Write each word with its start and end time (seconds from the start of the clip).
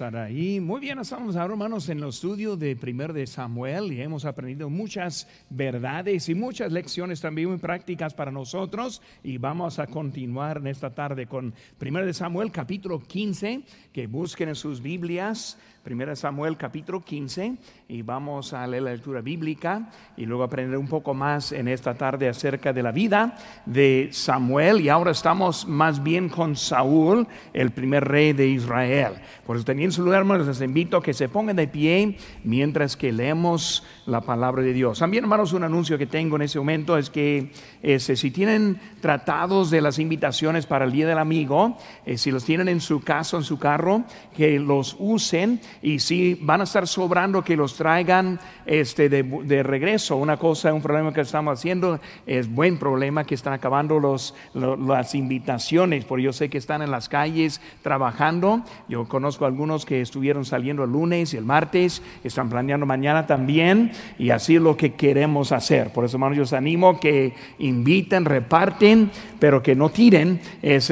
Muy 0.00 0.80
bien, 0.80 0.98
estamos 0.98 1.36
ahora, 1.36 1.52
hermanos, 1.52 1.86
en 1.90 1.98
el 1.98 2.08
estudio 2.08 2.56
de 2.56 2.76
primer 2.76 3.12
de 3.12 3.26
Samuel 3.26 3.92
y 3.92 4.00
hemos 4.00 4.24
aprendido 4.24 4.70
muchas 4.70 5.28
verdades 5.50 6.30
y 6.30 6.34
muchas 6.34 6.72
lecciones 6.72 7.20
también 7.20 7.50
muy 7.50 7.58
prácticas 7.58 8.14
para 8.14 8.30
nosotros. 8.30 9.02
Y 9.22 9.36
vamos 9.36 9.78
a 9.78 9.86
continuar 9.86 10.56
en 10.56 10.68
esta 10.68 10.94
tarde 10.94 11.26
con 11.26 11.52
primer 11.76 12.06
de 12.06 12.14
Samuel, 12.14 12.50
capítulo 12.50 13.00
15, 13.00 13.64
que 13.92 14.06
busquen 14.06 14.48
en 14.48 14.54
sus 14.54 14.80
Biblias. 14.80 15.58
Primera 15.82 16.14
Samuel 16.14 16.56
capítulo 16.56 17.00
15 17.00 17.56
y 17.88 18.02
vamos 18.02 18.52
a 18.52 18.64
leer 18.68 18.84
la 18.84 18.92
lectura 18.92 19.20
bíblica 19.20 19.90
y 20.16 20.26
luego 20.26 20.44
aprender 20.44 20.78
un 20.78 20.86
poco 20.86 21.12
más 21.12 21.50
en 21.50 21.66
esta 21.66 21.94
tarde 21.94 22.28
acerca 22.28 22.72
de 22.72 22.84
la 22.84 22.92
vida 22.92 23.36
de 23.66 24.08
Samuel 24.12 24.80
y 24.80 24.88
ahora 24.88 25.10
estamos 25.10 25.66
más 25.66 26.00
bien 26.00 26.28
con 26.28 26.54
Saúl, 26.54 27.26
el 27.52 27.72
primer 27.72 28.04
rey 28.04 28.32
de 28.32 28.46
Israel. 28.46 29.14
Por 29.44 29.56
eso 29.56 29.64
teniendo 29.64 29.92
su 29.92 30.04
lugar, 30.04 30.20
hermanos, 30.20 30.46
les 30.46 30.60
invito 30.60 30.98
a 30.98 31.02
que 31.02 31.12
se 31.12 31.28
pongan 31.28 31.56
de 31.56 31.66
pie 31.66 32.16
mientras 32.44 32.96
que 32.96 33.10
leemos 33.10 33.84
la 34.06 34.20
palabra 34.20 34.62
de 34.62 34.72
Dios. 34.72 34.98
También, 34.98 35.24
hermanos, 35.24 35.52
un 35.52 35.62
anuncio 35.62 35.96
que 35.96 36.06
tengo 36.06 36.36
en 36.36 36.42
ese 36.42 36.58
momento 36.58 36.98
es 36.98 37.10
que 37.10 37.52
este, 37.82 38.16
si 38.16 38.30
tienen 38.30 38.80
tratados 39.00 39.70
de 39.70 39.80
las 39.80 39.98
invitaciones 39.98 40.66
para 40.66 40.84
el 40.84 40.92
Día 40.92 41.06
del 41.06 41.18
Amigo, 41.18 41.78
eh, 42.04 42.18
si 42.18 42.30
los 42.30 42.44
tienen 42.44 42.68
en 42.68 42.80
su 42.80 43.00
casa, 43.00 43.36
en 43.36 43.44
su 43.44 43.58
carro, 43.58 44.04
que 44.36 44.58
los 44.58 44.96
usen 44.98 45.60
y 45.82 46.00
si 46.00 46.34
van 46.34 46.60
a 46.60 46.64
estar 46.64 46.86
sobrando, 46.88 47.42
que 47.42 47.56
los 47.56 47.76
traigan 47.76 48.40
este, 48.66 49.08
de, 49.08 49.62
regreso. 49.62 50.16
Una 50.16 50.36
cosa, 50.36 50.72
un 50.72 50.82
problema 50.82 51.12
que 51.12 51.20
estamos 51.20 51.58
haciendo 51.58 52.00
es 52.26 52.52
buen 52.52 52.78
problema 52.78 53.24
que 53.24 53.34
están 53.34 53.52
acabando 53.52 54.00
los, 54.00 54.34
las 54.54 55.14
invitaciones, 55.14 56.04
porque 56.04 56.24
yo 56.24 56.32
sé 56.32 56.48
que 56.48 56.58
están 56.58 56.82
en 56.82 56.90
las 56.90 57.08
calles 57.08 57.60
trabajando. 57.82 58.62
Yo 58.88 59.04
conozco 59.04 59.46
algunos 59.46 59.86
que 59.86 60.00
estuvieron 60.00 60.44
saliendo 60.44 60.84
el 60.84 60.90
lunes 60.90 61.34
y 61.34 61.36
el 61.36 61.44
martes, 61.44 62.02
están 62.24 62.48
planeando 62.48 62.86
mañana 62.86 63.26
también, 63.26 63.91
y 64.18 64.30
así 64.30 64.56
es 64.56 64.62
lo 64.62 64.76
que 64.76 64.94
queremos 64.94 65.52
hacer. 65.52 65.92
Por 65.92 66.04
eso, 66.04 66.16
hermanos, 66.16 66.36
yo 66.36 66.42
os 66.42 66.52
animo 66.52 66.98
que 66.98 67.34
inviten, 67.58 68.24
reparten, 68.24 69.10
pero 69.38 69.62
que 69.62 69.74
no 69.74 69.90
tiren 69.90 70.40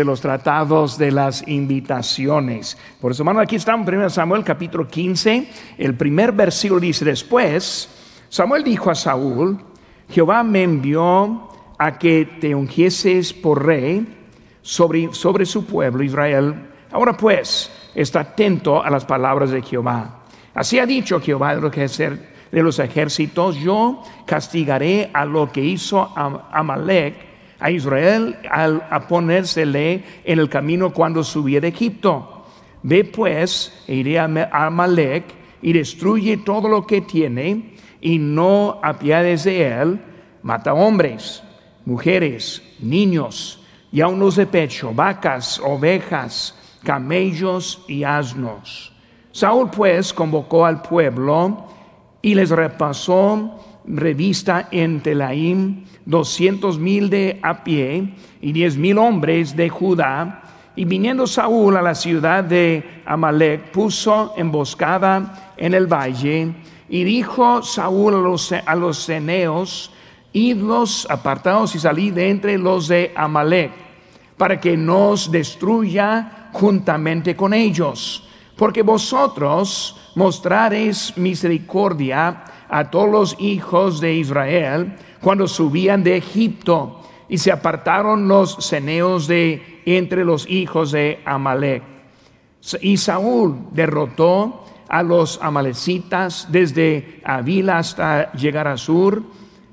los 0.05 0.20
tratados 0.20 0.98
de 0.98 1.11
las 1.11 1.47
invitaciones. 1.48 2.77
Por 3.01 3.12
eso, 3.12 3.23
hermanos, 3.23 3.43
aquí 3.43 3.56
estamos, 3.56 3.87
1 3.87 4.11
Samuel 4.11 4.45
capítulo 4.45 4.89
15, 4.89 5.48
el 5.78 5.95
primer 5.95 6.33
versículo 6.33 6.81
dice, 6.81 7.05
después 7.05 7.89
Samuel 8.28 8.62
dijo 8.62 8.91
a 8.91 8.95
Saúl, 8.95 9.59
Jehová 10.09 10.43
me 10.43 10.62
envió 10.62 11.48
a 11.78 11.98
que 11.98 12.27
te 12.41 12.55
ungieses 12.55 13.33
por 13.33 13.65
rey 13.65 14.06
sobre, 14.62 15.12
sobre 15.15 15.47
su 15.47 15.65
pueblo 15.67 16.03
Israel. 16.03 16.55
Ahora 16.93 17.17
pues, 17.17 17.71
está 17.95 18.21
atento 18.21 18.83
a 18.83 18.91
las 18.91 19.05
palabras 19.05 19.51
de 19.51 19.62
Jehová. 19.62 20.25
Así 20.55 20.78
ha 20.78 20.87
dicho 20.87 21.21
Jehová 21.21 21.55
de 21.55 21.61
los 21.61 21.73
ejércitos, 22.53 23.56
yo 23.56 24.03
castigaré 24.27 25.11
a 25.12 25.25
lo 25.25 25.51
que 25.51 25.61
hizo 25.61 26.12
Amalek 26.17 27.31
a 27.61 27.70
Israel 27.70 28.37
al 28.51 28.83
a 28.91 29.06
ponérsele 29.06 30.03
en 30.25 30.39
el 30.39 30.48
camino 30.48 30.93
cuando 30.93 31.23
subiera 31.23 31.62
de 31.62 31.69
Egipto 31.69 32.41
Ve 32.83 33.05
pues, 33.05 33.84
e 33.87 33.95
iré 33.97 34.19
a 34.19 34.25
Amalek 34.25 35.25
y 35.61 35.73
destruye 35.73 36.39
todo 36.39 36.69
lo 36.69 36.87
que 36.87 37.03
tiene 37.03 37.75
y 38.01 38.19
no 38.19 38.81
apiades 38.83 39.45
de 39.45 39.67
él, 39.67 40.01
mata 40.43 40.73
hombres, 40.73 41.43
mujeres, 41.84 42.62
niños 42.81 43.62
y 43.93 44.01
aun 44.01 44.19
los 44.19 44.37
de 44.37 44.47
pecho, 44.47 44.93
vacas, 44.95 45.61
ovejas, 45.62 46.55
camellos 46.83 47.84
y 47.87 48.05
asnos. 48.05 48.93
Saúl 49.33 49.71
pues 49.71 50.15
convocó 50.15 50.65
al 50.65 50.81
pueblo 50.81 51.67
y 52.23 52.35
les 52.35 52.51
repasó 52.51 53.61
revista 53.87 54.69
en 54.71 55.01
Telaim 55.01 55.85
doscientos 56.05 56.79
mil 56.79 57.09
de 57.09 57.39
a 57.43 57.65
pie 57.65 58.15
y 58.41 58.53
diez 58.53 58.77
mil 58.77 58.99
hombres 58.99 59.56
de 59.56 59.69
Judá. 59.69 60.43
Y 60.77 60.84
viniendo 60.84 61.27
Saúl 61.27 61.77
a 61.77 61.83
la 61.83 61.94
ciudad 61.94 62.44
de 62.44 63.03
Amalek, 63.05 63.71
puso 63.71 64.33
emboscada 64.37 65.53
en 65.56 65.75
el 65.75 65.87
valle 65.87 66.53
y 66.89 67.05
dijo 67.05 67.62
Saúl 67.62 68.15
a 68.15 68.19
los, 68.19 68.53
a 68.53 68.75
los 68.75 69.05
ceneos, 69.05 69.93
idlos 70.33 71.06
apartados 71.11 71.75
y 71.75 71.78
salid 71.78 72.15
de 72.15 72.31
entre 72.31 72.56
los 72.56 72.89
de 72.89 73.12
Amalek, 73.17 73.73
para 74.37 74.61
que 74.61 74.77
nos 74.77 75.31
destruya 75.31 76.49
juntamente 76.53 77.37
con 77.37 77.53
ellos, 77.53 78.28
porque 78.60 78.82
vosotros 78.82 79.97
mostraréis 80.16 81.16
misericordia 81.16 82.44
a 82.69 82.91
todos 82.91 83.09
los 83.09 83.37
hijos 83.41 84.03
de 84.03 84.12
Israel 84.12 84.97
cuando 85.22 85.48
subían 85.48 86.04
de 86.04 86.19
Egipto 86.19 87.00
y 87.26 87.38
se 87.38 87.53
apartaron 87.53 88.28
los 88.28 88.56
ceneos 88.56 89.26
de 89.26 89.81
entre 89.87 90.26
los 90.26 90.47
hijos 90.47 90.93
de 90.93 91.20
Amalek. 91.25 91.82
Y 92.82 92.99
Saúl 92.99 93.56
derrotó 93.72 94.66
a 94.91 95.03
los 95.03 95.41
amalecitas 95.41 96.49
desde 96.53 97.22
Avila 97.25 97.78
hasta 97.78 98.31
llegar 98.32 98.69
a 98.69 98.76
Sur, 98.76 99.22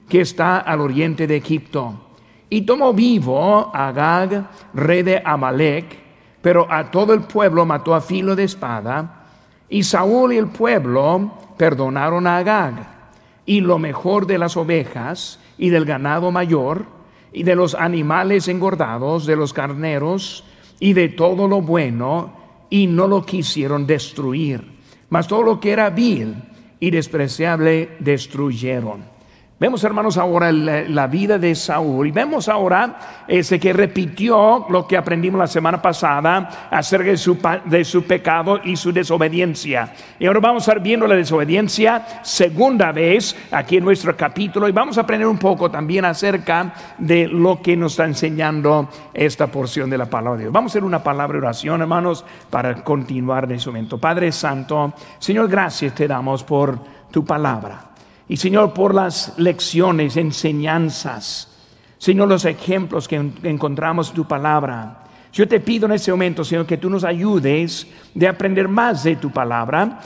que 0.08 0.22
está 0.22 0.60
al 0.60 0.80
oriente 0.80 1.28
de 1.28 1.36
Egipto. 1.36 2.08
Y 2.50 2.62
tomó 2.62 2.94
vivo 2.94 3.70
a 3.76 3.90
Agag, 3.90 4.50
rey 4.74 5.04
de 5.04 5.22
Amalek, 5.26 6.07
pero 6.48 6.66
a 6.70 6.90
todo 6.90 7.14
el 7.14 7.24
pueblo 7.24 7.66
mató 7.66 7.94
a 7.94 8.00
filo 8.00 8.34
de 8.34 8.46
espada. 8.46 9.26
Y 9.68 9.84
Saúl 9.84 10.32
y 10.32 10.38
el 10.38 10.48
pueblo 10.48 11.34
perdonaron 11.58 12.26
a 12.26 12.38
Agag, 12.38 12.88
y 13.46 13.60
lo 13.60 13.78
mejor 13.80 14.26
de 14.26 14.38
las 14.38 14.56
ovejas 14.56 15.42
y 15.58 15.68
del 15.68 15.84
ganado 15.84 16.32
mayor, 16.32 16.86
y 17.34 17.44
de 17.44 17.54
los 17.54 17.76
animales 17.76 18.48
engordados, 18.48 19.26
de 19.26 19.36
los 19.36 19.52
carneros 19.52 20.46
y 20.80 20.94
de 20.94 21.10
todo 21.10 21.50
lo 21.50 21.62
bueno, 21.62 22.32
y 22.70 22.88
no 22.88 23.10
lo 23.10 23.26
quisieron 23.26 23.86
destruir. 23.86 24.64
Mas 25.10 25.28
todo 25.28 25.44
lo 25.44 25.60
que 25.60 25.72
era 25.72 25.90
vil 25.90 26.34
y 26.80 26.92
despreciable 26.92 27.98
destruyeron. 28.00 29.04
Vemos, 29.60 29.84
hermanos, 29.84 30.20
ahora 30.20 30.52
la, 30.52 31.08
vida 31.08 31.40
de 31.40 31.56
Saúl 31.56 32.06
y 32.06 32.12
vemos 32.12 32.48
ahora 32.48 33.24
ese 33.28 33.60
que 33.60 33.74
repitió 33.74 34.68
lo 34.70 34.86
que 34.86 34.96
aprendimos 34.96 35.40
la 35.40 35.48
semana 35.48 35.82
pasada 35.82 36.68
acerca 36.70 37.10
de 37.10 37.18
su, 37.18 37.40
de 37.66 37.84
su 37.84 38.04
pecado 38.04 38.60
y 38.64 38.76
su 38.76 38.92
desobediencia. 38.92 39.96
Y 40.20 40.28
ahora 40.28 40.42
vamos 40.42 40.62
a 40.62 40.72
estar 40.72 40.84
viendo 40.84 41.08
la 41.08 41.16
desobediencia 41.16 42.22
segunda 42.22 42.92
vez 42.92 43.36
aquí 43.50 43.78
en 43.78 43.86
nuestro 43.86 44.16
capítulo 44.16 44.70
y 44.70 44.74
vamos 44.74 45.00
a 45.00 45.02
aprender 45.02 45.28
un 45.28 45.40
poco 45.40 45.72
también 45.72 46.06
acerca 46.06 46.76
de 47.00 47.28
lo 47.28 47.60
que 47.60 47.76
nos 47.76 47.94
está 47.94 48.06
enseñando 48.06 48.90
esta 49.12 49.48
porción 49.48 49.90
de 49.90 49.98
la 49.98 50.06
palabra 50.06 50.38
de 50.38 50.44
Dios. 50.44 50.54
Vamos 50.54 50.70
a 50.70 50.74
hacer 50.74 50.84
una 50.84 51.02
palabra 51.02 51.34
de 51.34 51.40
oración, 51.40 51.82
hermanos, 51.82 52.24
para 52.52 52.76
continuar 52.84 53.46
en 53.46 53.54
ese 53.54 53.70
momento. 53.70 53.98
Padre 53.98 54.32
Santo, 54.32 54.94
Señor, 55.18 55.48
gracias 55.48 55.96
te 55.96 56.08
damos 56.08 56.44
por 56.44 56.78
tu 57.10 57.26
palabra. 57.26 57.87
Y 58.30 58.38
Señor, 58.38 58.74
por 58.74 58.94
las 58.94 59.34
lecciones, 59.38 60.18
enseñanzas, 60.18 61.48
Señor, 61.98 62.28
los 62.28 62.46
ejemplos 62.46 63.08
que 63.08 63.16
encontramos 63.44 64.10
en 64.10 64.16
tu 64.16 64.26
palabra. 64.26 65.04
Yo 65.34 65.48
te 65.48 65.60
pido 65.60 65.86
en 65.88 65.94
este 65.94 66.12
momento, 66.12 66.44
Señor, 66.44 66.66
que 66.66 66.78
tú 66.78 66.90
nos 66.90 67.04
ayudes 67.04 67.88
de 68.14 68.28
aprender 68.28 68.68
más 68.68 69.04
de 69.04 69.16
tu 69.16 69.32
palabra. 69.32 70.00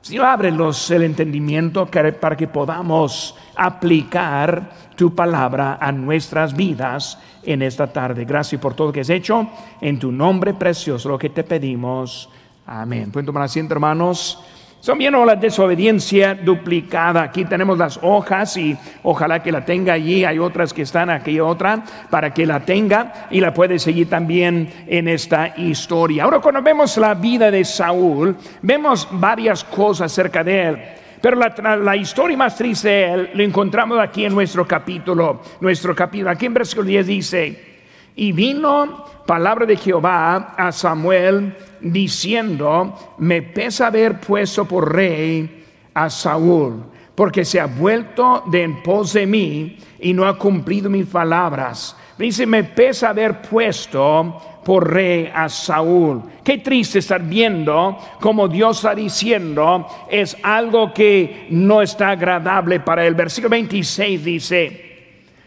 Señor, 0.00 0.26
ábrelos 0.26 0.90
el 0.90 1.02
entendimiento 1.02 1.86
para 1.86 2.36
que 2.36 2.46
podamos 2.46 3.34
aplicar 3.56 4.70
tu 4.94 5.14
palabra 5.14 5.78
a 5.80 5.92
nuestras 5.92 6.54
vidas 6.54 7.18
en 7.42 7.62
esta 7.62 7.86
tarde. 7.86 8.24
Gracias 8.24 8.60
por 8.60 8.74
todo 8.74 8.88
lo 8.88 8.92
que 8.92 9.00
has 9.00 9.10
hecho. 9.10 9.48
En 9.80 9.98
tu 9.98 10.10
nombre 10.10 10.54
precioso, 10.54 11.08
lo 11.08 11.18
que 11.18 11.30
te 11.30 11.44
pedimos. 11.44 12.28
Amén. 12.66 13.10
Pueden 13.10 13.26
tomar 13.26 13.42
asiento, 13.42 13.74
hermanos. 13.74 14.42
Son 14.86 14.96
bien 14.96 15.14
la 15.26 15.34
desobediencia 15.34 16.36
duplicada. 16.36 17.24
Aquí 17.24 17.44
tenemos 17.44 17.76
las 17.76 17.98
hojas 18.00 18.56
y 18.56 18.78
ojalá 19.02 19.42
que 19.42 19.50
la 19.50 19.64
tenga 19.64 19.94
allí. 19.94 20.24
Hay 20.24 20.38
otras 20.38 20.72
que 20.72 20.82
están 20.82 21.10
aquí, 21.10 21.40
otra, 21.40 21.82
para 22.08 22.32
que 22.32 22.46
la 22.46 22.60
tenga 22.60 23.26
y 23.32 23.40
la 23.40 23.52
puede 23.52 23.80
seguir 23.80 24.08
también 24.08 24.84
en 24.86 25.08
esta 25.08 25.54
historia. 25.56 26.22
Ahora 26.22 26.38
cuando 26.38 26.62
vemos 26.62 26.96
la 26.98 27.14
vida 27.14 27.50
de 27.50 27.64
Saúl, 27.64 28.36
vemos 28.62 29.08
varias 29.10 29.64
cosas 29.64 30.12
acerca 30.12 30.44
de 30.44 30.62
él. 30.68 30.78
Pero 31.20 31.34
la, 31.36 31.76
la, 31.78 31.96
historia 31.96 32.36
más 32.36 32.54
triste 32.54 32.88
de 32.88 33.12
él 33.12 33.30
lo 33.34 33.42
encontramos 33.42 33.98
aquí 33.98 34.24
en 34.24 34.36
nuestro 34.36 34.68
capítulo. 34.68 35.40
Nuestro 35.62 35.96
capítulo, 35.96 36.30
aquí 36.30 36.46
en 36.46 36.54
versículo 36.54 36.86
10 36.86 37.06
dice, 37.08 37.76
y 38.14 38.30
vino 38.30 39.04
palabra 39.26 39.66
de 39.66 39.76
Jehová 39.76 40.54
a 40.56 40.70
Samuel 40.70 41.56
diciendo, 41.80 43.14
me 43.18 43.42
pesa 43.42 43.88
haber 43.88 44.20
puesto 44.20 44.64
por 44.64 44.94
rey 44.94 45.64
a 45.94 46.10
Saúl, 46.10 46.84
porque 47.14 47.44
se 47.44 47.60
ha 47.60 47.66
vuelto 47.66 48.44
de 48.46 48.62
en 48.62 48.82
pos 48.82 49.12
de 49.12 49.26
mí 49.26 49.78
y 50.00 50.12
no 50.12 50.26
ha 50.26 50.38
cumplido 50.38 50.90
mis 50.90 51.06
palabras. 51.06 51.96
Dice, 52.18 52.46
me 52.46 52.64
pesa 52.64 53.10
haber 53.10 53.42
puesto 53.42 54.40
por 54.64 54.92
rey 54.92 55.30
a 55.32 55.48
Saúl. 55.48 56.22
Qué 56.42 56.58
triste 56.58 56.98
estar 56.98 57.22
viendo 57.22 57.96
como 58.20 58.48
Dios 58.48 58.78
está 58.78 58.94
diciendo 58.94 59.86
es 60.10 60.36
algo 60.42 60.92
que 60.92 61.46
no 61.50 61.82
está 61.82 62.10
agradable 62.10 62.80
para 62.80 63.06
él. 63.06 63.14
Versículo 63.14 63.50
26 63.50 64.24
dice, 64.24 64.86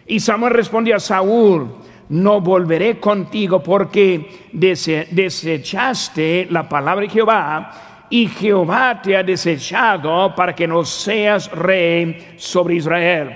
y 0.07 0.19
Samuel 0.19 0.53
respondió 0.53 0.95
a 0.95 0.99
Saúl, 0.99 1.69
no 2.09 2.41
volveré 2.41 2.99
contigo 2.99 3.61
porque 3.61 4.49
desechaste 4.51 6.47
la 6.49 6.67
palabra 6.67 7.05
de 7.05 7.11
Jehová 7.11 8.07
y 8.09 8.27
Jehová 8.27 8.99
te 9.01 9.15
ha 9.15 9.23
desechado 9.23 10.33
para 10.35 10.53
que 10.55 10.67
no 10.67 10.83
seas 10.83 11.51
rey 11.51 12.33
sobre 12.37 12.75
Israel. 12.75 13.29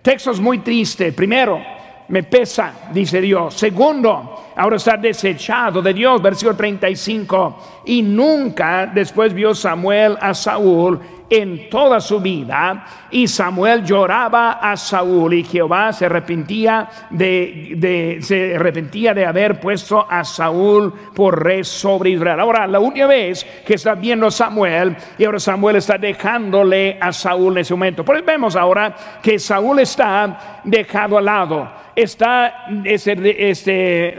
Textos 0.00 0.40
muy 0.40 0.58
tristes. 0.60 1.12
Primero, 1.12 1.60
me 2.08 2.22
pesa, 2.22 2.72
dice 2.92 3.20
Dios. 3.20 3.54
Segundo, 3.54 4.52
ahora 4.56 4.76
está 4.76 4.96
desechado 4.96 5.82
de 5.82 5.92
Dios, 5.92 6.22
versículo 6.22 6.56
35. 6.56 7.82
Y 7.84 8.00
nunca 8.00 8.86
después 8.86 9.34
vio 9.34 9.54
Samuel 9.54 10.16
a 10.18 10.32
Saúl 10.32 10.98
en 11.30 11.68
toda 11.68 12.00
su 12.00 12.20
vida. 12.20 12.84
Y 13.10 13.28
Samuel 13.28 13.84
lloraba 13.84 14.52
a 14.52 14.76
Saúl 14.76 15.34
y 15.34 15.44
Jehová 15.44 15.92
se 15.92 16.06
arrepentía 16.06 16.88
de, 17.10 18.18
se 18.20 18.56
arrepentía 18.56 19.14
de 19.14 19.26
haber 19.26 19.60
puesto 19.60 20.06
a 20.08 20.24
Saúl 20.24 20.92
por 21.14 21.42
rey 21.42 21.64
sobre 21.64 22.10
Israel. 22.10 22.40
Ahora, 22.40 22.66
la 22.66 22.80
última 22.80 23.06
vez 23.06 23.44
que 23.66 23.74
está 23.74 23.94
viendo 23.94 24.30
Samuel 24.30 24.96
y 25.16 25.24
ahora 25.24 25.40
Samuel 25.40 25.76
está 25.76 25.98
dejándole 25.98 26.98
a 27.00 27.12
Saúl 27.12 27.52
en 27.54 27.58
ese 27.58 27.74
momento. 27.74 28.04
Pues 28.04 28.24
vemos 28.24 28.56
ahora 28.56 28.94
que 29.22 29.38
Saúl 29.38 29.80
está 29.80 30.60
dejado 30.64 31.18
al 31.18 31.24
lado 31.24 31.87
está 32.02 32.66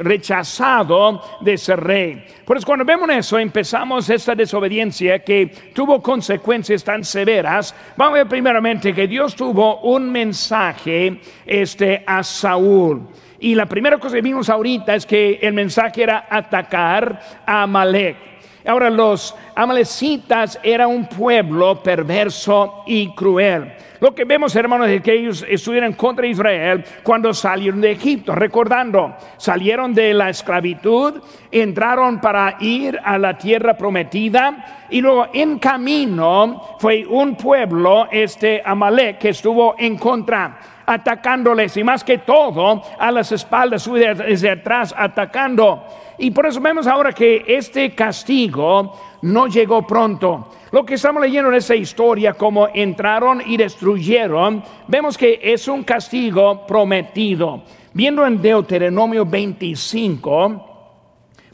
rechazado 0.02 1.22
de 1.40 1.58
ser 1.58 1.80
rey. 1.80 2.26
Por 2.44 2.58
eso 2.58 2.66
cuando 2.66 2.84
vemos 2.84 3.10
eso, 3.10 3.40
empezamos 3.40 4.10
esta 4.10 4.36
desobediencia 4.36 5.20
que 5.20 5.48
tuvo 5.74 6.02
consecuencias 6.02 6.84
tan 6.84 7.06
severas. 7.06 7.74
Vamos 7.96 8.16
a 8.16 8.18
ver 8.18 8.28
primeramente 8.28 8.94
que 8.94 9.08
Dios 9.08 9.34
tuvo 9.36 9.80
un 9.82 10.12
mensaje 10.12 11.22
este, 11.46 12.04
a 12.06 12.22
Saúl. 12.22 13.08
Y 13.40 13.56
la 13.56 13.66
primera 13.66 13.98
cosa 13.98 14.16
que 14.16 14.22
vimos 14.22 14.50
ahorita 14.50 14.96
es 14.96 15.06
que 15.06 15.40
el 15.42 15.54
mensaje 15.54 16.04
era 16.04 16.28
atacar 16.30 17.22
a 17.46 17.64
Amalek. 17.64 18.29
Ahora 18.70 18.92
los 18.92 19.36
amalecitas 19.56 20.60
era 20.62 20.86
un 20.86 21.08
pueblo 21.08 21.82
perverso 21.82 22.84
y 22.86 23.16
cruel. 23.16 23.74
Lo 24.00 24.14
que 24.14 24.26
vemos, 24.26 24.56
hermanos, 24.56 24.88
es 24.90 25.02
que 25.02 25.12
ellos 25.12 25.44
estuvieron 25.50 25.94
contra 25.94 26.28
Israel 26.28 26.86
cuando 27.02 27.34
salieron 27.34 27.82
de 27.82 27.94
Egipto. 27.94 28.36
Recordando, 28.36 29.16
salieron 29.38 29.96
de 29.96 30.14
la 30.14 30.30
esclavitud, 30.30 31.16
entraron 31.52 32.22
para 32.22 32.58
ir 32.60 33.00
a 33.04 33.18
la 33.18 33.40
tierra 33.40 33.76
prometida 33.76 34.86
y 34.92 35.02
luego 35.02 35.30
en 35.34 35.58
camino 35.58 36.78
fue 36.78 37.08
un 37.08 37.36
pueblo, 37.36 38.08
este 38.12 38.62
Amalek, 38.64 39.18
que 39.18 39.30
estuvo 39.30 39.74
en 39.80 39.98
contra 39.98 40.60
atacándoles 40.90 41.78
y 41.78 41.84
más 41.84 42.04
que 42.04 42.18
todo 42.18 42.82
a 42.98 43.12
las 43.12 43.32
espaldas, 43.32 43.88
desde 43.88 44.50
atrás 44.50 44.94
atacando. 44.98 45.86
Y 46.18 46.32
por 46.32 46.48
eso 46.48 46.60
vemos 46.60 46.88
ahora 46.88 47.14
que 47.14 47.46
este 47.48 47.94
castigo 47.94 49.00
no 49.22 49.46
llegó 49.46 49.86
pronto. 49.86 50.50
Lo 50.72 50.84
que 50.84 50.96
estamos 50.96 51.22
leyendo 51.22 51.50
en 51.50 51.58
esa 51.58 51.76
historia, 51.76 52.34
como 52.34 52.70
entraron 52.74 53.44
y 53.46 53.56
destruyeron, 53.56 54.64
vemos 54.88 55.16
que 55.16 55.40
es 55.44 55.68
un 55.68 55.84
castigo 55.84 56.66
prometido. 56.66 57.62
Viendo 57.94 58.26
en 58.26 58.42
Deuteronomio 58.42 59.26
25, 59.26 60.66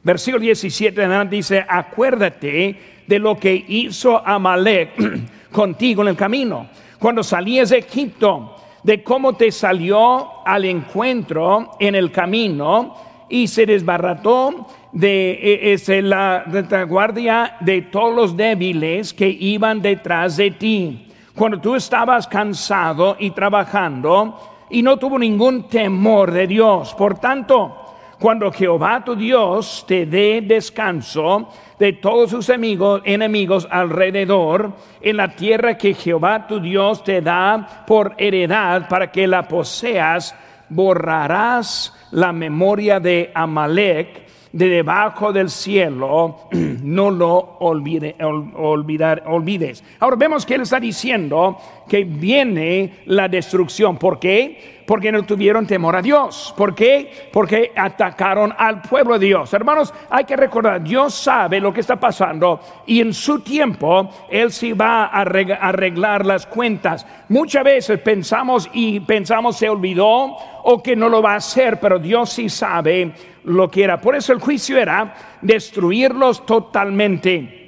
versículo 0.01 0.43
17 0.43 1.25
dice, 1.29 1.65
acuérdate 1.67 3.03
de 3.05 3.19
lo 3.19 3.37
que 3.37 3.53
hizo 3.67 4.25
Amalek 4.25 4.91
contigo 5.51 6.03
en 6.03 6.07
el 6.07 6.15
camino, 6.15 6.67
cuando 6.97 7.21
salías 7.21 7.69
de 7.69 7.79
Egipto, 7.79 8.55
de 8.85 9.01
cómo 9.01 9.33
te 9.33 9.51
salió 9.51 10.45
al 10.45 10.63
encuentro 10.63 11.71
en 11.79 11.95
el 11.95 12.11
camino 12.11 12.93
y 13.27 13.47
se 13.47 13.65
desbarató 13.65 14.67
de 14.91 15.73
e, 15.73 16.01
la 16.03 16.43
retaguardia 16.43 17.57
de 17.61 17.81
todos 17.81 18.15
los 18.15 18.37
débiles 18.37 19.11
que 19.11 19.27
iban 19.27 19.81
detrás 19.81 20.37
de 20.37 20.51
ti. 20.51 21.07
Cuando 21.33 21.59
tú 21.59 21.73
estabas 21.73 22.27
cansado 22.27 23.17
y 23.19 23.31
trabajando 23.31 24.39
y 24.69 24.83
no 24.83 24.97
tuvo 24.97 25.17
ningún 25.17 25.67
temor 25.67 26.29
de 26.29 26.45
Dios. 26.45 26.93
Por 26.93 27.17
tanto, 27.17 27.84
cuando 28.19 28.51
Jehová 28.51 29.03
tu 29.03 29.15
Dios 29.15 29.85
te 29.87 30.05
dé 30.05 30.41
descanso 30.41 31.49
de 31.77 31.93
todos 31.93 32.31
sus 32.31 32.49
enemigos, 32.49 33.01
enemigos 33.05 33.67
alrededor, 33.69 34.73
en 35.01 35.17
la 35.17 35.35
tierra 35.35 35.77
que 35.77 35.93
Jehová 35.93 36.47
tu 36.47 36.59
Dios 36.59 37.03
te 37.03 37.21
da 37.21 37.83
por 37.85 38.15
heredad 38.17 38.87
para 38.87 39.11
que 39.11 39.27
la 39.27 39.47
poseas, 39.47 40.35
borrarás 40.69 41.93
la 42.11 42.31
memoria 42.31 42.99
de 42.99 43.31
Amalek 43.33 44.25
de 44.55 44.69
debajo 44.69 45.33
del 45.33 45.49
cielo, 45.49 46.37
no 46.51 47.11
lo 47.11 47.57
olvide, 47.59 48.15
olvidar, 48.55 49.23
olvides. 49.27 49.83
Ahora 49.99 50.15
vemos 50.15 50.45
que 50.45 50.55
él 50.55 50.61
está 50.61 50.79
diciendo 50.79 51.57
que 51.89 52.05
viene 52.05 53.01
la 53.05 53.27
destrucción. 53.27 53.97
¿Por 53.97 54.17
qué? 54.17 54.74
Porque 54.85 55.11
no 55.11 55.23
tuvieron 55.23 55.65
temor 55.65 55.95
a 55.95 56.01
Dios. 56.01 56.53
¿Por 56.55 56.75
qué? 56.75 57.29
Porque 57.31 57.71
atacaron 57.75 58.53
al 58.57 58.81
pueblo 58.81 59.17
de 59.17 59.27
Dios. 59.27 59.53
Hermanos, 59.53 59.93
hay 60.09 60.25
que 60.25 60.35
recordar, 60.35 60.83
Dios 60.83 61.13
sabe 61.13 61.59
lo 61.59 61.73
que 61.73 61.81
está 61.81 61.95
pasando 61.95 62.59
y 62.85 63.01
en 63.01 63.13
su 63.13 63.39
tiempo 63.39 64.09
Él 64.29 64.51
sí 64.51 64.73
va 64.73 65.05
a 65.05 65.21
arreglar 65.21 66.25
las 66.25 66.45
cuentas. 66.45 67.05
Muchas 67.29 67.63
veces 67.63 67.99
pensamos 67.99 68.69
y 68.73 68.99
pensamos 68.99 69.57
se 69.57 69.69
olvidó 69.69 70.35
o 70.63 70.81
que 70.81 70.95
no 70.95 71.09
lo 71.09 71.21
va 71.21 71.33
a 71.33 71.37
hacer, 71.37 71.79
pero 71.79 71.99
Dios 71.99 72.31
sí 72.31 72.49
sabe 72.49 73.13
lo 73.43 73.69
que 73.69 73.83
era. 73.83 73.99
Por 73.99 74.15
eso 74.15 74.33
el 74.33 74.39
juicio 74.39 74.77
era 74.77 75.13
destruirlos 75.41 76.45
totalmente. 76.45 77.61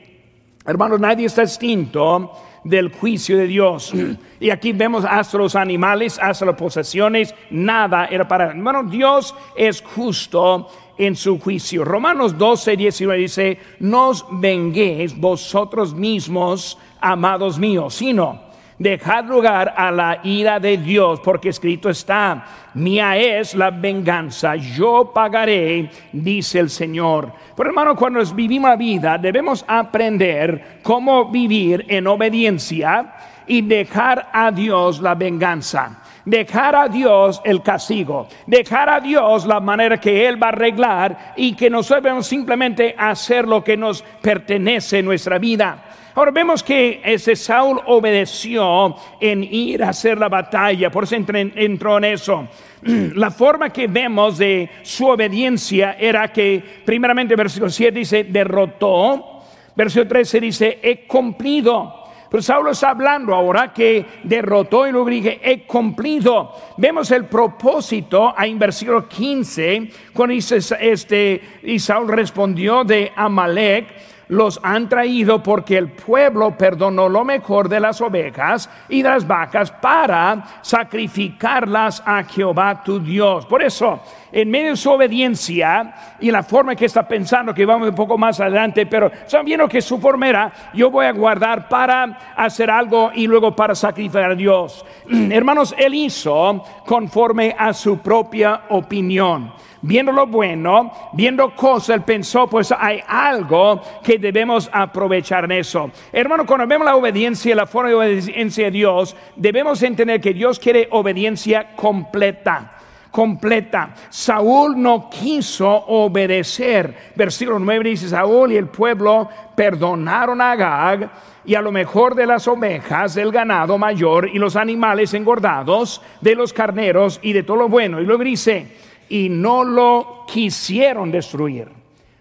Hermanos, 0.66 1.00
nadie 1.00 1.28
está 1.28 1.44
extinto 1.44 2.32
del 2.70 2.92
juicio 2.92 3.38
de 3.38 3.48
Dios. 3.48 3.94
Y 4.40 4.52
aquí 4.52 4.72
vemos 4.72 5.04
hasta 5.04 5.40
los 5.40 5.56
animales, 5.56 6.20
hasta 6.22 6.46
las 6.46 6.56
posesiones, 6.56 7.34
nada 7.50 8.06
era 8.06 8.28
para... 8.28 8.52
Hermano, 8.52 8.84
Dios 8.84 9.34
es 9.56 9.82
justo 9.82 10.70
en 10.96 11.16
su 11.16 11.40
juicio. 11.40 11.84
Romanos 11.84 12.38
12, 12.38 12.78
19 12.78 13.20
dice, 13.20 13.60
no 13.80 14.10
os 14.10 14.26
venguéis 14.30 15.20
vosotros 15.20 15.96
mismos, 15.96 16.78
amados 17.02 17.58
míos, 17.58 17.96
sino 17.96 18.47
Dejad 18.80 19.26
lugar 19.26 19.74
a 19.76 19.92
la 19.92 20.20
ira 20.24 20.60
de 20.60 20.78
Dios, 20.78 21.20
porque 21.22 21.50
escrito 21.50 21.90
está, 21.90 22.46
mía 22.76 23.18
es 23.18 23.56
la 23.56 23.72
venganza, 23.72 24.56
yo 24.56 25.12
pagaré, 25.12 25.90
dice 26.12 26.60
el 26.60 26.70
Señor. 26.70 27.32
Pero 27.56 27.70
hermano, 27.70 27.96
cuando 27.96 28.24
vivimos 28.36 28.70
la 28.70 28.76
vida, 28.76 29.18
debemos 29.18 29.66
aprender 29.68 30.80
cómo 30.84 31.32
vivir 31.32 31.86
en 31.88 32.06
obediencia 32.06 33.16
y 33.48 33.64
dejar 33.64 34.30
a 34.32 34.52
Dios 34.52 35.02
la 35.02 35.16
venganza 35.16 36.04
dejar 36.28 36.76
a 36.76 36.90
Dios 36.90 37.42
el 37.46 37.64
castigo, 37.64 38.28
dejar 38.46 38.90
a 38.90 39.00
Dios 39.00 39.46
la 39.46 39.62
manera 39.62 39.98
que 39.98 40.28
Él 40.28 40.42
va 40.42 40.48
a 40.48 40.50
arreglar 40.50 41.34
y 41.38 41.54
que 41.54 41.70
nosotros 41.70 42.28
simplemente 42.28 42.94
hacer 42.98 43.48
lo 43.48 43.64
que 43.64 43.78
nos 43.78 44.02
pertenece 44.22 45.00
en 45.00 45.06
nuestra 45.06 45.38
vida. 45.38 45.87
Ahora 46.18 46.32
vemos 46.32 46.64
que 46.64 47.00
ese 47.04 47.36
Saúl 47.36 47.80
obedeció 47.86 48.96
en 49.20 49.44
ir 49.44 49.84
a 49.84 49.90
hacer 49.90 50.18
la 50.18 50.28
batalla, 50.28 50.90
por 50.90 51.04
eso 51.04 51.16
entró 51.16 51.98
en 52.00 52.04
eso. 52.06 52.48
La 53.14 53.30
forma 53.30 53.70
que 53.70 53.86
vemos 53.86 54.40
de 54.40 54.68
su 54.82 55.06
obediencia 55.06 55.96
era 56.00 56.34
que, 56.34 56.82
primeramente, 56.84 57.36
versículo 57.36 57.70
7 57.70 58.00
dice, 58.00 58.24
derrotó. 58.24 59.44
Versículo 59.76 60.08
13 60.08 60.40
dice, 60.40 60.80
he 60.82 61.06
cumplido. 61.06 62.06
Pero 62.32 62.42
Saulo 62.42 62.72
está 62.72 62.90
hablando 62.90 63.36
ahora 63.36 63.72
que 63.72 64.04
derrotó 64.24 64.88
y 64.88 64.92
luego 64.94 65.10
dije, 65.10 65.40
he 65.44 65.68
cumplido. 65.68 66.52
Vemos 66.78 67.12
el 67.12 67.26
propósito 67.26 68.34
ahí 68.36 68.54
en 68.54 68.58
versículo 68.58 69.08
15, 69.08 69.92
cuando 70.14 70.34
dice 70.34 70.58
este, 70.82 71.60
y 71.62 71.78
Saúl 71.78 72.08
respondió 72.08 72.84
de 72.84 73.12
Amalek 73.16 74.17
los 74.30 74.60
han 74.64 74.90
traído 74.90 75.42
porque 75.42 75.78
el 75.78 75.90
pueblo 75.90 76.58
perdonó 76.58 77.10
lo 77.10 77.24
mejor 77.24 77.70
de 77.70 77.80
las 77.80 78.02
ovejas 78.02 78.70
y 78.90 79.02
de 79.02 79.10
las 79.10 79.28
vacas 79.28 79.72
para 79.72 80.44
sacrificarlas 80.62 82.04
a 82.06 82.24
Jehová 82.24 82.84
tu 82.84 83.00
Dios. 83.00 83.46
Por 83.46 83.64
eso, 83.64 84.02
en 84.32 84.50
medio 84.50 84.72
de 84.72 84.78
su 84.78 84.90
obediencia 84.92 85.94
y 86.20 86.32
la 86.32 86.44
forma 86.44 86.76
que 86.76 86.86
está 86.86 87.08
pensando, 87.08 87.54
que 87.54 87.66
vamos 87.66 87.90
un 87.90 87.96
poco 87.96 88.18
más 88.18 88.40
adelante, 88.40 88.86
pero 88.86 89.12
sabiendo 89.26 89.68
que 89.68 89.82
su 89.82 90.00
forma 90.00 90.30
era, 90.30 90.52
yo 90.74 90.90
voy 90.90 91.06
a 91.06 91.12
guardar 91.12 91.68
para 91.70 92.34
hacer 92.36 92.70
algo 92.70 93.12
y 93.14 93.28
luego 93.28 93.56
para 93.56 93.76
sacrificar 93.76 94.32
a 94.32 94.36
Dios. 94.36 94.86
Hermanos, 95.10 95.76
él 95.78 95.94
hizo 95.94 96.64
conforme 96.86 97.56
a 97.58 97.74
su 97.74 98.00
propia 98.00 98.62
opinión 98.70 99.52
viendo 99.82 100.12
lo 100.12 100.28
bueno, 100.28 100.92
viendo 101.14 101.56
cosas, 101.56 101.96
él 101.96 102.02
pensó, 102.02 102.48
pues 102.48 102.74
hay 102.78 103.02
algo 103.08 103.82
que 104.04 104.18
debemos 104.18 104.70
aprovechar 104.72 105.46
en 105.46 105.54
eso. 105.54 105.92
Hermano, 106.12 106.46
cuando 106.46 106.68
vemos 106.68 106.86
la 106.86 106.96
obediencia, 106.96 107.56
la 107.56 107.66
forma 107.66 107.90
de 107.90 107.96
obediencia 107.96 108.66
de 108.66 108.72
Dios, 108.72 109.16
debemos 109.36 109.82
entender 109.84 110.20
que 110.20 110.34
Dios 110.34 110.60
quiere 110.60 110.88
obediencia 110.92 111.76
completa 111.76 112.77
completa. 113.18 113.96
Saúl 114.12 114.80
no 114.80 115.10
quiso 115.10 115.68
obedecer. 115.68 117.14
Versículo 117.16 117.58
9 117.58 117.90
dice, 117.90 118.10
Saúl 118.10 118.52
y 118.52 118.58
el 118.58 118.68
pueblo 118.68 119.28
perdonaron 119.56 120.40
a 120.40 120.52
Agag 120.52 121.10
y 121.44 121.56
a 121.56 121.62
lo 121.64 121.72
mejor 121.72 122.14
de 122.14 122.28
las 122.28 122.48
ovejas, 122.48 123.16
del 123.16 123.32
ganado 123.32 123.80
mayor 123.80 124.30
y 124.32 124.38
los 124.38 124.56
animales 124.56 125.16
engordados, 125.16 126.00
de 126.22 126.36
los 126.36 126.54
carneros 126.54 127.20
y 127.24 127.34
de 127.34 127.42
todo 127.42 127.58
lo 127.58 127.70
bueno. 127.70 128.00
Y 128.00 128.06
luego 128.06 128.24
dice, 128.24 128.68
y 129.10 129.30
no 129.30 129.64
lo 129.64 130.26
quisieron 130.32 131.10
destruir. 131.12 131.70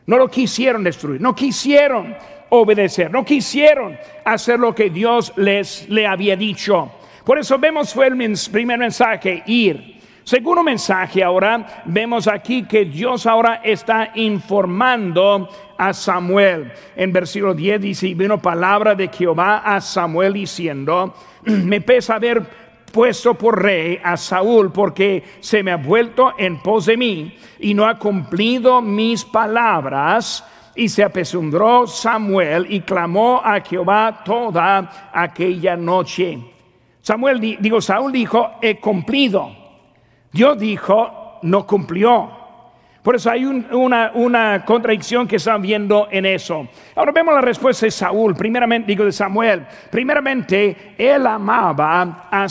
No 0.07 0.17
lo 0.17 0.29
quisieron 0.29 0.83
destruir, 0.83 1.21
no 1.21 1.35
quisieron 1.35 2.17
obedecer, 2.49 3.11
no 3.11 3.23
quisieron 3.23 3.99
hacer 4.25 4.59
lo 4.59 4.75
que 4.75 4.89
Dios 4.89 5.35
les 5.37 5.91
le 5.91 6.07
había 6.07 6.37
dicho. 6.37 6.91
Por 7.23 7.39
eso 7.39 7.59
vemos 7.59 7.93
fue 7.93 8.07
el 8.07 8.35
primer 8.51 8.79
mensaje, 8.79 9.43
ir. 9.45 9.96
Segundo 10.27 10.65
mensaje 10.65 11.23
ahora, 11.23 11.85
vemos 11.85 12.27
aquí 12.27 12.65
que 12.65 12.85
Dios 12.85 13.29
ahora 13.29 13.61
está 13.63 14.11
informando 14.17 15.49
a 15.79 15.93
Samuel. 15.93 16.73
En 16.97 17.13
versículo 17.13 17.55
10 17.55 17.81
dice, 17.81 18.13
vino 18.13 18.43
palabra 18.43 18.97
de 18.97 19.07
Jehová 19.07 19.59
a 19.59 19.81
Samuel 19.81 20.33
diciendo, 20.33 21.15
me 21.45 21.81
pesa 21.81 22.17
haber 22.17 22.43
puesto 22.93 23.35
por 23.35 23.63
rey 23.63 24.01
a 24.03 24.17
Saúl 24.17 24.73
porque 24.73 25.23
se 25.39 25.63
me 25.63 25.71
ha 25.71 25.77
vuelto 25.77 26.35
en 26.37 26.61
pos 26.61 26.87
de 26.87 26.97
mí 26.97 27.39
y 27.61 27.73
no 27.73 27.87
ha 27.87 27.97
cumplido 27.97 28.83
mis 28.83 29.25
palabras. 29.25 30.45
Y 30.75 30.89
se 30.89 31.05
apesumbró 31.05 31.87
Samuel 31.87 32.67
y 32.69 32.81
clamó 32.81 33.41
a 33.45 33.61
Jehová 33.61 34.25
toda 34.25 35.11
aquella 35.13 35.77
noche. 35.77 36.37
Samuel, 37.01 37.39
digo, 37.61 37.81
Saúl 37.81 38.11
dijo, 38.11 38.55
he 38.61 38.81
cumplido. 38.81 39.66
Dios 40.37 40.59
dijo, 40.59 41.39
no 41.41 41.67
cumplió. 41.67 42.31
Por 43.03 43.17
eso 43.17 43.31
hay 43.31 43.47
una, 43.47 44.11
una, 44.13 44.65
contradicción 44.67 45.27
que 45.27 45.37
están 45.37 45.63
viendo 45.63 46.09
en 46.11 46.27
eso. 46.27 46.69
Ahora 46.95 47.11
vemos 47.11 47.33
la 47.33 47.41
respuesta 47.41 47.87
de 47.87 47.91
Saúl, 47.91 48.35
primeramente, 48.35 48.89
digo 48.89 49.07
de 49.07 49.13
Samuel. 49.13 49.65
Primeramente, 49.91 50.95
él 50.99 51.27
amaba 51.27 52.29
a, 52.31 52.49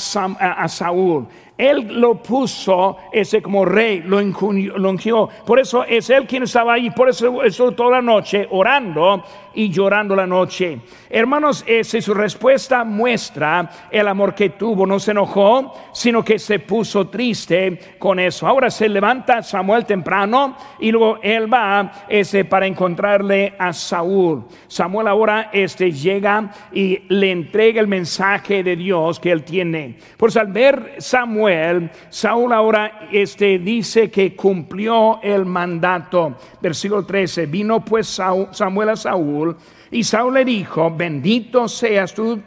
Saúl. 0.67 1.27
Él 1.55 2.01
lo 2.01 2.15
puso 2.23 2.97
ese 3.13 3.39
como 3.39 3.65
rey, 3.65 4.01
lo 4.01 4.17
ungió. 4.17 5.29
Por 5.45 5.59
eso 5.59 5.83
es 5.83 6.09
él 6.09 6.25
quien 6.25 6.41
estaba 6.41 6.73
ahí. 6.73 6.89
Por 6.89 7.09
eso 7.09 7.43
estuvo 7.43 7.73
toda 7.73 7.97
la 7.97 8.01
noche 8.01 8.47
orando 8.49 9.23
y 9.55 9.69
llorando 9.69 10.15
la 10.15 10.27
noche. 10.27 10.79
Hermanos, 11.09 11.63
esa 11.65 12.01
su 12.01 12.13
respuesta 12.13 12.83
muestra 12.83 13.69
el 13.89 14.07
amor 14.07 14.35
que 14.35 14.49
tuvo. 14.49 14.85
No 14.85 14.99
se 14.99 15.11
enojó, 15.11 15.73
sino 15.93 16.23
que 16.23 16.37
se 16.37 16.59
puso 16.59 17.07
triste 17.07 17.95
con 17.97 18.19
eso. 18.19 18.47
Ahora 18.47 18.69
se 18.69 18.89
levanta 18.89 19.41
Samuel 19.41 19.85
temprano 19.85 20.57
y 20.79 20.91
luego 20.91 21.19
él 21.23 21.51
va 21.51 22.05
ese, 22.09 22.45
para 22.45 22.67
encontrarle 22.67 23.53
a 23.57 23.71
Saúl. 23.73 24.45
Samuel 24.67 25.07
ahora 25.07 25.49
este, 25.53 25.91
llega 25.91 26.51
y 26.73 27.03
le 27.07 27.31
entrega 27.31 27.79
el 27.79 27.87
mensaje 27.87 28.63
de 28.63 28.75
Dios 28.75 29.19
que 29.19 29.31
él 29.31 29.43
tiene. 29.43 29.97
Por 30.17 30.35
al 30.37 30.47
ver 30.47 30.95
Samuel, 30.97 31.89
Saúl 32.09 32.51
ahora 32.51 33.07
este, 33.11 33.59
dice 33.59 34.09
que 34.09 34.35
cumplió 34.35 35.19
el 35.21 35.45
mandato. 35.45 36.35
Versículo 36.61 37.05
13, 37.05 37.45
vino 37.45 37.85
pues 37.85 38.19
Samuel 38.51 38.89
a 38.89 38.95
Saúl 38.95 39.44
y 39.91 40.03
Saúl 40.03 40.33
le 40.33 40.45
dijo, 40.45 40.91
bendito 40.95 41.67
seas 41.67 42.13
tú, 42.13 42.41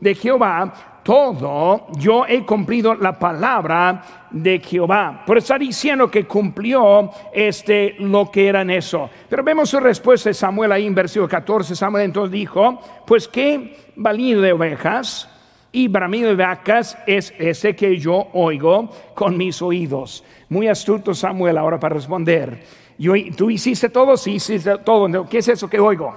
de 0.00 0.14
Jehová, 0.14 1.00
todo 1.02 1.86
yo 1.96 2.26
he 2.26 2.44
cumplido 2.44 2.94
la 2.94 3.18
palabra 3.18 4.28
de 4.30 4.58
Jehová. 4.58 5.22
Por 5.26 5.38
está 5.38 5.58
diciendo 5.58 6.10
que 6.10 6.26
cumplió 6.26 7.10
este 7.32 7.96
lo 7.98 8.30
que 8.30 8.46
era 8.46 8.60
en 8.60 8.70
eso. 8.70 9.08
Pero 9.28 9.42
vemos 9.42 9.70
su 9.70 9.80
respuesta 9.80 10.28
de 10.28 10.34
Samuel 10.34 10.72
ahí 10.72 10.86
en 10.86 10.94
versículo 10.94 11.28
14. 11.28 11.74
Samuel 11.74 12.04
entonces 12.04 12.32
dijo, 12.32 12.78
pues 13.06 13.26
qué 13.26 13.76
valido 13.96 14.42
de 14.42 14.52
ovejas 14.52 15.30
y 15.72 15.88
bramido 15.88 16.28
de 16.28 16.36
vacas 16.36 16.98
es 17.06 17.32
ese 17.38 17.74
que 17.74 17.96
yo 17.98 18.28
oigo 18.32 18.90
con 19.14 19.36
mis 19.36 19.62
oídos. 19.62 20.24
Muy 20.48 20.68
astuto 20.68 21.14
Samuel 21.14 21.58
ahora 21.58 21.78
para 21.78 21.94
responder. 21.94 22.62
Yo, 22.98 23.14
¿Tú 23.36 23.48
hiciste 23.50 23.88
todo? 23.88 24.16
Sí, 24.16 24.32
hiciste 24.34 24.78
todo. 24.78 25.28
¿Qué 25.28 25.38
es 25.38 25.48
eso 25.48 25.68
que 25.68 25.78
oigo? 25.78 26.14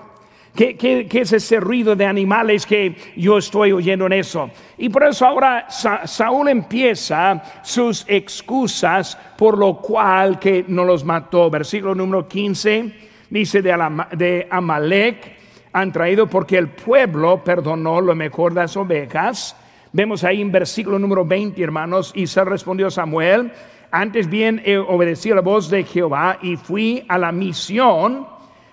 ¿Qué, 0.56 0.76
¿Qué, 0.76 1.08
qué, 1.08 1.22
es 1.22 1.32
ese 1.32 1.62
ruido 1.62 1.96
de 1.96 2.06
animales 2.06 2.66
que 2.66 2.96
yo 3.16 3.38
estoy 3.38 3.72
oyendo 3.72 4.08
en 4.08 4.14
eso? 4.14 4.50
Y 4.78 4.90
por 4.90 5.04
eso 5.04 5.26
ahora 5.26 5.68
Saúl 5.70 6.50
empieza 6.50 7.42
sus 7.64 8.04
excusas 8.08 9.18
por 9.38 9.58
lo 9.58 9.78
cual 9.78 10.40
que 10.40 10.66
no 10.68 10.84
los 10.84 11.06
mató. 11.06 11.50
Versículo 11.50 11.96
número 11.96 12.28
15 12.28 12.94
dice 13.30 13.62
de, 13.62 13.72
de 14.18 14.48
Amalek 14.50 15.38
han 15.74 15.92
traído 15.92 16.28
porque 16.28 16.58
el 16.58 16.68
pueblo 16.68 17.44
perdonó 17.44 18.02
lo 18.02 18.14
mejor 18.14 18.54
de 18.54 18.62
las 18.62 18.76
ovejas. 18.76 19.56
Vemos 19.94 20.24
ahí 20.24 20.42
en 20.42 20.52
versículo 20.52 21.00
número 21.00 21.26
20, 21.26 21.62
hermanos, 21.62 22.12
y 22.16 22.28
se 22.28 22.44
respondió 22.44 22.90
Samuel, 22.90 23.52
antes 23.92 24.30
bien 24.30 24.62
he 24.66 24.78
obedecido 24.78 25.36
la 25.36 25.42
voz 25.42 25.70
de 25.70 25.84
Jehová 25.84 26.40
y 26.42 26.56
fui 26.56 27.06
a 27.08 27.18
la 27.18 27.32
misión 27.32 28.28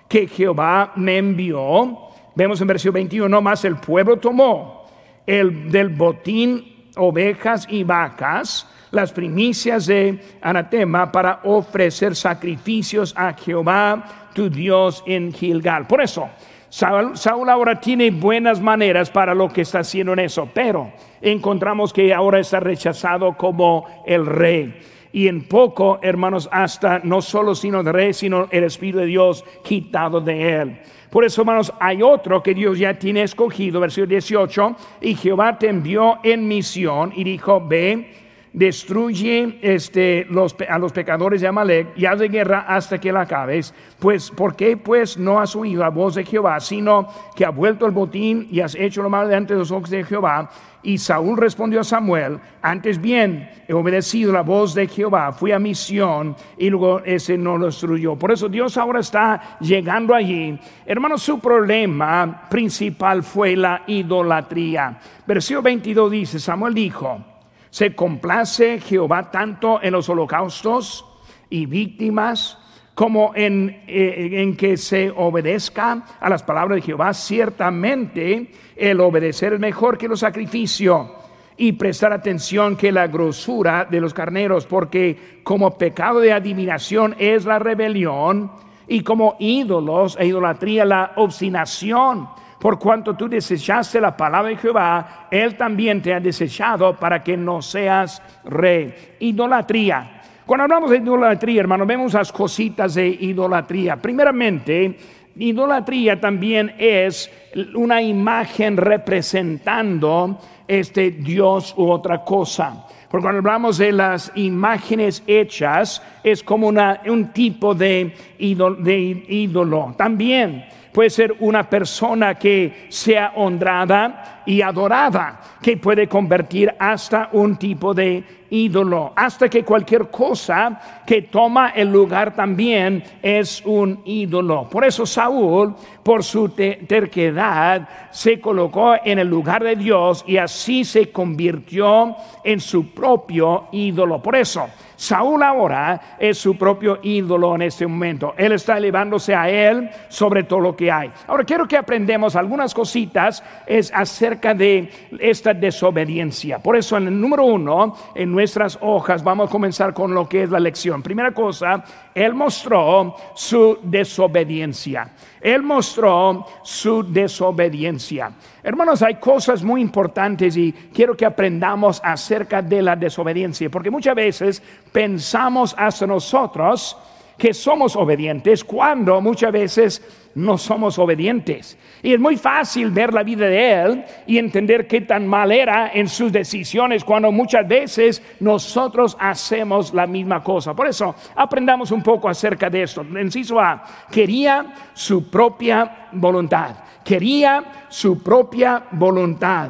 que 0.07 0.27
Jehová 0.27 0.93
me 0.95 1.17
envió. 1.17 1.97
Vemos 2.35 2.61
en 2.61 2.67
versículo 2.67 2.93
21, 2.93 3.41
más 3.41 3.65
el 3.65 3.75
pueblo 3.75 4.17
tomó 4.17 4.79
el 5.27 5.71
del 5.71 5.89
botín 5.89 6.89
ovejas 6.95 7.67
y 7.69 7.83
vacas, 7.83 8.67
las 8.91 9.11
primicias 9.11 9.85
de 9.85 10.19
anatema 10.41 11.11
para 11.11 11.41
ofrecer 11.43 12.15
sacrificios 12.15 13.13
a 13.15 13.33
Jehová 13.33 14.29
tu 14.33 14.49
Dios 14.49 15.03
en 15.05 15.31
Gilgal. 15.31 15.85
Por 15.85 16.01
eso, 16.01 16.29
Saúl, 16.69 17.49
ahora 17.49 17.79
tiene 17.79 18.09
buenas 18.09 18.59
maneras 18.59 19.11
para 19.11 19.35
lo 19.35 19.49
que 19.49 19.61
está 19.61 19.79
haciendo 19.79 20.13
en 20.13 20.19
eso, 20.19 20.49
pero 20.53 20.91
encontramos 21.21 21.93
que 21.93 22.13
ahora 22.13 22.39
está 22.39 22.59
rechazado 22.59 23.37
como 23.37 23.85
el 24.05 24.25
rey. 24.25 24.79
Y 25.11 25.27
en 25.27 25.47
poco, 25.47 25.99
hermanos, 26.01 26.47
hasta 26.51 26.99
no 26.99 27.21
solo 27.21 27.55
sino 27.55 27.83
de 27.83 27.91
rey, 27.91 28.13
sino 28.13 28.47
el 28.51 28.63
Espíritu 28.63 28.99
de 28.99 29.05
Dios 29.05 29.43
quitado 29.63 30.21
de 30.21 30.55
él. 30.61 30.79
Por 31.09 31.25
eso, 31.25 31.41
hermanos, 31.41 31.73
hay 31.79 32.03
otro 32.03 32.43
que 32.43 32.53
Dios 32.53 32.77
ya 32.77 32.93
tiene 32.93 33.23
escogido, 33.23 33.79
versículo 33.79 34.11
18, 34.11 34.75
y 35.01 35.15
Jehová 35.15 35.57
te 35.57 35.67
envió 35.67 36.19
en 36.23 36.47
misión 36.47 37.11
y 37.15 37.23
dijo, 37.23 37.65
ve 37.65 38.28
destruye 38.53 39.59
este, 39.61 40.27
a 40.69 40.79
los 40.79 40.93
pecadores 40.93 41.41
de 41.41 41.47
Amalek 41.47 41.89
y 41.95 42.05
haz 42.05 42.19
de 42.19 42.29
guerra 42.29 42.65
hasta 42.67 42.97
que 42.99 43.11
la 43.11 43.21
acabes. 43.21 43.73
Pues, 43.99 44.31
¿por 44.31 44.55
qué 44.55 44.77
pues 44.77 45.17
no 45.17 45.39
has 45.39 45.55
oído 45.55 45.81
la 45.81 45.89
voz 45.89 46.15
de 46.15 46.25
Jehová, 46.25 46.59
sino 46.59 47.07
que 47.35 47.45
ha 47.45 47.49
vuelto 47.49 47.85
el 47.85 47.91
botín 47.91 48.47
y 48.49 48.61
has 48.61 48.75
hecho 48.75 49.01
lo 49.01 49.09
malo 49.09 49.27
delante 49.27 49.53
de 49.53 49.59
los 49.59 49.71
ojos 49.71 49.89
de 49.89 50.03
Jehová? 50.03 50.49
Y 50.81 50.97
Saúl 50.97 51.37
respondió 51.37 51.81
a 51.81 51.83
Samuel, 51.83 52.39
antes 52.61 53.01
bien 53.01 53.49
he 53.67 53.73
obedecido 53.73 54.31
la 54.31 54.43
voz 54.43 54.73
de 54.73 54.87
Jehová, 54.87 55.33
fui 55.33 55.51
a 55.51 55.59
misión 55.59 56.37
y 56.57 56.69
luego 56.69 57.01
ese 57.03 57.37
no 57.37 57.57
lo 57.57 57.65
destruyó. 57.65 58.15
Por 58.15 58.31
eso 58.31 58.47
Dios 58.47 58.77
ahora 58.77 59.01
está 59.01 59.57
llegando 59.59 60.15
allí. 60.15 60.57
Hermanos, 60.85 61.21
su 61.21 61.39
problema 61.39 62.47
principal 62.49 63.23
fue 63.23 63.57
la 63.57 63.83
idolatría. 63.87 64.97
Versículo 65.27 65.63
22 65.63 66.11
dice, 66.11 66.39
Samuel 66.39 66.73
dijo, 66.73 67.25
se 67.69 67.95
complace 67.95 68.79
Jehová 68.79 69.31
tanto 69.31 69.79
en 69.81 69.93
los 69.93 70.09
holocaustos 70.09 71.05
y 71.49 71.65
víctimas 71.65 72.57
como 72.95 73.31
en, 73.33 73.83
eh, 73.87 74.41
en, 74.41 74.57
que 74.57 74.75
se 74.75 75.09
obedezca 75.09 76.03
a 76.19 76.29
las 76.29 76.43
palabras 76.43 76.75
de 76.75 76.81
Jehová. 76.81 77.13
Ciertamente 77.13 78.51
el 78.75 78.99
obedecer 78.99 79.53
es 79.53 79.59
mejor 79.59 79.97
que 79.97 80.09
los 80.09 80.19
sacrificios 80.19 81.07
y 81.55 81.73
prestar 81.73 82.13
atención 82.13 82.75
que 82.75 82.91
la 82.91 83.07
grosura 83.07 83.85
de 83.89 84.01
los 84.01 84.13
carneros, 84.13 84.65
porque 84.65 85.41
como 85.43 85.77
pecado 85.77 86.19
de 86.19 86.33
adivinación 86.33 87.15
es 87.19 87.45
la 87.45 87.59
rebelión 87.59 88.51
y 88.87 89.01
como 89.01 89.35
ídolos 89.39 90.17
e 90.19 90.25
idolatría 90.25 90.83
la 90.83 91.13
obstinación. 91.17 92.27
Por 92.59 92.77
cuanto 92.77 93.15
tú 93.15 93.29
desechaste 93.29 94.01
la 94.01 94.17
palabra 94.17 94.49
de 94.49 94.57
Jehová, 94.57 95.27
Él 95.31 95.55
también 95.55 96.01
te 96.01 96.13
ha 96.13 96.19
desechado 96.19 96.93
para 96.93 97.23
que 97.23 97.37
no 97.37 97.61
seas 97.61 98.21
rey. 98.43 99.15
Idolatría. 99.19 100.21
Cuando 100.45 100.63
hablamos 100.63 100.89
de 100.89 100.97
idolatría, 100.97 101.61
hermano, 101.61 101.85
vemos 101.85 102.13
las 102.13 102.33
cositas 102.33 102.95
de 102.95 103.07
idolatría. 103.07 103.95
Primeramente, 103.95 104.97
idolatría 105.37 106.19
también 106.19 106.75
es 106.77 107.31
una 107.75 108.01
imagen 108.01 108.75
representando 108.75 110.39
este 110.67 111.11
Dios 111.11 111.73
u 111.77 111.89
otra 111.89 112.25
cosa. 112.25 112.87
Porque 113.09 113.23
cuando 113.23 113.39
hablamos 113.39 113.77
de 113.77 113.93
las 113.93 114.33
imágenes 114.35 115.23
hechas, 115.27 116.03
es 116.23 116.43
como 116.43 116.67
una, 116.67 117.01
un 117.07 117.31
tipo 117.31 117.73
de 117.73 118.13
ídolo. 118.37 119.95
También 119.97 120.65
puede 120.91 121.09
ser 121.09 121.35
una 121.39 121.69
persona 121.69 122.35
que 122.35 122.87
sea 122.89 123.33
honrada 123.35 124.43
y 124.45 124.61
adorada, 124.61 125.39
que 125.61 125.77
puede 125.77 126.07
convertir 126.07 126.73
hasta 126.79 127.29
un 127.33 127.57
tipo 127.57 127.93
de 127.93 128.23
ídolo, 128.49 129.13
hasta 129.15 129.47
que 129.47 129.63
cualquier 129.63 130.09
cosa 130.09 130.79
que 131.05 131.23
toma 131.23 131.69
el 131.69 131.91
lugar 131.91 132.33
también 132.33 133.03
es 133.21 133.61
un 133.65 134.01
ídolo. 134.05 134.67
Por 134.69 134.85
eso 134.85 135.05
Saúl, 135.05 135.75
por 136.03 136.23
su 136.23 136.49
terquedad, 136.49 137.87
se 138.11 138.39
colocó 138.39 138.95
en 139.03 139.19
el 139.19 139.27
lugar 139.27 139.63
de 139.63 139.75
Dios 139.75 140.23
y 140.25 140.37
así 140.37 140.83
se 140.83 141.11
convirtió 141.11 142.15
en 142.43 142.59
su 142.59 142.91
propio 142.91 143.67
ídolo. 143.71 144.21
Por 144.21 144.35
eso, 144.35 144.67
Saúl 144.99 145.41
ahora 145.43 146.17
es 146.19 146.37
su 146.37 146.57
propio 146.57 146.99
ídolo 147.01 147.55
en 147.55 147.61
este 147.61 147.87
momento. 147.87 148.33
Él 148.37 148.51
está 148.51 148.77
elevándose 148.77 149.33
a 149.33 149.49
él 149.49 149.89
sobre 150.09 150.43
todo 150.43 150.59
lo 150.59 150.75
que 150.75 150.91
hay. 150.91 151.09
Ahora 151.25 151.45
quiero 151.45 151.65
que 151.65 151.77
aprendamos 151.77 152.35
algunas 152.35 152.73
cositas 152.73 153.41
es 153.65 153.93
acerca 153.95 154.53
de 154.53 154.91
esta 155.17 155.53
desobediencia. 155.53 156.59
Por 156.59 156.75
eso 156.75 156.97
en 156.97 157.07
el 157.07 157.21
número 157.21 157.45
uno, 157.45 157.95
en 158.13 158.29
nuestras 158.29 158.77
hojas, 158.81 159.23
vamos 159.23 159.47
a 159.47 159.51
comenzar 159.51 159.93
con 159.93 160.13
lo 160.13 160.27
que 160.27 160.43
es 160.43 160.49
la 160.49 160.59
lección. 160.59 161.01
Primera 161.01 161.31
cosa, 161.31 161.81
él 162.13 162.33
mostró 162.33 163.15
su 163.35 163.79
desobediencia. 163.81 165.13
Él 165.41 165.63
mostró 165.63 166.45
su 166.63 167.03
desobediencia. 167.03 168.31
Hermanos, 168.61 169.01
hay 169.01 169.15
cosas 169.15 169.63
muy 169.63 169.81
importantes 169.81 170.57
y 170.57 170.71
quiero 170.93 171.15
que 171.15 171.25
aprendamos 171.25 172.01
acerca 172.03 172.61
de 172.61 172.81
la 172.81 172.95
desobediencia, 172.95 173.69
porque 173.69 173.89
muchas 173.89 174.15
veces 174.15 174.61
pensamos 174.91 175.73
hasta 175.77 176.05
nosotros 176.05 176.97
que 177.39 177.53
somos 177.53 177.95
obedientes 177.95 178.63
cuando 178.63 179.19
muchas 179.21 179.51
veces 179.51 180.29
no 180.35 180.57
somos 180.57 180.99
obedientes. 180.99 181.77
Y 182.03 182.13
es 182.13 182.19
muy 182.19 182.37
fácil 182.37 182.91
ver 182.91 183.13
la 183.13 183.23
vida 183.23 183.47
de 183.47 183.71
él 183.71 184.05
y 184.27 184.37
entender 184.37 184.87
qué 184.87 185.01
tan 185.01 185.25
mal 185.27 185.51
era 185.51 185.91
en 185.93 186.07
sus 186.07 186.31
decisiones 186.31 187.03
cuando 187.03 187.31
muchas 187.31 187.67
veces 187.67 188.21
nosotros 188.39 189.17
hacemos 189.19 189.93
la 189.93 190.05
misma 190.05 190.43
cosa. 190.43 190.75
Por 190.75 190.87
eso 190.87 191.15
aprendamos 191.35 191.91
un 191.91 192.03
poco 192.03 192.29
acerca 192.29 192.69
de 192.69 192.83
esto. 192.83 193.01
Inciso 193.01 193.59
A, 193.59 193.83
quería 194.11 194.73
su 194.93 195.29
propia 195.29 196.09
voluntad. 196.11 196.75
Quería 197.03 197.87
su 197.89 198.21
propia 198.21 198.83
voluntad. 198.91 199.69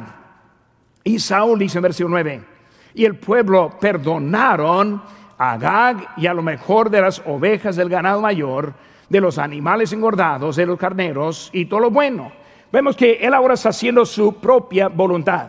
Y 1.04 1.18
Saúl 1.18 1.58
dice 1.58 1.78
en 1.78 1.82
versículo 1.82 2.16
9, 2.16 2.42
y 2.94 3.04
el 3.04 3.16
pueblo 3.16 3.78
perdonaron 3.80 5.02
Agag 5.42 6.06
y 6.18 6.26
a 6.26 6.34
lo 6.34 6.42
mejor 6.42 6.90
de 6.90 7.00
las 7.00 7.22
ovejas 7.24 7.74
del 7.74 7.88
ganado 7.88 8.20
mayor, 8.20 8.74
de 9.08 9.22
los 9.22 9.38
animales 9.38 9.90
engordados, 9.94 10.54
de 10.56 10.66
los 10.66 10.78
carneros 10.78 11.48
y 11.54 11.64
todo 11.64 11.80
lo 11.80 11.90
bueno. 11.90 12.30
Vemos 12.70 12.94
que 12.94 13.14
él 13.14 13.32
ahora 13.32 13.54
está 13.54 13.70
haciendo 13.70 14.04
su 14.04 14.34
propia 14.34 14.88
voluntad. 14.88 15.48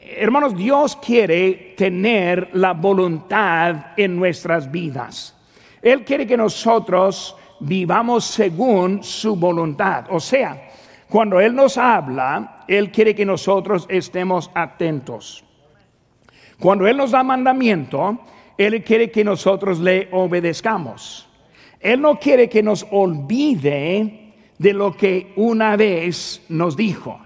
Hermanos, 0.00 0.56
Dios 0.56 0.96
quiere 0.96 1.74
tener 1.76 2.50
la 2.54 2.72
voluntad 2.72 3.92
en 3.96 4.16
nuestras 4.16 4.68
vidas. 4.68 5.36
Él 5.80 6.04
quiere 6.04 6.26
que 6.26 6.36
nosotros 6.36 7.36
vivamos 7.60 8.24
según 8.24 9.04
su 9.04 9.36
voluntad. 9.36 10.06
O 10.10 10.18
sea, 10.18 10.68
cuando 11.08 11.40
Él 11.40 11.54
nos 11.54 11.78
habla, 11.78 12.64
Él 12.66 12.90
quiere 12.90 13.14
que 13.14 13.24
nosotros 13.24 13.86
estemos 13.88 14.50
atentos. 14.52 15.44
Cuando 16.58 16.88
Él 16.88 16.96
nos 16.96 17.12
da 17.12 17.22
mandamiento, 17.22 18.18
él 18.56 18.82
quiere 18.84 19.10
que 19.10 19.24
nosotros 19.24 19.78
le 19.80 20.08
obedezcamos. 20.12 21.28
Él 21.80 22.00
no 22.00 22.18
quiere 22.18 22.48
que 22.48 22.62
nos 22.62 22.86
olvide 22.90 24.34
de 24.58 24.72
lo 24.72 24.96
que 24.96 25.32
una 25.36 25.76
vez 25.76 26.42
nos 26.48 26.76
dijo. 26.76 27.18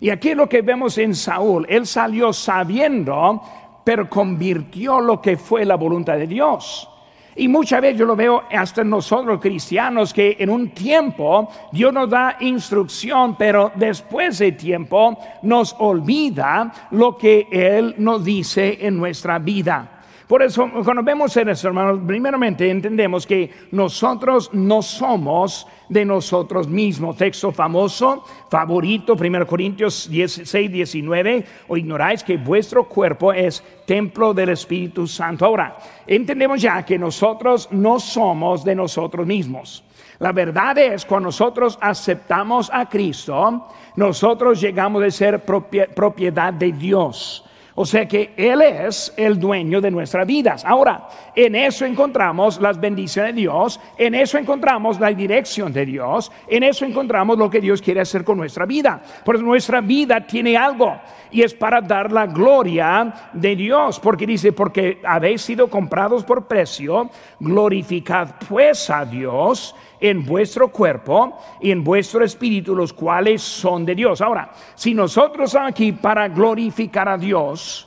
Y 0.00 0.10
aquí 0.10 0.34
lo 0.34 0.48
que 0.48 0.62
vemos 0.62 0.98
en 0.98 1.14
Saúl, 1.14 1.66
él 1.68 1.86
salió 1.86 2.32
sabiendo, 2.32 3.40
pero 3.84 4.08
convirtió 4.08 5.00
lo 5.00 5.20
que 5.20 5.36
fue 5.36 5.64
la 5.64 5.76
voluntad 5.76 6.16
de 6.16 6.26
Dios. 6.26 6.88
Y 7.36 7.46
muchas 7.46 7.80
veces 7.80 8.00
yo 8.00 8.04
lo 8.04 8.16
veo 8.16 8.42
hasta 8.50 8.82
nosotros 8.82 9.40
cristianos 9.40 10.12
que 10.12 10.36
en 10.40 10.50
un 10.50 10.70
tiempo 10.70 11.48
Dios 11.70 11.92
nos 11.92 12.10
da 12.10 12.36
instrucción, 12.40 13.36
pero 13.36 13.70
después 13.76 14.38
de 14.38 14.52
tiempo 14.52 15.16
nos 15.42 15.76
olvida 15.78 16.72
lo 16.90 17.16
que 17.16 17.46
Él 17.52 17.94
nos 17.98 18.24
dice 18.24 18.78
en 18.80 18.96
nuestra 18.96 19.38
vida. 19.38 19.97
Por 20.28 20.42
eso, 20.42 20.70
cuando 20.84 21.02
vemos 21.02 21.34
eso, 21.34 21.68
hermanos, 21.68 22.00
primeramente 22.06 22.70
entendemos 22.70 23.26
que 23.26 23.50
nosotros 23.70 24.50
no 24.52 24.82
somos 24.82 25.66
de 25.88 26.04
nosotros 26.04 26.68
mismos. 26.68 27.16
Texto 27.16 27.50
famoso, 27.50 28.24
favorito, 28.50 29.14
1 29.14 29.46
Corintios 29.46 30.06
16, 30.10 30.70
19, 30.70 31.44
o 31.68 31.78
ignoráis 31.78 32.22
que 32.22 32.36
vuestro 32.36 32.84
cuerpo 32.84 33.32
es 33.32 33.64
templo 33.86 34.34
del 34.34 34.50
Espíritu 34.50 35.06
Santo. 35.06 35.46
Ahora, 35.46 35.78
entendemos 36.06 36.60
ya 36.60 36.84
que 36.84 36.98
nosotros 36.98 37.66
no 37.72 37.98
somos 37.98 38.62
de 38.62 38.74
nosotros 38.74 39.26
mismos. 39.26 39.82
La 40.18 40.32
verdad 40.32 40.76
es, 40.76 41.06
cuando 41.06 41.28
nosotros 41.28 41.78
aceptamos 41.80 42.70
a 42.70 42.86
Cristo, 42.86 43.66
nosotros 43.96 44.60
llegamos 44.60 45.02
a 45.02 45.10
ser 45.10 45.42
propiedad 45.42 46.52
de 46.52 46.72
Dios. 46.72 47.47
O 47.80 47.86
sea 47.86 48.08
que 48.08 48.32
Él 48.36 48.60
es 48.60 49.14
el 49.16 49.38
dueño 49.38 49.80
de 49.80 49.92
nuestras 49.92 50.26
vidas. 50.26 50.64
Ahora, 50.64 51.06
en 51.38 51.54
eso 51.54 51.84
encontramos 51.84 52.60
las 52.60 52.80
bendiciones 52.80 53.32
de 53.32 53.42
Dios, 53.42 53.78
en 53.96 54.16
eso 54.16 54.38
encontramos 54.38 54.98
la 54.98 55.12
dirección 55.12 55.72
de 55.72 55.86
Dios, 55.86 56.32
en 56.48 56.64
eso 56.64 56.84
encontramos 56.84 57.38
lo 57.38 57.48
que 57.48 57.60
Dios 57.60 57.80
quiere 57.80 58.00
hacer 58.00 58.24
con 58.24 58.38
nuestra 58.38 58.66
vida. 58.66 59.00
Porque 59.24 59.44
nuestra 59.44 59.80
vida 59.80 60.26
tiene 60.26 60.56
algo 60.56 61.00
y 61.30 61.42
es 61.42 61.54
para 61.54 61.80
dar 61.80 62.10
la 62.10 62.26
gloria 62.26 63.30
de 63.32 63.54
Dios. 63.54 64.00
Porque 64.00 64.26
dice, 64.26 64.50
porque 64.50 65.00
habéis 65.04 65.42
sido 65.42 65.70
comprados 65.70 66.24
por 66.24 66.48
precio, 66.48 67.08
glorificad 67.38 68.30
pues 68.48 68.90
a 68.90 69.04
Dios 69.04 69.76
en 70.00 70.26
vuestro 70.26 70.72
cuerpo 70.72 71.38
y 71.60 71.70
en 71.70 71.84
vuestro 71.84 72.24
espíritu, 72.24 72.74
los 72.74 72.92
cuales 72.92 73.42
son 73.42 73.84
de 73.84 73.94
Dios. 73.94 74.20
Ahora, 74.20 74.50
si 74.74 74.92
nosotros 74.92 75.54
aquí 75.54 75.92
para 75.92 76.26
glorificar 76.26 77.08
a 77.08 77.16
Dios, 77.16 77.86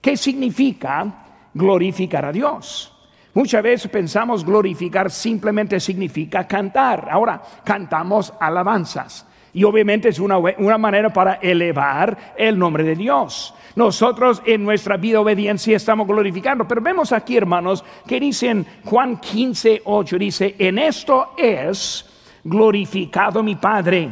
¿qué 0.00 0.16
significa 0.16 1.25
glorificar 1.56 2.24
a 2.24 2.32
Dios? 2.32 2.92
Muchas 3.34 3.62
veces 3.62 3.90
pensamos 3.90 4.44
glorificar 4.44 5.10
simplemente 5.10 5.80
significa 5.80 6.46
cantar. 6.46 7.08
Ahora, 7.10 7.42
cantamos 7.64 8.32
alabanzas. 8.40 9.26
Y 9.52 9.64
obviamente 9.64 10.08
es 10.08 10.18
una, 10.18 10.38
una 10.38 10.78
manera 10.78 11.12
para 11.12 11.34
elevar 11.34 12.34
el 12.36 12.58
nombre 12.58 12.84
de 12.84 12.94
Dios 12.94 13.54
nosotros 13.76 14.42
en 14.46 14.64
nuestra 14.64 14.96
vida 14.96 15.20
obediencia 15.20 15.76
estamos 15.76 16.08
glorificando. 16.08 16.66
Pero 16.66 16.80
vemos 16.80 17.12
aquí, 17.12 17.36
hermanos, 17.36 17.84
que 18.06 18.18
dicen 18.18 18.66
Juan 18.84 19.18
15, 19.18 19.82
8, 19.84 20.18
dice, 20.18 20.54
en 20.58 20.78
esto 20.78 21.34
es 21.36 22.04
glorificado 22.42 23.42
mi 23.42 23.54
Padre, 23.56 24.08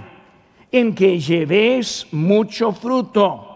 en 0.70 0.94
que 0.94 1.18
llevéis 1.18 2.06
mucho 2.12 2.72
fruto 2.72 3.53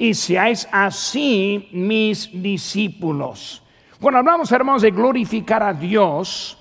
y 0.00 0.14
seáis 0.14 0.66
así 0.72 1.68
mis 1.72 2.30
discípulos. 2.32 3.62
Cuando 4.00 4.20
hablamos, 4.20 4.50
hermanos, 4.50 4.80
de 4.80 4.92
glorificar 4.92 5.62
a 5.62 5.74
Dios, 5.74 6.56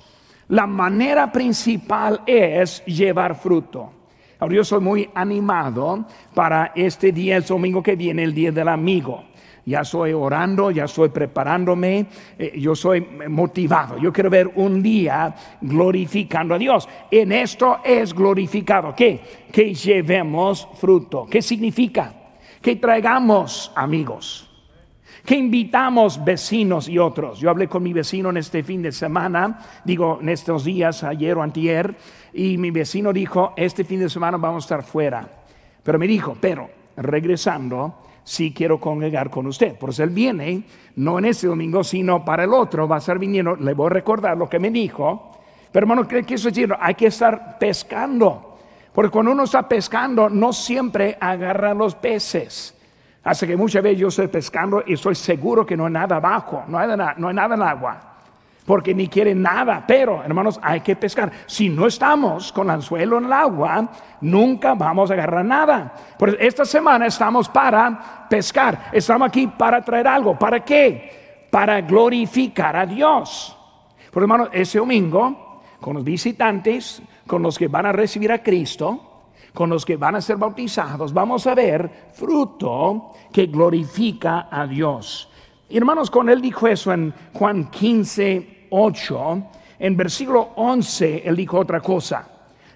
la 0.49 0.67
manera 0.67 1.32
principal 1.32 2.21
es 2.25 2.84
llevar 2.86 3.36
fruto. 3.36 3.93
Ahora 4.39 4.56
yo 4.56 4.63
soy 4.65 4.82
muy 4.82 5.10
animado 5.15 6.06
para 6.34 6.73
este 6.75 7.13
día, 7.13 7.38
el 7.38 7.45
domingo 7.45 7.82
que 7.82 7.95
viene, 7.95 8.23
el 8.23 8.34
día 8.34 8.52
del 8.52 8.67
amigo. 8.67 9.23
Ya 9.65 9.82
estoy 9.82 10.12
orando, 10.12 10.69
ya 10.71 10.84
estoy 10.84 11.08
preparándome, 11.08 12.08
eh, 12.38 12.60
yo 12.60 12.75
soy 12.75 13.08
motivado. 13.30 13.97
Yo 13.99 14.12
quiero 14.12 14.30
ver 14.30 14.52
un 14.56 14.84
día 14.84 15.34
glorificando 15.62 16.56
a 16.56 16.58
Dios. 16.58 16.89
En 17.10 17.32
esto 17.32 17.80
es 17.86 18.13
glorificado. 18.13 18.93
¿Qué? 18.93 19.21
Que 19.49 19.73
llevemos 19.73 20.67
fruto. 20.78 21.25
¿Qué 21.30 21.41
significa? 21.41 22.18
Que 22.62 22.76
traigamos 22.76 23.72
amigos. 23.76 24.50
que 25.26 25.36
invitamos 25.36 26.24
vecinos 26.24 26.88
y 26.89 26.98
otros. 26.98 27.39
Yo 27.39 27.50
hablé 27.50 27.67
con 27.67 27.84
mi 27.84 27.93
vecino 27.93 28.30
en 28.30 28.38
este 28.38 28.63
fin 28.63 28.82
de 28.82 28.91
semana, 28.91 29.60
digo, 29.84 30.17
en 30.22 30.30
estos 30.30 30.63
días, 30.63 31.04
ayer 31.04 31.38
o 31.38 31.43
antier, 31.43 31.95
y 32.34 32.58
mi 32.58 32.72
vecino 32.72 33.13
dijo, 33.13 33.54
este 33.56 33.84
fin 33.84 34.00
de 34.00 34.10
semana 34.10 34.38
vamos 34.38 34.63
a 34.63 34.65
estar 34.65 34.84
fuera. 34.84 35.28
Pero 35.84 36.00
me 36.00 36.08
dijo, 36.08 36.36
pero 36.39 36.69
regresando, 36.98 38.02
sí 38.24 38.54
quiero 38.54 38.80
congregar 38.80 39.30
con 39.30 39.45
usted. 39.48 39.78
Por 39.78 39.91
eso 39.91 40.04
él 40.04 40.10
viene, 40.10 40.63
no 40.95 41.19
en 41.19 41.26
este 41.26 41.48
domingo, 41.48 41.84
sino 41.84 42.26
para 42.26 42.43
el 42.43 42.54
otro, 42.54 42.88
va 42.88 42.95
a 42.95 43.00
estar 43.00 43.19
viniendo, 43.19 43.56
le 43.56 43.74
voy 43.74 43.88
a 43.88 43.89
recordar 43.89 44.38
lo 44.38 44.50
que 44.50 44.58
me 44.58 44.72
dijo. 44.72 45.32
Pero 45.72 45.84
hermano, 45.84 46.08
¿qué 46.08 46.24
quiso 46.24 46.50
decir? 46.50 46.74
Hay 46.80 46.95
que 46.95 47.06
estar 47.08 47.60
pescando. 47.60 48.48
Porque 48.99 49.12
cuando 49.12 49.31
uno 49.31 49.45
está 49.45 49.65
pescando, 49.65 50.29
no 50.29 50.51
siempre 50.51 51.17
agarra 51.21 51.73
los 51.73 51.95
peces. 51.95 52.77
Hace 53.23 53.47
que 53.47 53.55
muchas 53.55 53.81
veces 53.81 53.97
yo 53.97 54.09
estoy 54.09 54.27
pescando 54.27 54.83
y 54.85 54.95
estoy 54.95 55.15
seguro 55.15 55.65
que 55.65 55.77
no 55.77 55.85
hay 55.85 55.93
nada 55.93 56.17
abajo, 56.17 56.65
no 56.67 56.77
hay, 56.77 56.89
nada, 56.89 57.13
no 57.15 57.29
hay 57.29 57.33
nada 57.33 57.55
en 57.55 57.62
agua. 57.62 57.97
Porque 58.65 58.93
ni 58.93 59.07
quieren 59.07 59.41
nada, 59.41 59.85
pero 59.88 60.21
hermanos, 60.21 60.59
hay 60.62 60.81
que 60.81 60.97
pescar. 60.97 61.31
Si 61.45 61.69
no 61.69 61.88
estamos 61.88 62.51
con 62.51 62.67
el 62.67 62.71
anzuelo 62.71 63.19
en 63.19 63.23
el 63.23 63.31
agua, 63.31 63.89
nunca 64.19 64.73
vamos 64.73 65.09
a 65.09 65.13
agarrar 65.13 65.45
nada. 65.45 65.93
Por 66.17 66.35
esta 66.38 66.65
semana 66.65 67.05
estamos 67.05 67.47
para 67.47 68.27
pescar, 68.29 68.89
estamos 68.91 69.29
aquí 69.29 69.47
para 69.47 69.81
traer 69.81 70.09
algo. 70.09 70.38
¿Para 70.38 70.59
qué? 70.59 71.47
Para 71.49 71.79
glorificar 71.79 72.75
a 72.75 72.85
Dios. 72.85 73.57
Por 74.12 74.23
hermanos, 74.23 74.49
ese 74.51 74.77
domingo, 74.77 75.62
con 75.79 75.93
los 75.93 76.03
visitantes, 76.03 77.01
con 77.30 77.44
los 77.44 77.60
que 77.60 77.68
van 77.68 77.86
a 77.86 77.92
recibir 77.92 78.32
a 78.32 78.42
Cristo, 78.42 79.28
con 79.54 79.70
los 79.70 79.86
que 79.86 79.98
van 79.98 80.15
a 80.15 80.22
ser 80.22 80.38
bautizados, 80.38 81.13
vamos 81.13 81.46
a 81.46 81.54
ver 81.54 82.10
fruto 82.12 83.12
que 83.32 83.46
glorifica 83.46 84.48
a 84.50 84.65
Dios. 84.65 85.30
hermanos, 85.70 86.10
con 86.10 86.28
él 86.28 86.42
dijo 86.42 86.68
eso 86.68 86.92
en 86.92 87.13
Juan 87.34 87.70
15, 87.70 88.68
8, 88.72 89.44
en 89.78 89.96
versículo 89.96 90.54
11, 90.56 91.22
él 91.24 91.36
dijo 91.36 91.60
otra 91.60 91.80
cosa. 91.80 92.28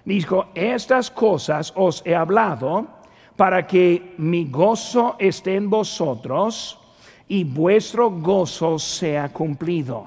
Dijo, 0.04 0.46
estas 0.54 1.10
cosas 1.10 1.72
os 1.74 2.00
he 2.06 2.14
hablado 2.14 2.86
para 3.34 3.66
que 3.66 4.14
mi 4.18 4.44
gozo 4.44 5.16
esté 5.18 5.56
en 5.56 5.68
vosotros 5.68 6.78
y 7.26 7.42
vuestro 7.42 8.08
gozo 8.08 8.78
sea 8.78 9.32
cumplido. 9.32 10.06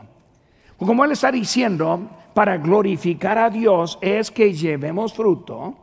Como 0.78 1.04
él 1.04 1.12
está 1.12 1.32
diciendo, 1.32 2.08
para 2.38 2.58
glorificar 2.58 3.40
a 3.40 3.50
Dios 3.50 3.98
es 4.00 4.30
que 4.30 4.54
llevemos 4.54 5.12
fruto 5.12 5.74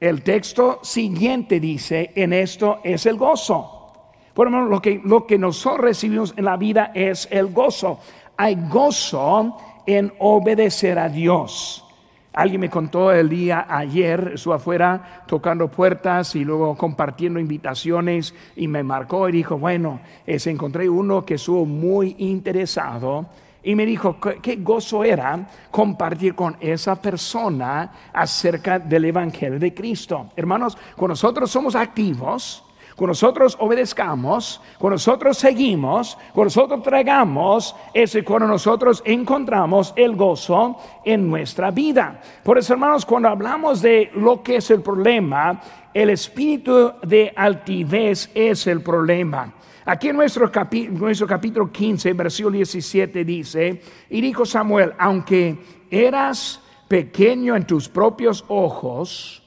el 0.00 0.22
texto 0.22 0.78
siguiente 0.82 1.60
dice, 1.60 2.12
en 2.14 2.32
esto 2.32 2.80
es 2.82 3.04
el 3.04 3.18
gozo. 3.18 3.92
Por 4.32 4.50
lo 4.50 4.80
que, 4.80 5.02
lo 5.04 5.26
nosotros 5.38 5.82
recibimos 5.82 6.32
en 6.38 6.46
la 6.46 6.56
vida 6.56 6.92
es 6.94 7.28
el 7.30 7.48
gozo. 7.52 8.00
Hay 8.38 8.56
gozo 8.70 9.58
en 9.84 10.10
obedecer 10.20 10.98
a 10.98 11.10
Dios. 11.10 11.84
Alguien 12.32 12.62
me 12.62 12.70
contó 12.70 13.12
el 13.12 13.28
día 13.28 13.66
ayer, 13.68 14.32
estuvo 14.36 14.54
afuera 14.54 15.24
tocando 15.26 15.68
puertas 15.68 16.34
y 16.36 16.42
luego 16.42 16.74
compartiendo 16.74 17.38
invitaciones 17.38 18.34
y 18.56 18.66
me 18.66 18.82
marcó 18.82 19.28
y 19.28 19.32
dijo, 19.32 19.58
bueno, 19.58 20.00
es, 20.24 20.46
encontré 20.46 20.88
uno 20.88 21.26
que 21.26 21.34
estuvo 21.34 21.66
muy 21.66 22.16
interesado 22.16 23.26
y 23.62 23.74
me 23.74 23.86
dijo 23.86 24.16
qué 24.42 24.56
gozo 24.56 25.04
era 25.04 25.46
compartir 25.70 26.34
con 26.34 26.56
esa 26.60 27.00
persona 27.00 27.92
acerca 28.12 28.78
del 28.78 29.06
Evangelio 29.06 29.58
de 29.58 29.74
Cristo. 29.74 30.30
Hermanos, 30.36 30.76
cuando 30.96 31.12
nosotros 31.12 31.50
somos 31.50 31.74
activos, 31.74 32.64
cuando 33.00 33.12
nosotros 33.12 33.56
obedezcamos, 33.60 34.60
cuando 34.78 34.96
nosotros 34.96 35.38
seguimos, 35.38 36.18
cuando 36.34 36.44
nosotros 36.44 36.82
tragamos, 36.82 37.74
es 37.94 38.18
cuando 38.26 38.46
nosotros 38.46 39.02
encontramos 39.06 39.94
el 39.96 40.16
gozo 40.16 40.76
en 41.04 41.28
nuestra 41.28 41.70
vida. 41.70 42.20
Por 42.42 42.58
eso, 42.58 42.74
hermanos, 42.74 43.06
cuando 43.06 43.30
hablamos 43.30 43.80
de 43.80 44.10
lo 44.14 44.42
que 44.42 44.56
es 44.56 44.70
el 44.70 44.82
problema, 44.82 45.60
el 45.94 46.10
espíritu 46.10 46.92
de 47.02 47.32
altivez 47.34 48.30
es 48.34 48.66
el 48.66 48.82
problema. 48.82 49.50
Aquí 49.84 50.08
en 50.08 50.16
nuestro, 50.16 50.50
nuestro 50.90 51.26
capítulo 51.26 51.72
15, 51.72 52.12
versículo 52.12 52.56
17 52.56 53.24
dice, 53.24 53.80
y 54.10 54.20
dijo 54.20 54.44
Samuel, 54.44 54.92
aunque 54.98 55.58
eras 55.90 56.60
pequeño 56.86 57.56
en 57.56 57.66
tus 57.66 57.88
propios 57.88 58.44
ojos, 58.48 59.42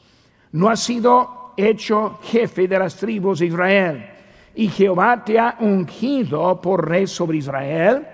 no 0.51 0.69
has 0.69 0.79
sido 0.79 1.53
hecho 1.55 2.19
jefe 2.23 2.67
de 2.67 2.79
las 2.79 2.95
tribus 2.95 3.39
de 3.39 3.45
Israel. 3.47 4.09
Y 4.55 4.67
Jehová 4.69 5.23
te 5.23 5.39
ha 5.39 5.57
ungido 5.59 6.59
por 6.61 6.87
rey 6.87 7.07
sobre 7.07 7.37
Israel. 7.37 8.07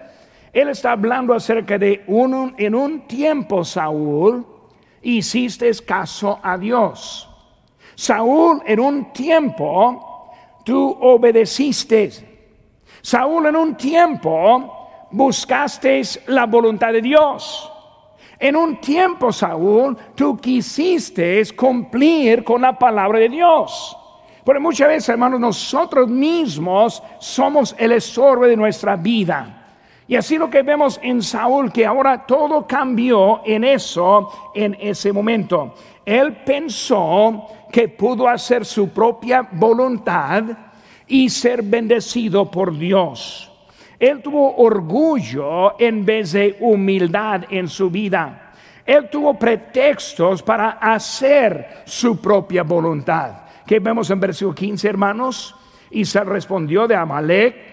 Él 0.51 0.69
está 0.69 0.93
hablando 0.93 1.34
acerca 1.34 1.77
de 1.77 2.03
un, 2.08 2.53
en 2.58 2.75
un 2.75 3.08
tiempo, 3.08 3.63
Saúl, 3.63 4.45
hiciste 5.01 5.71
caso 5.86 6.39
a 6.41 6.58
Dios. 6.58 7.29
Saúl 7.95 8.62
en 8.65 8.79
un 8.79 9.13
tiempo 9.13 10.18
tú 10.69 10.97
obedeciste. 11.01 12.12
Saúl 13.01 13.47
en 13.47 13.55
un 13.55 13.75
tiempo 13.75 15.08
buscaste 15.10 16.03
la 16.27 16.45
voluntad 16.45 16.93
de 16.93 17.01
Dios. 17.01 17.71
En 18.38 18.55
un 18.55 18.79
tiempo, 18.79 19.32
Saúl, 19.32 19.97
tú 20.13 20.38
quisiste 20.38 21.43
cumplir 21.55 22.43
con 22.43 22.62
la 22.62 22.77
palabra 22.77 23.17
de 23.17 23.29
Dios. 23.29 23.97
Pero 24.45 24.62
muchas 24.62 24.89
veces, 24.89 25.10
hermanos, 25.10 25.39
nosotros 25.39 26.08
mismos 26.08 27.01
somos 27.17 27.75
el 27.79 27.93
estorbo 27.93 28.45
de 28.45 28.55
nuestra 28.55 28.95
vida. 28.95 29.59
Y 30.10 30.15
así 30.15 30.39
lo 30.39 30.50
que 30.50 30.63
vemos 30.63 31.00
en 31.04 31.22
Saúl, 31.22 31.72
que 31.72 31.86
ahora 31.86 32.26
todo 32.26 32.65
cambió 32.65 33.43
en 33.45 33.63
eso, 33.63 34.52
en 34.56 34.76
ese 34.82 35.13
momento. 35.13 35.76
Él 36.04 36.38
pensó 36.43 37.45
que 37.72 37.89
pudo 37.89 38.28
hacer 38.28 38.65
su 38.65 38.89
propia 38.89 39.48
voluntad 39.52 40.45
y 41.08 41.30
ser 41.30 41.62
bendecido 41.62 42.50
por 42.50 42.76
Dios. 42.76 43.52
Él 44.00 44.24
tuvo 44.24 44.56
orgullo 44.56 45.80
en 45.80 46.04
vez 46.04 46.32
de 46.32 46.58
humildad 46.60 47.43
en 47.48 47.67
su 47.67 47.91
vida. 47.91 48.54
Él 48.84 49.12
tuvo 49.12 49.38
pretextos 49.38 50.41
para 50.41 50.72
hacer 50.72 51.84
su 51.86 52.19
propia 52.19 52.63
voluntad. 52.63 53.43
Que 53.63 53.80
vemos 53.80 54.10
en 54.10 54.19
versículo 54.19 54.56
15, 54.56 54.89
hermanos. 54.89 55.56
Se 56.04 56.24
respondió 56.24 56.88
de 56.88 56.95
Amalek, 56.95 57.68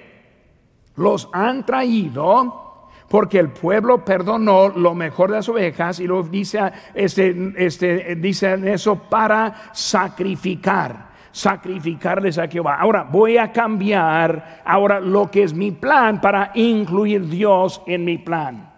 los 0.96 1.28
han 1.32 1.64
traído 1.64 2.66
porque 3.08 3.38
el 3.38 3.50
pueblo 3.50 4.04
perdonó 4.04 4.68
lo 4.68 4.94
mejor 4.94 5.30
de 5.30 5.36
las 5.36 5.48
ovejas 5.48 6.00
y 6.00 6.06
lo 6.06 6.22
dice, 6.22 6.60
este, 6.94 7.52
este, 7.56 8.16
dice 8.16 8.58
eso 8.72 8.96
para 8.96 9.70
sacrificar, 9.72 11.10
sacrificarles 11.30 12.38
a 12.38 12.48
Jehová. 12.48 12.76
Ahora 12.80 13.04
voy 13.04 13.38
a 13.38 13.52
cambiar 13.52 14.62
ahora 14.64 14.98
lo 14.98 15.30
que 15.30 15.44
es 15.44 15.54
mi 15.54 15.70
plan 15.70 16.20
para 16.20 16.50
incluir 16.54 17.28
Dios 17.28 17.80
en 17.86 18.04
mi 18.04 18.18
plan. 18.18 18.72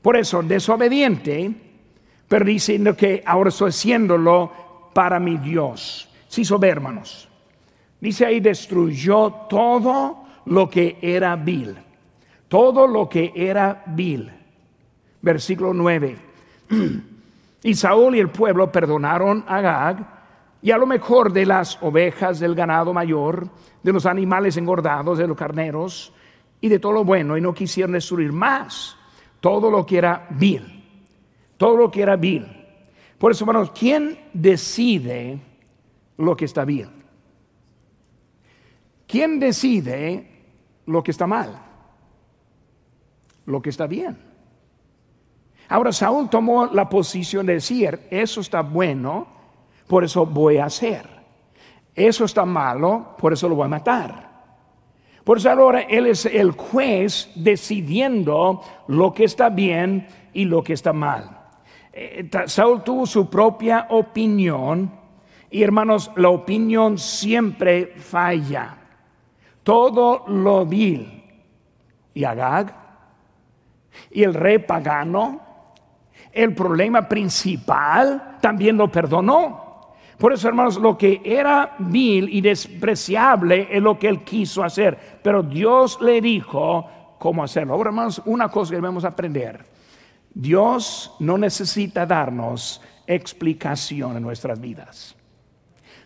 Por 0.00 0.16
eso, 0.16 0.42
desobediente, 0.42 1.50
pero 2.28 2.44
diciendo 2.44 2.96
que 2.96 3.22
ahora 3.26 3.48
estoy 3.48 3.70
haciéndolo 3.70 4.52
para 4.94 5.18
mi 5.18 5.36
Dios. 5.36 6.08
Sí, 6.28 6.42
hermanos. 6.62 7.28
Dice 8.00 8.24
ahí, 8.24 8.40
destruyó 8.40 9.30
todo 9.48 10.24
lo 10.50 10.68
que 10.68 10.98
era 11.00 11.34
vil 11.34 11.76
todo 12.50 12.88
lo 12.88 13.08
que 13.08 13.32
era 13.34 13.84
vil. 13.86 14.28
Versículo 15.22 15.72
9. 15.72 16.18
Y 17.62 17.74
Saúl 17.74 18.16
y 18.16 18.20
el 18.20 18.30
pueblo 18.30 18.72
perdonaron 18.72 19.44
a 19.46 19.60
Gag 19.60 20.06
y 20.62 20.70
a 20.70 20.78
lo 20.78 20.86
mejor 20.86 21.30
de 21.30 21.44
las 21.44 21.76
ovejas, 21.82 22.40
del 22.40 22.54
ganado 22.54 22.94
mayor, 22.94 23.50
de 23.82 23.92
los 23.92 24.06
animales 24.06 24.56
engordados, 24.56 25.18
de 25.18 25.26
los 25.26 25.36
carneros 25.36 26.10
y 26.58 26.70
de 26.70 26.78
todo 26.78 26.92
lo 26.92 27.04
bueno, 27.04 27.36
y 27.36 27.42
no 27.42 27.52
quisieron 27.52 27.92
destruir 27.92 28.32
más 28.32 28.96
todo 29.40 29.70
lo 29.70 29.84
que 29.84 29.98
era 29.98 30.26
vil. 30.30 30.82
Todo 31.58 31.76
lo 31.76 31.90
que 31.90 32.00
era 32.00 32.16
vil. 32.16 32.46
Por 33.18 33.32
eso, 33.32 33.44
hermanos, 33.44 33.72
¿quién 33.78 34.18
decide 34.32 35.38
lo 36.16 36.34
que 36.34 36.46
está 36.46 36.64
bien? 36.64 36.88
¿Quién 39.06 39.38
decide 39.38 40.29
lo 40.90 41.02
que 41.02 41.10
está 41.10 41.26
mal? 41.26 41.70
lo 43.50 43.60
que 43.60 43.70
está 43.70 43.86
bien. 43.86 44.16
Ahora 45.68 45.92
Saúl 45.92 46.28
tomó 46.28 46.66
la 46.66 46.88
posición 46.88 47.46
de 47.46 47.54
decir, 47.54 48.00
eso 48.10 48.40
está 48.40 48.62
bueno, 48.62 49.26
por 49.86 50.04
eso 50.04 50.26
voy 50.26 50.58
a 50.58 50.64
hacer. 50.64 51.06
Eso 51.94 52.24
está 52.24 52.44
malo, 52.44 53.16
por 53.18 53.32
eso 53.32 53.48
lo 53.48 53.56
voy 53.56 53.66
a 53.66 53.68
matar. 53.68 54.30
Por 55.24 55.38
eso 55.38 55.50
ahora 55.50 55.82
él 55.82 56.06
es 56.06 56.26
el 56.26 56.52
juez 56.52 57.30
decidiendo 57.34 58.62
lo 58.88 59.12
que 59.12 59.24
está 59.24 59.48
bien 59.48 60.06
y 60.32 60.44
lo 60.44 60.62
que 60.62 60.72
está 60.72 60.92
mal. 60.92 61.38
Eh, 61.92 62.28
Saúl 62.46 62.82
tuvo 62.82 63.06
su 63.06 63.28
propia 63.28 63.86
opinión 63.90 64.90
y 65.50 65.62
hermanos, 65.62 66.10
la 66.16 66.30
opinión 66.30 66.98
siempre 66.98 67.94
falla. 67.96 68.79
Todo 69.70 70.24
lo 70.26 70.66
vil. 70.66 71.22
Y 72.12 72.24
Agag, 72.24 72.74
y 74.10 74.24
el 74.24 74.34
rey 74.34 74.58
pagano, 74.58 75.40
el 76.32 76.52
problema 76.56 77.08
principal, 77.08 78.38
también 78.40 78.76
lo 78.76 78.90
perdonó. 78.90 79.94
Por 80.18 80.32
eso, 80.32 80.48
hermanos, 80.48 80.76
lo 80.76 80.98
que 80.98 81.22
era 81.24 81.76
vil 81.78 82.28
y 82.30 82.40
despreciable 82.40 83.68
es 83.70 83.80
lo 83.80 83.96
que 83.96 84.08
él 84.08 84.24
quiso 84.24 84.64
hacer. 84.64 85.20
Pero 85.22 85.40
Dios 85.40 86.00
le 86.00 86.20
dijo 86.20 87.14
cómo 87.20 87.44
hacerlo. 87.44 87.74
Ahora, 87.74 87.90
hermanos, 87.90 88.20
una 88.24 88.48
cosa 88.48 88.70
que 88.70 88.76
debemos 88.76 89.04
aprender. 89.04 89.64
Dios 90.34 91.14
no 91.20 91.38
necesita 91.38 92.04
darnos 92.06 92.82
explicación 93.06 94.16
en 94.16 94.22
nuestras 94.24 94.60
vidas. 94.60 95.14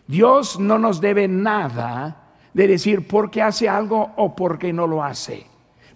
Dios 0.05 0.59
no 0.59 0.77
nos 0.77 1.01
debe 1.01 1.27
nada 1.27 2.24
de 2.55 2.69
decir 2.69 3.05
por 3.05 3.29
qué 3.29 3.41
hace 3.41 3.67
algo 3.67 4.11
o 4.15 4.33
por 4.33 4.57
qué 4.57 4.71
no 4.71 4.87
lo 4.87 5.03
hace. 5.03 5.45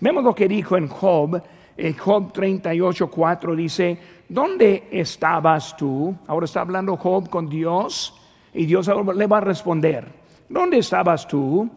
Vemos 0.02 0.26
lo 0.26 0.36
que 0.36 0.50
dijo 0.50 0.76
en 0.76 0.89
Job, 0.89 1.41
en 1.78 1.98
Job 1.98 2.34
38, 2.34 3.10
4 3.10 3.56
dice, 3.56 3.98
¿dónde 4.28 4.89
estabas 4.91 5.78
tú? 5.78 6.13
Ahora 6.28 6.43
está 6.43 6.60
hablando 6.60 6.98
Job 6.98 7.30
con 7.30 7.48
Dios 7.48 8.13
y 8.54 8.65
Dios 8.65 8.91
le 9.15 9.26
va 9.26 9.38
a 9.38 9.41
responder, 9.41 10.06
¿dónde 10.50 10.80
estabas 10.80 11.26
tú 11.30 11.69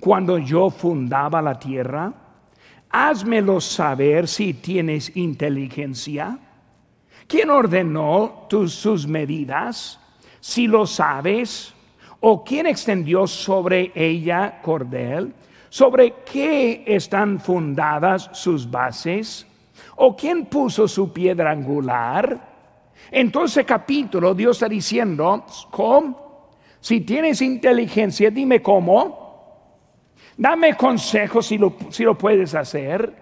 cuando 0.00 0.38
yo 0.38 0.70
fundaba 0.70 1.42
la 1.42 1.58
tierra? 1.58 2.10
Házmelo 2.88 3.60
saber 3.60 4.26
si 4.26 4.54
tienes 4.54 5.14
inteligencia. 5.18 6.38
¿Quién 7.26 7.50
ordenó 7.50 8.46
tus, 8.48 8.72
sus 8.72 9.06
medidas? 9.06 10.00
Si 10.40 10.66
lo 10.66 10.86
sabes. 10.86 11.74
¿O 12.20 12.44
quién 12.44 12.66
extendió 12.66 13.26
sobre 13.26 13.92
ella 13.94 14.60
cordel? 14.62 15.34
¿Sobre 15.68 16.14
qué 16.24 16.84
están 16.86 17.40
fundadas 17.40 18.28
sus 18.32 18.70
bases? 18.70 19.46
¿O 19.96 20.16
quién 20.16 20.46
puso 20.46 20.86
su 20.86 21.12
piedra 21.12 21.50
angular? 21.50 22.48
Entonces 23.10 23.64
capítulo 23.64 24.34
Dios 24.34 24.56
está 24.56 24.68
diciendo, 24.68 25.44
¿cómo? 25.70 26.50
Si 26.80 27.00
tienes 27.00 27.40
inteligencia, 27.42 28.30
dime 28.30 28.60
cómo. 28.60 29.20
Dame 30.36 30.74
consejos 30.76 31.46
si 31.46 31.58
lo, 31.58 31.74
si 31.90 32.02
lo 32.02 32.16
puedes 32.16 32.54
hacer. 32.54 33.14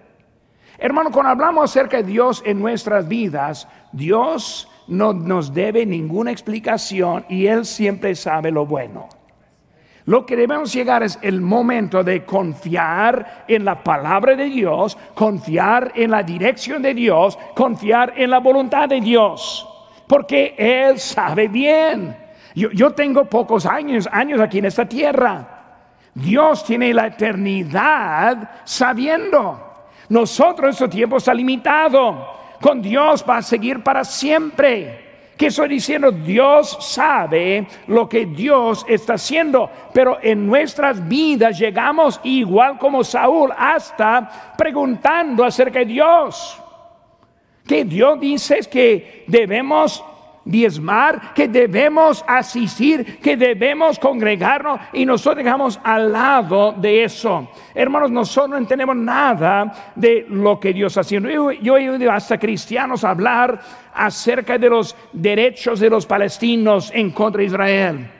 Hermano, 0.77 1.11
cuando 1.11 1.31
hablamos 1.31 1.69
acerca 1.69 1.97
de 1.97 2.03
Dios 2.03 2.41
en 2.45 2.59
nuestras 2.59 3.07
vidas, 3.07 3.67
Dios 3.91 4.68
no 4.89 5.13
nos 5.13 5.53
debe 5.53 5.85
ninguna 5.85 6.31
explicación 6.31 7.25
y 7.29 7.45
Él 7.47 7.65
siempre 7.65 8.15
sabe 8.15 8.51
lo 8.51 8.65
bueno. 8.65 9.07
Lo 10.05 10.25
que 10.25 10.35
debemos 10.35 10.73
llegar 10.73 11.03
es 11.03 11.19
el 11.21 11.39
momento 11.39 12.03
de 12.03 12.25
confiar 12.25 13.45
en 13.47 13.63
la 13.63 13.83
palabra 13.83 14.35
de 14.35 14.45
Dios, 14.45 14.97
confiar 15.13 15.91
en 15.93 16.09
la 16.09 16.23
dirección 16.23 16.81
de 16.81 16.95
Dios, 16.95 17.37
confiar 17.55 18.13
en 18.17 18.31
la 18.31 18.39
voluntad 18.39 18.89
de 18.89 19.01
Dios, 19.01 19.67
porque 20.07 20.55
Él 20.57 20.97
sabe 20.99 21.47
bien. 21.47 22.17
Yo, 22.55 22.91
tengo 22.91 23.25
pocos 23.25 23.67
años, 23.67 24.09
años 24.11 24.41
aquí 24.41 24.57
en 24.57 24.65
esta 24.65 24.89
tierra. 24.89 25.47
Dios 26.15 26.65
tiene 26.65 26.91
la 26.91 27.07
eternidad 27.07 28.49
sabiendo. 28.65 29.85
Nosotros, 30.09 30.65
nuestro 30.65 30.89
tiempo 30.89 31.17
está 31.17 31.33
limitado. 31.33 32.39
Con 32.61 32.81
Dios 32.81 33.25
va 33.27 33.37
a 33.37 33.41
seguir 33.41 33.81
para 33.81 34.03
siempre. 34.03 35.07
¿Qué 35.37 35.47
estoy 35.47 35.69
diciendo? 35.69 36.11
Dios 36.11 36.77
sabe 36.81 37.65
lo 37.87 38.09
que 38.09 38.25
Dios 38.25 38.85
está 38.89 39.13
haciendo, 39.13 39.69
pero 39.93 40.17
en 40.21 40.45
nuestras 40.45 41.07
vidas 41.07 41.57
llegamos 41.57 42.19
igual 42.23 42.77
como 42.77 43.05
Saúl 43.05 43.49
hasta 43.57 44.53
preguntando 44.57 45.45
acerca 45.45 45.79
de 45.79 45.85
Dios. 45.85 46.61
Que 47.65 47.85
Dios 47.85 48.19
dice 48.19 48.59
que 48.69 49.23
debemos 49.27 50.03
diezmar, 50.45 51.33
que 51.33 51.47
debemos 51.47 52.23
asistir, 52.27 53.19
que 53.19 53.37
debemos 53.37 53.99
congregarnos 53.99 54.79
y 54.93 55.05
nosotros 55.05 55.43
dejamos 55.43 55.79
al 55.83 56.11
lado 56.11 56.73
de 56.73 57.03
eso. 57.03 57.49
Hermanos, 57.73 58.11
nosotros 58.11 58.51
no 58.51 58.57
entendemos 58.57 58.95
nada 58.95 59.91
de 59.95 60.25
lo 60.29 60.59
que 60.59 60.73
Dios 60.73 60.91
está 60.91 61.01
haciendo. 61.01 61.29
Yo, 61.29 61.77
he 61.77 61.89
oído 61.89 62.11
hasta 62.11 62.37
cristianos 62.37 63.03
hablar 63.03 63.59
acerca 63.93 64.57
de 64.57 64.69
los 64.69 64.95
derechos 65.13 65.79
de 65.79 65.89
los 65.89 66.05
palestinos 66.05 66.91
en 66.93 67.11
contra 67.11 67.39
de 67.39 67.45
Israel 67.45 68.11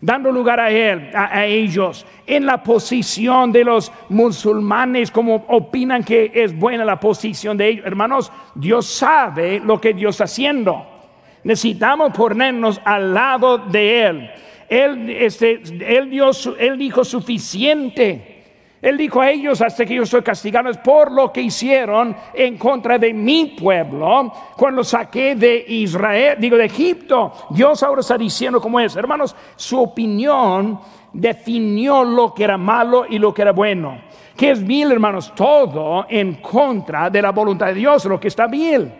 dando 0.00 0.30
lugar 0.30 0.60
a 0.60 0.70
él, 0.70 1.10
a, 1.12 1.44
ellos, 1.44 2.06
en 2.24 2.46
la 2.46 2.62
posición 2.62 3.50
de 3.50 3.64
los 3.64 3.90
musulmanes, 4.08 5.10
como 5.10 5.44
opinan 5.48 6.04
que 6.04 6.30
es 6.32 6.56
buena 6.56 6.84
la 6.84 7.00
posición 7.00 7.56
de 7.56 7.68
ellos. 7.68 7.84
Hermanos, 7.84 8.30
Dios 8.54 8.86
sabe 8.86 9.58
lo 9.58 9.80
que 9.80 9.94
Dios 9.94 10.14
está 10.14 10.24
haciendo. 10.24 10.97
Necesitamos 11.44 12.12
ponernos 12.12 12.80
al 12.84 13.14
lado 13.14 13.58
de 13.58 14.02
Él. 14.02 14.30
Él, 14.68 15.08
este, 15.08 15.62
él, 15.80 16.78
dijo 16.78 17.04
suficiente. 17.04 18.34
Él 18.80 18.96
dijo 18.96 19.20
a 19.20 19.30
ellos 19.30 19.60
hasta 19.60 19.84
que 19.84 19.94
yo 19.94 20.02
estoy 20.04 20.22
castigado 20.22 20.70
por 20.84 21.10
lo 21.10 21.32
que 21.32 21.40
hicieron 21.40 22.14
en 22.32 22.56
contra 22.56 22.96
de 22.96 23.12
mi 23.12 23.56
pueblo 23.58 24.32
cuando 24.56 24.84
saqué 24.84 25.34
de 25.34 25.64
Israel, 25.66 26.36
digo 26.38 26.56
de 26.56 26.66
Egipto. 26.66 27.32
Dios 27.50 27.82
ahora 27.82 28.02
está 28.02 28.16
diciendo 28.16 28.60
cómo 28.60 28.78
es. 28.78 28.94
Hermanos, 28.94 29.34
su 29.56 29.80
opinión 29.80 30.78
definió 31.12 32.04
lo 32.04 32.32
que 32.32 32.44
era 32.44 32.56
malo 32.56 33.06
y 33.08 33.18
lo 33.18 33.34
que 33.34 33.42
era 33.42 33.52
bueno. 33.52 33.98
¿Qué 34.36 34.52
es 34.52 34.64
vil, 34.64 34.92
hermanos? 34.92 35.32
Todo 35.34 36.06
en 36.08 36.34
contra 36.34 37.10
de 37.10 37.20
la 37.20 37.32
voluntad 37.32 37.66
de 37.66 37.74
Dios, 37.74 38.04
lo 38.04 38.20
que 38.20 38.28
está 38.28 38.46
vil. 38.46 38.92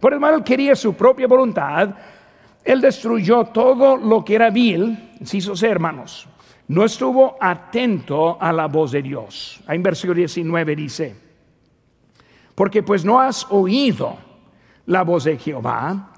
Por 0.00 0.14
hermano, 0.14 0.38
él 0.38 0.44
quería 0.44 0.74
su 0.74 0.94
propia 0.94 1.26
voluntad. 1.26 1.90
Él 2.64 2.80
destruyó 2.80 3.44
todo 3.44 3.96
lo 3.96 4.24
que 4.24 4.34
era 4.34 4.50
vil, 4.50 5.10
hizo 5.20 5.54
ser 5.54 5.70
hermanos. 5.72 6.26
No 6.68 6.84
estuvo 6.84 7.36
atento 7.40 8.40
a 8.40 8.52
la 8.52 8.66
voz 8.66 8.92
de 8.92 9.02
Dios. 9.02 9.60
En 9.68 9.82
versículo 9.82 10.14
19 10.14 10.76
dice, 10.76 11.16
porque 12.54 12.82
pues 12.82 13.04
no 13.04 13.20
has 13.20 13.46
oído 13.50 14.16
la 14.86 15.02
voz 15.02 15.24
de 15.24 15.36
Jehová, 15.36 16.12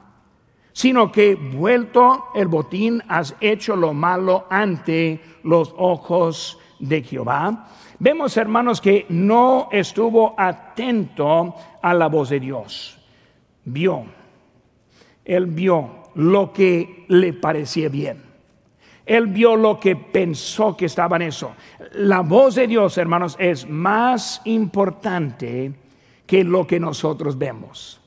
sino 0.73 1.11
que 1.11 1.35
vuelto 1.35 2.27
el 2.35 2.49
botín 2.49 3.03
has 3.09 3.35
hecho 3.41 3.77
lo 3.77 3.93
malo 3.93 4.47
ante 4.49 5.21
los 5.43 5.75
ojos 5.77 6.59
de 6.79 7.03
Jehová. 7.03 7.69
Vemos, 7.99 8.37
hermanos, 8.37 8.81
que 8.81 9.07
no 9.09 9.69
estuvo 9.71 10.35
atento 10.37 11.55
a 11.81 11.95
la 11.95 12.09
voz 12.09 12.31
de 12.31 12.41
Dios 12.41 13.02
vio, 13.65 14.05
él 15.25 15.47
vio 15.47 16.03
lo 16.15 16.53
que 16.53 17.05
le 17.09 17.33
parecía 17.33 17.89
bien. 17.89 18.33
Él 19.05 19.27
vio 19.27 19.57
lo 19.57 19.81
que 19.81 19.97
pensó 19.97 20.77
que 20.77 20.87
estaba 20.87 21.17
en 21.17 21.23
eso. 21.23 21.55
La 21.95 22.21
voz 22.21 22.55
de 22.55 22.67
Dios, 22.67 22.97
hermanos, 22.99 23.37
es 23.39 23.69
más 23.69 24.41
importante 24.45 25.73
que 26.27 26.45
lo 26.45 26.67
que 26.67 26.79
nosotros 26.79 27.37
vemos. 27.37 28.01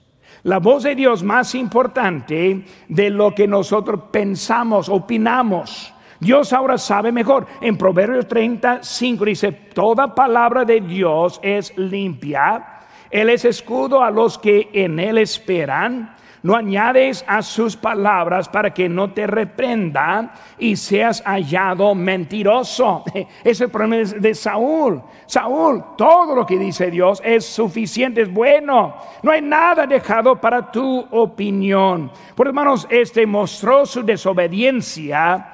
La 0.43 0.59
voz 0.59 0.83
de 0.83 0.95
Dios 0.95 1.23
más 1.23 1.55
importante 1.55 2.63
de 2.87 3.09
lo 3.09 3.33
que 3.33 3.47
nosotros 3.47 3.99
pensamos, 4.11 4.89
opinamos. 4.89 5.93
Dios 6.19 6.53
ahora 6.53 6.77
sabe 6.77 7.11
mejor. 7.11 7.45
En 7.61 7.77
Proverbios 7.77 8.27
35 8.27 9.25
dice, 9.25 9.51
toda 9.51 10.15
palabra 10.15 10.63
de 10.63 10.79
Dios 10.81 11.39
es 11.43 11.77
limpia 11.77 12.74
él 13.11 13.29
es 13.29 13.45
escudo 13.45 14.03
a 14.03 14.11
los 14.11 14.37
que 14.37 14.69
en 14.73 14.99
Él 14.99 15.17
esperan. 15.17 16.15
No 16.43 16.55
añades 16.55 17.25
a 17.27 17.41
sus 17.41 17.75
palabras 17.75 18.47
para 18.49 18.71
que 18.71 18.87
no 18.87 19.11
te 19.11 19.25
reprenda 19.25 20.31
y 20.59 20.75
seas 20.75 21.23
hallado 21.25 21.95
mentiroso. 21.95 23.03
Ese 23.43 23.63
el 23.63 23.71
problema 23.71 24.07
de 24.11 24.35
Saúl. 24.35 25.01
Saúl, 25.25 25.83
todo 25.97 26.35
lo 26.35 26.45
que 26.45 26.59
dice 26.59 26.91
Dios 26.91 27.19
es 27.25 27.47
suficiente, 27.47 28.21
es 28.21 28.31
bueno. 28.31 28.93
No 29.23 29.31
hay 29.31 29.41
nada 29.41 29.87
dejado 29.87 30.39
para 30.39 30.71
tu 30.71 30.99
opinión. 31.09 32.11
Por 32.35 32.45
hermanos, 32.45 32.85
este 32.91 33.25
mostró 33.25 33.87
su 33.87 34.03
desobediencia. 34.03 35.47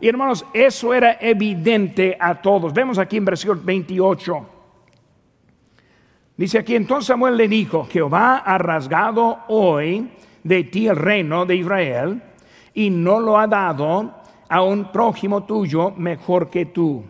Y 0.00 0.08
hermanos, 0.08 0.46
eso 0.54 0.94
era 0.94 1.18
evidente 1.20 2.16
a 2.18 2.36
todos. 2.36 2.72
Vemos 2.72 2.98
aquí 2.98 3.18
en 3.18 3.26
versículo 3.26 3.60
28. 3.62 4.57
Dice 6.38 6.58
aquí, 6.58 6.76
entonces 6.76 7.08
Samuel 7.08 7.36
le 7.36 7.48
dijo, 7.48 7.88
Jehová 7.90 8.36
ha 8.36 8.58
rasgado 8.58 9.40
hoy 9.48 10.08
de 10.44 10.62
ti 10.62 10.86
el 10.86 10.94
reino 10.94 11.44
de 11.44 11.56
Israel 11.56 12.22
y 12.72 12.90
no 12.90 13.18
lo 13.18 13.36
ha 13.36 13.48
dado 13.48 14.14
a 14.48 14.62
un 14.62 14.92
prójimo 14.92 15.42
tuyo 15.42 15.90
mejor 15.96 16.48
que 16.48 16.64
tú. 16.64 17.04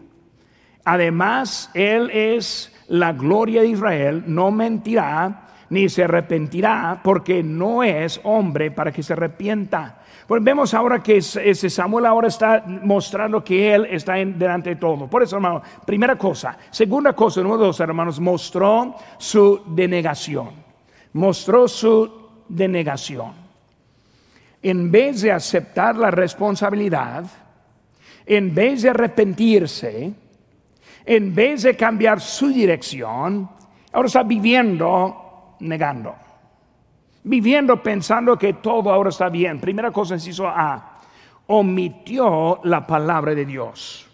Además, 0.83 1.71
Él 1.75 2.09
es 2.11 2.75
la 2.89 3.13
gloria 3.13 3.61
de 3.61 3.69
Israel, 3.69 4.25
no 4.27 4.51
mentirá 4.51 5.45
ni 5.69 5.91
se 5.91 6.05
arrepentirá, 6.05 7.01
porque 7.05 7.43
no 7.43 7.83
es 7.83 8.23
hombre 8.25 8.71
para 8.71 8.93
que 8.93 9.03
se 9.03 9.13
arrepienta. 9.13 9.98
Pues 10.29 10.45
vemos 10.45 10.75
ahora 10.75 11.03
que 11.03 11.17
ese 11.17 11.71
Samuel 11.71 12.05
ahora 12.05 12.29
está 12.29 12.63
mostrando 12.67 13.43
que 13.43 13.75
él 13.75 13.87
está 13.91 14.19
en, 14.19 14.39
delante 14.39 14.69
de 14.69 14.77
todo. 14.77 15.07
Por 15.07 15.23
eso, 15.23 15.37
hermano, 15.37 15.63
primera 15.87 16.17
cosa. 16.17 16.59
Segunda 16.71 17.15
cosa, 17.15 17.41
número 17.41 17.65
dos, 17.65 17.81
hermanos, 17.81 18.21
mostró 18.21 18.95
su 19.17 19.63
denegación. 19.69 20.51
Mostró 21.15 21.67
su 21.67 22.29
denegación. 22.47 23.33
En 24.61 24.91
vez 24.91 25.23
de 25.23 25.33
aceptar 25.33 25.97
la 25.97 26.11
responsabilidad, 26.11 27.25
en 28.27 28.55
vez 28.55 28.83
de 28.83 28.91
arrepentirse, 28.91 30.13
en 31.07 31.35
vez 31.35 31.63
de 31.63 31.75
cambiar 31.75 32.21
su 32.21 32.49
dirección, 32.49 33.49
ahora 33.91 34.07
está 34.09 34.25
viviendo 34.25 35.57
negando 35.61 36.28
viviendo 37.29 37.83
pensando 37.83 38.39
que 38.39 38.55
todo 38.55 38.91
ahora 38.91 39.11
está 39.11 39.29
bien. 39.29 39.61
Primera 39.61 39.91
cosa, 39.91 40.15
inciso 40.15 40.49
A, 40.49 40.99
omitió 41.47 42.61
la 42.65 42.87
palabra 42.87 43.35
de 43.35 43.45
Dios. 43.45 44.09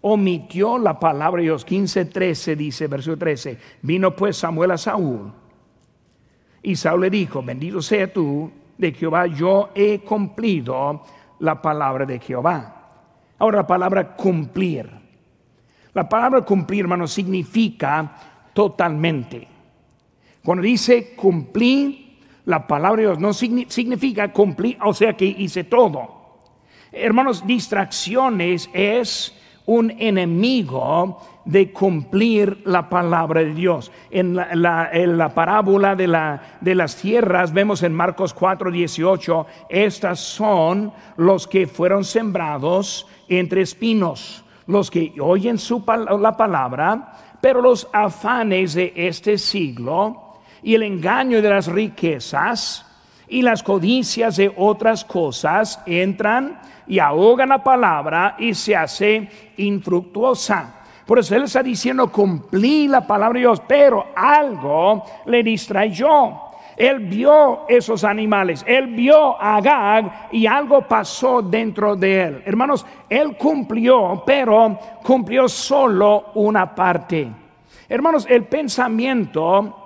Omitió 0.00 0.78
la 0.78 0.98
palabra 0.98 1.40
de 1.40 1.48
Dios. 1.48 1.64
15, 1.64 2.04
13 2.06 2.54
dice, 2.54 2.86
versículo 2.86 3.18
13, 3.18 3.58
vino 3.82 4.14
pues 4.14 4.36
Samuel 4.36 4.70
a 4.70 4.78
Saúl. 4.78 5.32
Y 6.62 6.76
Saúl 6.76 7.02
le 7.02 7.10
dijo, 7.10 7.42
bendito 7.42 7.82
sea 7.82 8.12
tú 8.12 8.50
de 8.78 8.92
Jehová, 8.92 9.26
yo 9.26 9.70
he 9.74 10.00
cumplido 10.00 11.02
la 11.40 11.60
palabra 11.60 12.06
de 12.06 12.20
Jehová. 12.20 12.74
Ahora 13.38 13.58
la 13.58 13.66
palabra 13.66 14.14
cumplir. 14.14 14.88
La 15.94 16.08
palabra 16.08 16.42
cumplir, 16.42 16.82
hermano, 16.82 17.08
significa 17.08 18.16
totalmente. 18.52 19.48
Cuando 20.44 20.62
dice 20.62 21.14
cumplir, 21.16 22.05
la 22.46 22.66
palabra 22.66 23.02
de 23.02 23.08
Dios 23.08 23.18
no 23.18 23.32
significa 23.32 24.32
cumplir, 24.32 24.78
o 24.82 24.94
sea 24.94 25.14
que 25.14 25.26
hice 25.26 25.64
todo. 25.64 26.16
Hermanos, 26.92 27.46
distracciones 27.46 28.70
es 28.72 29.34
un 29.66 29.90
enemigo 29.98 31.20
de 31.44 31.72
cumplir 31.72 32.62
la 32.64 32.88
palabra 32.88 33.40
de 33.40 33.52
Dios. 33.52 33.90
En 34.10 34.36
la, 34.36 35.32
parábola 35.34 35.96
de, 35.96 36.38
de, 36.60 36.74
las 36.74 36.96
tierras 36.96 37.52
vemos 37.52 37.82
en 37.82 37.92
Marcos 37.92 38.32
4, 38.32 38.70
18, 38.70 39.46
estas 39.68 40.20
son 40.20 40.92
los 41.16 41.48
que 41.48 41.66
fueron 41.66 42.04
sembrados 42.04 43.08
entre 43.28 43.62
espinos, 43.62 44.44
los 44.68 44.88
que 44.88 45.12
oyen 45.20 45.58
su, 45.58 45.84
la 46.20 46.36
palabra, 46.36 47.12
pero 47.40 47.60
los 47.60 47.88
afanes 47.92 48.74
de 48.74 48.92
este 48.94 49.36
siglo 49.36 50.25
y 50.62 50.74
el 50.74 50.82
engaño 50.82 51.42
de 51.42 51.50
las 51.50 51.66
riquezas 51.66 52.84
y 53.28 53.42
las 53.42 53.62
codicias 53.62 54.36
de 54.36 54.52
otras 54.56 55.04
cosas 55.04 55.80
entran 55.86 56.60
y 56.86 56.98
ahogan 56.98 57.48
la 57.48 57.62
palabra 57.62 58.36
y 58.38 58.54
se 58.54 58.76
hace 58.76 59.28
infructuosa. 59.56 60.74
Por 61.06 61.18
eso 61.18 61.36
él 61.36 61.44
está 61.44 61.62
diciendo 61.62 62.10
cumplí 62.10 62.88
la 62.88 63.06
palabra 63.06 63.34
de 63.34 63.40
Dios, 63.40 63.62
pero 63.66 64.06
algo 64.14 65.04
le 65.26 65.42
distrayó. 65.42 66.42
Él 66.76 66.98
vio 66.98 67.66
esos 67.68 68.04
animales, 68.04 68.62
él 68.66 68.88
vio 68.88 69.40
a 69.40 69.56
Agag 69.56 70.28
y 70.32 70.46
algo 70.46 70.82
pasó 70.82 71.40
dentro 71.40 71.96
de 71.96 72.22
él. 72.22 72.42
Hermanos, 72.44 72.84
él 73.08 73.34
cumplió, 73.36 74.22
pero 74.26 74.78
cumplió 75.02 75.48
solo 75.48 76.32
una 76.34 76.74
parte. 76.74 77.28
Hermanos, 77.88 78.26
el 78.28 78.44
pensamiento 78.44 79.85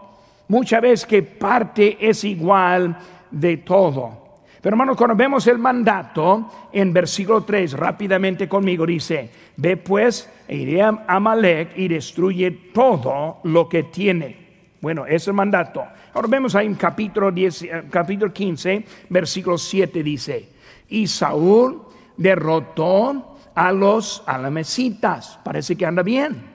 muchas 0.51 0.83
veces 0.83 1.07
que 1.07 1.23
parte 1.23 1.97
es 2.01 2.25
igual 2.25 2.99
de 3.31 3.59
todo. 3.59 4.19
Pero 4.61 4.75
hermanos, 4.75 4.97
cuando 4.97 5.17
vemos 5.17 5.47
el 5.47 5.59
mandato 5.59 6.69
en 6.73 6.93
versículo 6.93 7.45
3, 7.45 7.73
rápidamente 7.73 8.49
conmigo 8.49 8.85
dice, 8.85 9.31
ve 9.57 9.79
pues, 9.79 10.29
e 10.47 10.57
iré 10.57 10.83
a 10.83 11.05
Amalek 11.07 11.79
y 11.79 11.89
destruye 11.89 12.51
todo 12.75 13.39
lo 13.45 13.69
que 13.69 13.85
tiene. 13.85 14.37
Bueno, 14.83 15.07
ese 15.07 15.17
es 15.17 15.29
el 15.29 15.35
mandato. 15.35 15.85
Ahora 16.13 16.29
vemos 16.29 16.55
ahí 16.55 16.67
en 16.67 16.75
capítulo, 16.75 17.31
10, 17.31 17.63
eh, 17.63 17.83
capítulo 17.89 18.33
15, 18.33 18.85
versículo 19.09 19.57
7 19.57 20.03
dice, 20.03 20.49
y 20.89 21.07
Saúl 21.07 21.83
derrotó 22.17 23.37
a 23.55 23.73
los 23.73 24.23
alamecitas. 24.27 25.39
Parece 25.45 25.77
que 25.77 25.87
anda 25.87 26.03
bien. 26.03 26.51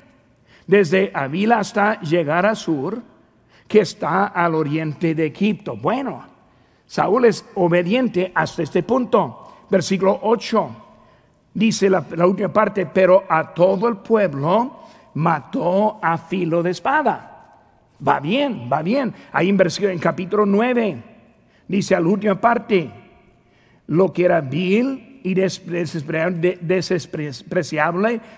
Desde 0.67 1.11
Avila 1.13 1.59
hasta 1.59 2.01
llegar 2.01 2.45
a 2.45 2.55
Sur, 2.55 3.01
que 3.67 3.81
está 3.81 4.27
al 4.27 4.55
oriente 4.55 5.13
de 5.15 5.27
Egipto. 5.27 5.75
Bueno, 5.75 6.23
Saúl 6.85 7.25
es 7.25 7.45
obediente 7.55 8.31
hasta 8.33 8.63
este 8.63 8.83
punto. 8.83 9.41
Versículo 9.69 10.19
8 10.21 10.69
dice 11.53 11.89
la, 11.89 12.05
última 12.25 12.53
parte, 12.53 12.85
pero 12.85 13.23
a 13.27 13.53
todo 13.53 13.87
el 13.87 13.97
pueblo 13.97 14.79
mató 15.15 15.99
a 16.01 16.17
filo 16.17 16.61
de 16.61 16.71
espada. 16.71 17.31
Va 18.05 18.19
bien, 18.19 18.69
va 18.71 18.81
bien. 18.81 19.13
Ahí 19.31 19.49
en, 19.49 19.57
en 19.59 19.99
capítulo 19.99 20.45
9 20.45 21.03
dice 21.67 21.95
a 21.95 21.99
la 21.99 22.07
última 22.07 22.39
parte, 22.39 22.91
lo 23.87 24.13
que 24.13 24.25
era 24.25 24.41
vil 24.41 25.21
y 25.23 25.33
despreciable 25.33 26.59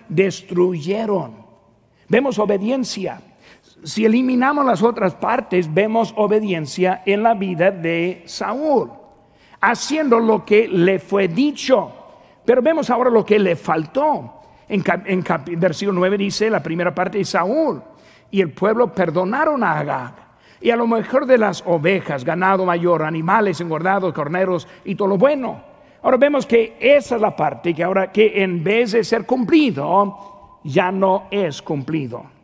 destruyeron. 0.07 1.45
Vemos 2.07 2.39
obediencia 2.39 3.19
si 3.83 4.05
eliminamos 4.05 4.65
las 4.65 4.81
otras 4.81 5.15
partes, 5.15 5.71
vemos 5.73 6.13
obediencia 6.17 7.03
en 7.05 7.23
la 7.23 7.33
vida 7.33 7.71
de 7.71 8.23
Saúl, 8.25 8.91
haciendo 9.61 10.19
lo 10.19 10.43
que 10.43 10.67
le 10.67 10.99
fue 10.99 11.27
dicho. 11.27 11.93
Pero 12.43 12.61
vemos 12.61 12.89
ahora 12.89 13.09
lo 13.09 13.25
que 13.25 13.39
le 13.39 13.55
faltó. 13.55 14.33
En, 14.67 14.83
versículo 15.57 15.99
9 15.99 16.17
dice 16.17 16.49
la 16.49 16.61
primera 16.61 16.93
parte 16.93 17.19
de 17.19 17.25
Saúl, 17.25 17.81
y 18.31 18.41
el 18.41 18.51
pueblo 18.51 18.93
perdonaron 18.93 19.63
a 19.63 19.79
Agag. 19.79 20.13
Y 20.59 20.71
a 20.71 20.75
lo 20.75 20.87
mejor 20.87 21.27
de 21.27 21.37
las 21.37 21.63
ovejas, 21.65 22.25
ganado 22.25 22.65
mayor, 22.65 23.03
animales 23.03 23.61
engordados, 23.61 24.13
corneros 24.13 24.67
y 24.85 24.95
todo 24.95 25.09
lo 25.09 25.17
bueno. 25.17 25.61
Ahora 26.01 26.17
vemos 26.17 26.45
que 26.45 26.75
esa 26.79 27.15
es 27.15 27.21
la 27.21 27.35
parte 27.35 27.73
que 27.73 27.83
ahora 27.83 28.11
que 28.11 28.43
en 28.43 28.63
vez 28.63 28.93
de 28.93 29.03
ser 29.03 29.25
cumplido, 29.25 30.59
ya 30.63 30.91
no 30.91 31.27
es 31.29 31.61
cumplido. 31.61 32.36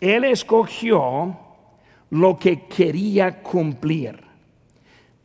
Él 0.00 0.24
escogió 0.24 1.36
lo 2.10 2.38
que 2.38 2.66
quería 2.66 3.42
cumplir. 3.42 4.18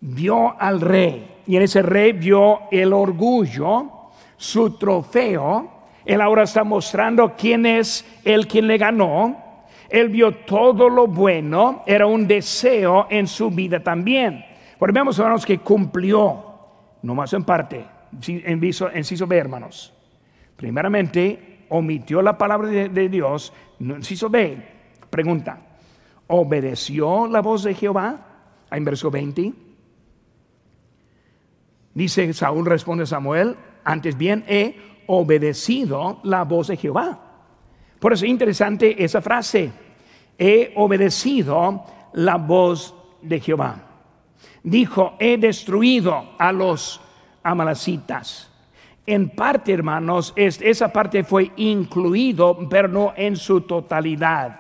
Vio 0.02 0.60
al 0.60 0.82
rey 0.82 1.42
y 1.46 1.56
en 1.56 1.62
ese 1.62 1.82
rey 1.82 2.14
vio 2.14 2.62
el 2.72 2.94
orgullo, 2.94 4.10
su 4.38 4.78
trofeo. 4.78 5.72
Él 6.06 6.22
ahora 6.22 6.44
está 6.44 6.64
mostrando 6.64 7.34
quién 7.38 7.66
es 7.66 8.06
el 8.24 8.48
quien 8.48 8.68
le 8.68 8.78
ganó. 8.78 9.44
Él 9.90 10.10
vio 10.10 10.32
todo 10.32 10.90
lo 10.90 11.08
bueno, 11.08 11.84
era 11.86 12.08
un 12.08 12.28
deseo 12.28 13.08
en 13.10 13.28
su 13.28 13.52
vida 13.52 13.82
también. 13.82 14.44
Porque 14.80 14.94
vemos, 14.94 15.18
hermanos, 15.20 15.46
que 15.46 15.60
cumplió, 15.60 16.44
no 17.04 17.16
más 17.16 17.32
en 17.34 17.44
parte, 17.44 17.86
en 18.28 18.60
hermanos. 19.40 19.94
Primeramente, 20.56 21.53
omitió 21.74 22.22
la 22.22 22.38
palabra 22.38 22.70
de, 22.70 23.10
Dios, 23.10 23.52
inciso 23.80 24.30
B, 24.30 24.58
pregunta, 25.10 25.60
¿obedeció 26.28 27.26
la 27.28 27.42
voz 27.42 27.64
de 27.64 27.74
Jehová? 27.74 28.28
En 28.70 28.86
verso 28.86 29.10
20. 29.10 29.54
Dice 31.96 32.34
Saúl 32.34 32.68
responde 32.68 33.08
Samuel, 33.08 33.56
antes 33.84 34.16
bien 34.16 34.46
he 34.48 34.78
obedecido 35.08 36.20
la 36.24 36.44
voz 36.44 36.68
de 36.68 36.78
Jehová. 36.78 37.20
Por 38.00 38.14
eso 38.14 38.26
es 38.26 38.32
interesante 38.32 39.04
esa 39.04 39.22
frase, 39.22 39.72
he 40.38 40.74
obedecido 40.76 41.86
la 42.14 42.36
voz 42.36 42.94
de 43.24 43.40
Jehová. 43.40 43.78
Dijo, 44.62 45.16
he 45.20 45.38
destruido 45.38 46.36
a 46.38 46.52
los 46.52 47.02
amalacitas. 47.42 48.53
En 49.06 49.30
parte, 49.30 49.74
hermanos, 49.74 50.34
esa 50.36 50.94
parte 50.94 51.24
fue 51.24 51.52
incluido, 51.58 52.58
pero 52.70 52.88
no 52.88 53.13
en 53.18 53.36
su 53.36 53.62
totalidad. 53.62 54.60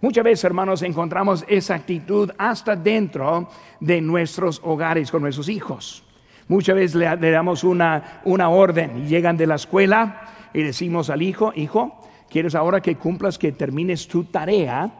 Muchas 0.00 0.24
veces, 0.24 0.44
hermanos, 0.44 0.82
encontramos 0.82 1.44
esa 1.46 1.74
actitud 1.74 2.30
hasta 2.38 2.74
dentro 2.74 3.48
de 3.80 4.00
nuestros 4.00 4.60
hogares 4.64 5.10
con 5.10 5.22
nuestros 5.22 5.48
hijos. 5.48 6.04
Muchas 6.48 6.74
veces 6.74 6.94
le, 6.96 7.30
damos 7.30 7.64
una, 7.64 8.20
una 8.24 8.48
orden 8.48 9.06
llegan 9.06 9.36
de 9.36 9.46
la 9.46 9.54
escuela 9.54 10.22
y 10.52 10.62
decimos 10.62 11.08
al 11.08 11.22
hijo, 11.22 11.52
hijo, 11.54 12.00
¿quieres 12.28 12.54
ahora 12.54 12.80
que 12.80 12.96
cumplas, 12.96 13.38
que 13.38 13.52
termines 13.52 14.08
tu 14.08 14.24
tarea 14.24 14.90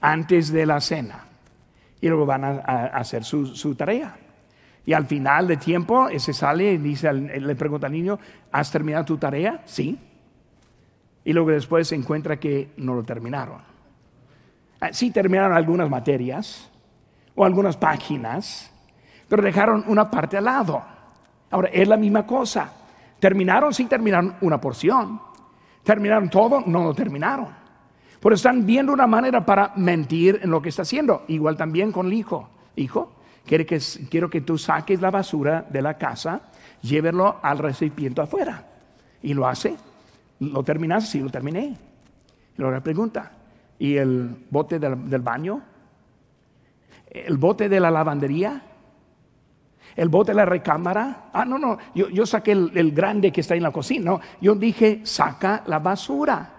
antes 0.00 0.52
de 0.52 0.64
la 0.64 0.80
cena? 0.80 1.26
Y 2.00 2.08
luego 2.08 2.26
van 2.26 2.44
a, 2.44 2.58
hacer 2.94 3.24
su, 3.24 3.46
su 3.46 3.74
tarea. 3.74 4.16
Y 4.86 4.92
al 4.92 5.06
final 5.06 5.48
de 5.48 5.56
tiempo, 5.56 6.08
ese 6.08 6.32
sale 6.32 6.74
y 6.74 6.78
dice, 6.78 7.12
le 7.12 7.56
pregunta 7.56 7.88
al 7.88 7.92
niño, 7.92 8.20
¿has 8.52 8.70
terminado 8.70 9.04
tu 9.04 9.18
tarea? 9.18 9.62
Sí. 9.64 9.98
Y 11.24 11.32
luego 11.32 11.50
después 11.50 11.88
se 11.88 11.96
encuentra 11.96 12.38
que 12.38 12.70
no 12.76 12.94
lo 12.94 13.02
terminaron. 13.02 13.58
Ah, 14.80 14.92
sí 14.92 15.10
terminaron 15.10 15.56
algunas 15.56 15.90
materias 15.90 16.70
o 17.34 17.44
algunas 17.44 17.76
páginas, 17.76 18.72
pero 19.28 19.42
dejaron 19.42 19.84
una 19.88 20.08
parte 20.08 20.36
al 20.36 20.44
lado. 20.44 20.80
Ahora, 21.50 21.68
es 21.72 21.88
la 21.88 21.96
misma 21.96 22.24
cosa. 22.24 22.72
Terminaron, 23.18 23.74
sí 23.74 23.86
terminaron 23.86 24.36
una 24.40 24.60
porción. 24.60 25.20
Terminaron 25.82 26.30
todo, 26.30 26.62
no 26.64 26.84
lo 26.84 26.94
terminaron. 26.94 27.48
Pero 28.20 28.34
están 28.36 28.64
viendo 28.64 28.92
una 28.92 29.08
manera 29.08 29.44
para 29.44 29.72
mentir 29.74 30.38
en 30.44 30.50
lo 30.50 30.62
que 30.62 30.68
está 30.68 30.82
haciendo. 30.82 31.24
Igual 31.26 31.56
también 31.56 31.90
con 31.90 32.06
el 32.06 32.12
hijo. 32.12 32.48
Hijo, 32.76 33.15
quiero 33.46 33.64
que, 33.64 33.80
quiero 34.10 34.28
que 34.28 34.40
tú 34.40 34.58
saques 34.58 35.00
la 35.00 35.10
basura 35.10 35.66
de 35.68 35.82
la 35.82 35.96
casa, 35.96 36.42
llévelo 36.82 37.38
al 37.42 37.58
recipiente 37.58 38.20
afuera. 38.20 38.66
Y 39.22 39.34
lo 39.34 39.46
hace. 39.46 39.76
¿Lo 40.40 40.62
terminaste? 40.62 41.10
Sí, 41.10 41.20
lo 41.20 41.30
terminé. 41.30 41.76
Y 42.56 42.58
luego 42.58 42.72
la 42.72 42.82
pregunta, 42.82 43.32
¿y 43.78 43.96
el 43.96 44.46
bote 44.50 44.78
del, 44.78 45.08
del 45.08 45.22
baño? 45.22 45.62
¿El 47.08 47.36
bote 47.36 47.68
de 47.68 47.80
la 47.80 47.90
lavandería? 47.90 48.62
el 49.96 50.08
bote 50.08 50.32
de 50.32 50.36
la 50.36 50.44
recámara. 50.44 51.30
Ah, 51.32 51.44
no, 51.44 51.58
no, 51.58 51.78
yo, 51.94 52.26
saqué 52.26 52.52
el, 52.52 52.92
grande 52.92 53.32
que 53.32 53.40
está 53.40 53.54
en 53.54 53.62
la 53.62 53.70
cocina. 53.70 54.18
yo 54.40 54.54
dije, 54.54 55.00
saca 55.04 55.64
la 55.66 55.78
basura. 55.78 56.52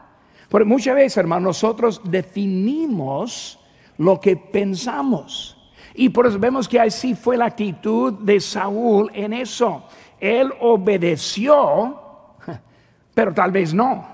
Porque 0.50 0.66
muchas 0.66 0.96
veces, 0.96 1.18
hermano, 1.18 1.48
nosotros 1.48 2.02
definimos 2.04 3.60
lo 3.98 4.20
que 4.20 4.38
pensamos. 4.38 5.57
Y 6.00 6.10
por 6.10 6.28
eso 6.28 6.38
vemos 6.38 6.68
que 6.68 6.80
así 6.80 7.16
fue 7.16 7.38
la 7.38 7.46
actitud 7.46 8.14
de 8.14 8.40
Saúl 8.40 9.10
en 9.16 9.34
eso. 9.34 9.84
Él 10.20 10.54
obedeció, 10.62 12.00
pero 13.16 13.34
tal 13.34 13.52
vez 13.52 13.74
no. 13.74 14.06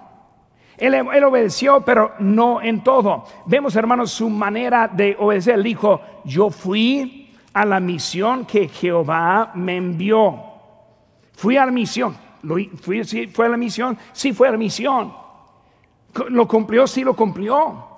Él, 0.78 0.96
obedeció, 1.26 1.82
pero 1.82 2.14
no 2.20 2.62
en 2.62 2.86
todo. 2.86 3.26
Vemos, 3.46 3.76
hermanos, 3.76 4.12
su 4.12 4.30
manera 4.30 4.88
de 4.88 5.18
obedecer. 5.20 5.56
Él 5.56 5.64
dijo, 5.64 6.00
yo 6.24 6.50
fui 6.50 7.36
a 7.52 7.66
la 7.66 7.82
misión 7.82 8.46
que 8.46 8.70
Jehová 8.70 9.52
me 9.54 9.76
envió. 9.76 10.42
Fui 11.34 11.58
a 11.58 11.66
la 11.66 11.72
misión. 11.74 12.16
fui, 12.82 12.98
fue 13.34 13.46
a 13.46 13.50
la 13.50 13.58
misión, 13.58 13.98
sí 14.14 14.32
fue 14.32 14.48
a 14.48 14.52
la 14.52 14.58
misión. 14.58 15.14
Lo 16.30 16.48
cumplió, 16.48 16.88
sí 16.88 17.04
lo 17.04 17.14
cumplió. 17.14 17.93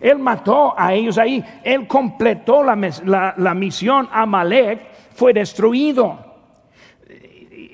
Él 0.00 0.18
mató 0.18 0.74
a 0.78 0.92
ellos 0.92 1.18
ahí. 1.18 1.44
Él 1.64 1.86
completó 1.86 2.62
la, 2.62 2.76
la, 3.04 3.34
la 3.36 3.54
misión. 3.54 4.08
Amalek 4.12 4.80
fue 5.14 5.32
destruido. 5.32 6.18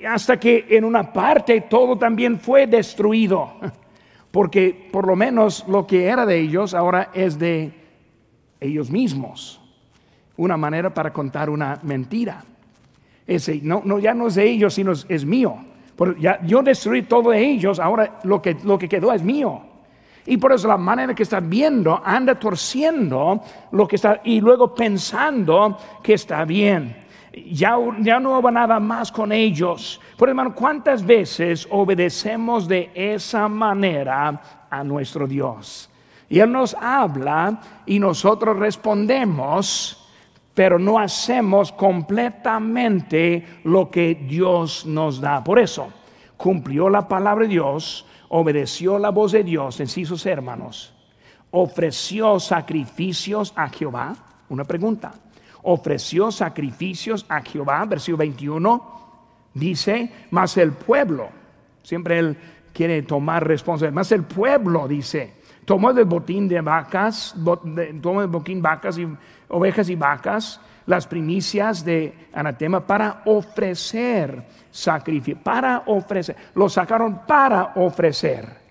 Hasta 0.07 0.39
que 0.39 0.65
en 0.69 0.83
una 0.83 1.11
parte 1.11 1.61
todo 1.61 1.97
también 1.97 2.39
fue 2.39 2.67
destruido. 2.67 3.53
Porque 4.31 4.89
por 4.91 5.07
lo 5.07 5.15
menos 5.15 5.65
lo 5.67 5.85
que 5.85 6.07
era 6.07 6.25
de 6.25 6.39
ellos 6.39 6.73
ahora 6.73 7.09
es 7.13 7.37
de 7.37 7.71
ellos 8.59 8.89
mismos 8.89 9.59
una 10.37 10.57
manera 10.57 10.93
para 10.93 11.13
contar 11.13 11.49
una 11.49 11.79
mentira. 11.83 12.43
Ese, 13.25 13.59
no, 13.61 13.81
no, 13.85 13.99
ya 13.99 14.13
no 14.13 14.27
es 14.27 14.35
de 14.35 14.49
ellos, 14.49 14.73
sino 14.73 14.91
es, 14.91 15.25
mío. 15.25 15.57
ya, 16.19 16.41
yo 16.45 16.61
destruí 16.61 17.03
todo 17.03 17.31
de 17.31 17.43
ellos, 17.43 17.79
ahora 17.79 18.19
lo 18.23 18.41
que, 18.41 18.57
lo 18.63 18.77
que 18.77 18.89
quedó 18.89 19.13
es 19.13 19.23
mío. 19.23 19.61
Y 20.25 20.37
por 20.37 20.53
eso 20.53 20.67
la 20.67 20.77
manera 20.77 21.13
que 21.13 21.23
está 21.23 21.39
viendo, 21.39 22.01
anda 22.03 22.35
torciendo 22.35 23.41
lo 23.71 23.87
que 23.87 23.97
está 23.97 24.21
y 24.23 24.39
luego 24.39 24.73
pensando 24.73 25.77
que 26.01 26.13
está 26.13 26.45
bien. 26.45 26.97
Ya, 27.51 27.75
ya 27.99 28.19
no 28.19 28.41
va 28.41 28.51
nada 28.51 28.79
más 28.79 29.11
con 29.11 29.31
ellos. 29.31 29.99
Por 30.17 30.29
hermano, 30.29 30.53
¿cuántas 30.53 31.05
veces 31.05 31.67
obedecemos 31.69 32.67
de 32.67 32.91
esa 32.93 33.47
manera 33.47 34.67
a 34.69 34.83
nuestro 34.83 35.27
Dios? 35.27 35.89
Y 36.29 36.39
Él 36.39 36.51
nos 36.51 36.73
habla 36.75 37.59
y 37.85 37.99
nosotros 37.99 38.57
respondemos 38.57 39.99
pero 40.53 40.77
no 40.77 40.99
hacemos 40.99 41.71
completamente 41.71 43.45
lo 43.63 43.89
que 43.89 44.15
Dios 44.15 44.85
nos 44.85 45.19
da. 45.19 45.43
Por 45.43 45.59
eso, 45.59 45.91
cumplió 46.37 46.89
la 46.89 47.07
palabra 47.07 47.43
de 47.43 47.49
Dios, 47.49 48.05
obedeció 48.35 48.97
la 48.97 49.11
voz 49.11 49.31
de 49.31 49.43
Dios, 49.43 49.79
en 49.79 49.87
sí 49.87 50.05
sus 50.05 50.25
hermanos, 50.25 50.91
ofreció 51.51 52.39
sacrificios 52.39 53.53
a 53.55 53.69
Jehová. 53.69 54.15
Una 54.49 54.63
pregunta, 54.63 55.13
ofreció 55.61 56.31
sacrificios 56.31 57.27
a 57.29 57.41
Jehová, 57.41 57.85
versículo 57.85 58.17
21, 58.17 59.03
dice, 59.53 60.11
más 60.31 60.57
el 60.57 60.71
pueblo, 60.71 61.29
siempre 61.83 62.17
él 62.17 62.37
quiere 62.73 63.03
tomar 63.03 63.47
responsabilidad, 63.47 63.93
más 63.93 64.11
el 64.11 64.23
pueblo, 64.23 64.87
dice, 64.87 65.35
tomó 65.63 65.91
el 65.91 66.05
botín 66.05 66.47
de 66.47 66.59
vacas, 66.61 67.35
tomó 68.01 68.21
el 68.23 68.27
botín 68.27 68.63
vacas 68.63 68.97
y 68.97 69.07
ovejas 69.49 69.89
y 69.89 69.95
vacas, 69.95 70.59
las 70.85 71.07
primicias 71.07 71.83
de 71.85 72.27
anatema 72.33 72.85
para 72.85 73.21
ofrecer 73.25 74.43
sacrificio, 74.69 75.41
para 75.41 75.83
ofrecer, 75.85 76.35
lo 76.55 76.67
sacaron 76.67 77.21
para 77.25 77.73
ofrecer. 77.75 78.63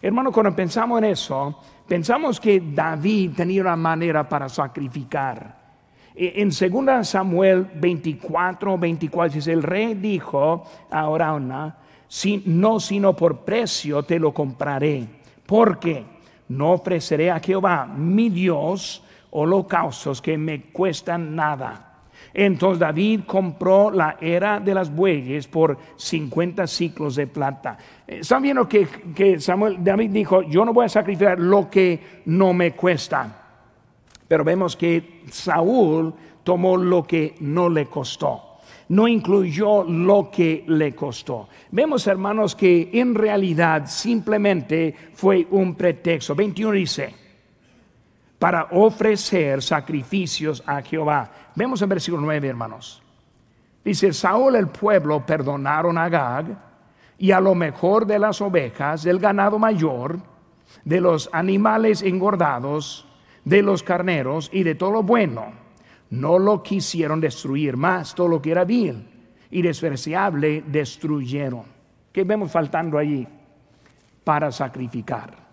Hermano, 0.00 0.32
cuando 0.32 0.54
pensamos 0.54 0.98
en 0.98 1.04
eso, 1.04 1.60
pensamos 1.86 2.40
que 2.40 2.62
David 2.74 3.32
tenía 3.36 3.62
una 3.62 3.76
manera 3.76 4.28
para 4.28 4.48
sacrificar. 4.48 5.66
E, 6.14 6.40
en 6.40 6.48
2 6.48 7.06
Samuel 7.06 7.66
24, 7.74 8.78
24 8.78 9.34
dice, 9.34 9.52
el 9.52 9.62
rey 9.62 9.94
dijo 9.94 10.64
a 10.90 11.08
Orauna, 11.08 11.76
si, 12.08 12.42
no 12.46 12.80
sino 12.80 13.14
por 13.14 13.40
precio 13.40 14.02
te 14.02 14.18
lo 14.18 14.32
compraré, 14.32 15.06
porque 15.44 16.04
no 16.48 16.72
ofreceré 16.72 17.30
a 17.30 17.40
Jehová, 17.40 17.86
mi 17.86 18.30
Dios, 18.30 19.02
holocaustos 19.36 20.22
que 20.22 20.38
me 20.38 20.62
cuestan 20.72 21.36
nada. 21.36 21.82
Entonces 22.32 22.78
David 22.80 23.20
compró 23.26 23.90
la 23.90 24.16
era 24.20 24.60
de 24.60 24.74
las 24.74 24.94
bueyes 24.94 25.46
por 25.46 25.78
50 25.96 26.66
ciclos 26.66 27.16
de 27.16 27.26
plata. 27.26 27.78
Eh, 28.06 28.18
¿Están 28.20 28.42
viendo 28.42 28.68
que, 28.68 28.86
que 29.14 29.38
Samuel, 29.38 29.76
David 29.82 30.10
dijo, 30.10 30.42
yo 30.42 30.64
no 30.64 30.72
voy 30.72 30.86
a 30.86 30.88
sacrificar 30.88 31.38
lo 31.38 31.70
que 31.70 32.22
no 32.26 32.52
me 32.52 32.72
cuesta? 32.72 33.44
Pero 34.26 34.44
vemos 34.44 34.76
que 34.76 35.22
Saúl 35.30 36.14
tomó 36.42 36.76
lo 36.76 37.06
que 37.06 37.34
no 37.40 37.68
le 37.68 37.86
costó 37.86 38.42
no 38.88 39.08
incluyó 39.08 39.82
lo 39.82 40.30
que 40.30 40.62
le 40.68 40.94
costó. 40.94 41.48
Vemos, 41.72 42.06
hermanos, 42.06 42.54
que 42.54 42.90
en 42.92 43.16
realidad 43.16 43.86
simplemente 43.86 44.94
fue 45.12 45.44
un 45.50 45.74
pretexto. 45.74 46.36
21 46.36 46.72
dice, 46.72 47.25
para 48.46 48.68
ofrecer 48.70 49.60
sacrificios 49.60 50.62
a 50.64 50.80
Jehová. 50.80 51.28
Vemos 51.56 51.82
en 51.82 51.88
versículo 51.88 52.22
9, 52.22 52.46
hermanos. 52.46 53.02
Dice, 53.84 54.12
Saúl 54.12 54.54
el 54.54 54.68
pueblo 54.68 55.26
perdonaron 55.26 55.98
a 55.98 56.08
Gag 56.08 56.56
y 57.18 57.32
a 57.32 57.40
lo 57.40 57.56
mejor 57.56 58.06
de 58.06 58.20
las 58.20 58.40
ovejas, 58.40 59.02
del 59.02 59.18
ganado 59.18 59.58
mayor, 59.58 60.20
de 60.84 61.00
los 61.00 61.28
animales 61.32 62.02
engordados, 62.02 63.08
de 63.44 63.62
los 63.62 63.82
carneros 63.82 64.48
y 64.52 64.62
de 64.62 64.76
todo 64.76 64.92
lo 64.92 65.02
bueno. 65.02 65.46
No 66.10 66.38
lo 66.38 66.62
quisieron 66.62 67.20
destruir 67.20 67.76
más, 67.76 68.14
todo 68.14 68.28
lo 68.28 68.40
que 68.40 68.52
era 68.52 68.64
vil 68.64 69.08
y 69.50 69.60
despreciable 69.60 70.62
destruyeron. 70.64 71.64
¿Qué 72.12 72.22
vemos 72.22 72.52
faltando 72.52 72.96
allí? 72.96 73.26
Para 74.22 74.52
sacrificar. 74.52 75.45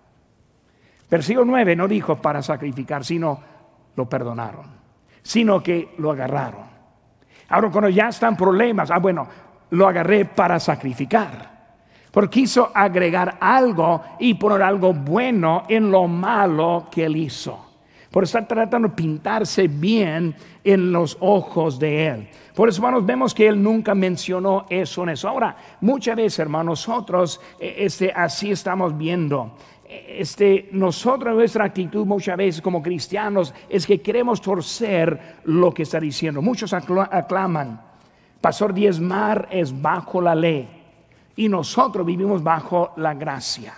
Versículo 1.14 1.46
9 1.46 1.76
no 1.76 1.88
dijo 1.88 2.16
para 2.16 2.42
sacrificar, 2.42 3.06
sino 3.06 3.40
lo 3.96 4.10
perdonaron, 4.10 4.66
sino 5.22 5.62
que 5.62 5.94
lo 6.00 6.10
agarraron. 6.10 6.64
Ahora 7.50 7.70
cuando 7.70 7.90
ya 7.90 8.08
están 8.08 8.36
problemas, 8.36 8.90
ah 8.90 8.98
bueno, 8.98 9.28
lo 9.70 9.88
agarré 9.88 10.26
para 10.26 10.60
sacrificar. 10.60 11.52
Porque 12.10 12.40
quiso 12.42 12.72
agregar 12.74 13.38
algo 13.40 14.02
y 14.18 14.34
poner 14.34 14.64
algo 14.64 14.92
bueno 14.92 15.66
en 15.70 15.92
lo 15.92 16.08
malo 16.08 16.88
que 16.90 17.06
él 17.06 17.16
hizo. 17.16 17.64
Por 18.10 18.24
estar 18.24 18.48
tratando 18.48 18.88
de 18.88 18.96
pintarse 18.96 19.68
bien 19.68 20.36
en 20.64 20.92
los 20.92 21.16
ojos 21.20 21.78
de 21.78 22.08
él. 22.08 22.30
Por 22.56 22.70
eso, 22.70 22.82
hermanos, 22.82 23.06
vemos 23.06 23.36
que 23.36 23.48
él 23.48 23.62
nunca 23.62 23.94
mencionó 23.94 24.66
eso 24.68 25.04
en 25.04 25.10
eso. 25.10 25.30
Ahora, 25.30 25.56
muchas 25.82 26.16
veces, 26.16 26.40
hermanos, 26.40 26.88
nosotros 26.88 27.40
eh, 27.60 27.76
este, 27.80 28.12
así 28.12 28.52
estamos 28.52 28.98
viendo 28.98 29.56
este, 29.90 30.70
nosotros, 30.72 31.36
nuestra 31.36 31.66
actitud 31.66 32.06
muchas 32.06 32.38
veces 32.38 32.62
como 32.62 32.82
cristianos 32.82 33.54
es 33.70 33.86
que 33.86 34.02
queremos 34.02 34.42
torcer 34.42 35.38
lo 35.44 35.74
que 35.74 35.84
está 35.84 36.00
diciendo. 36.00 36.42
Muchos 36.42 36.74
aclaman, 36.74 37.82
Pastor 38.42 38.74
diezmar 38.74 39.48
es 39.52 39.82
bajo 39.82 40.22
la 40.22 40.36
ley 40.36 40.68
y 41.36 41.48
nosotros 41.48 42.06
vivimos 42.06 42.44
bajo 42.44 42.92
la 42.98 43.14
gracia. 43.14 43.74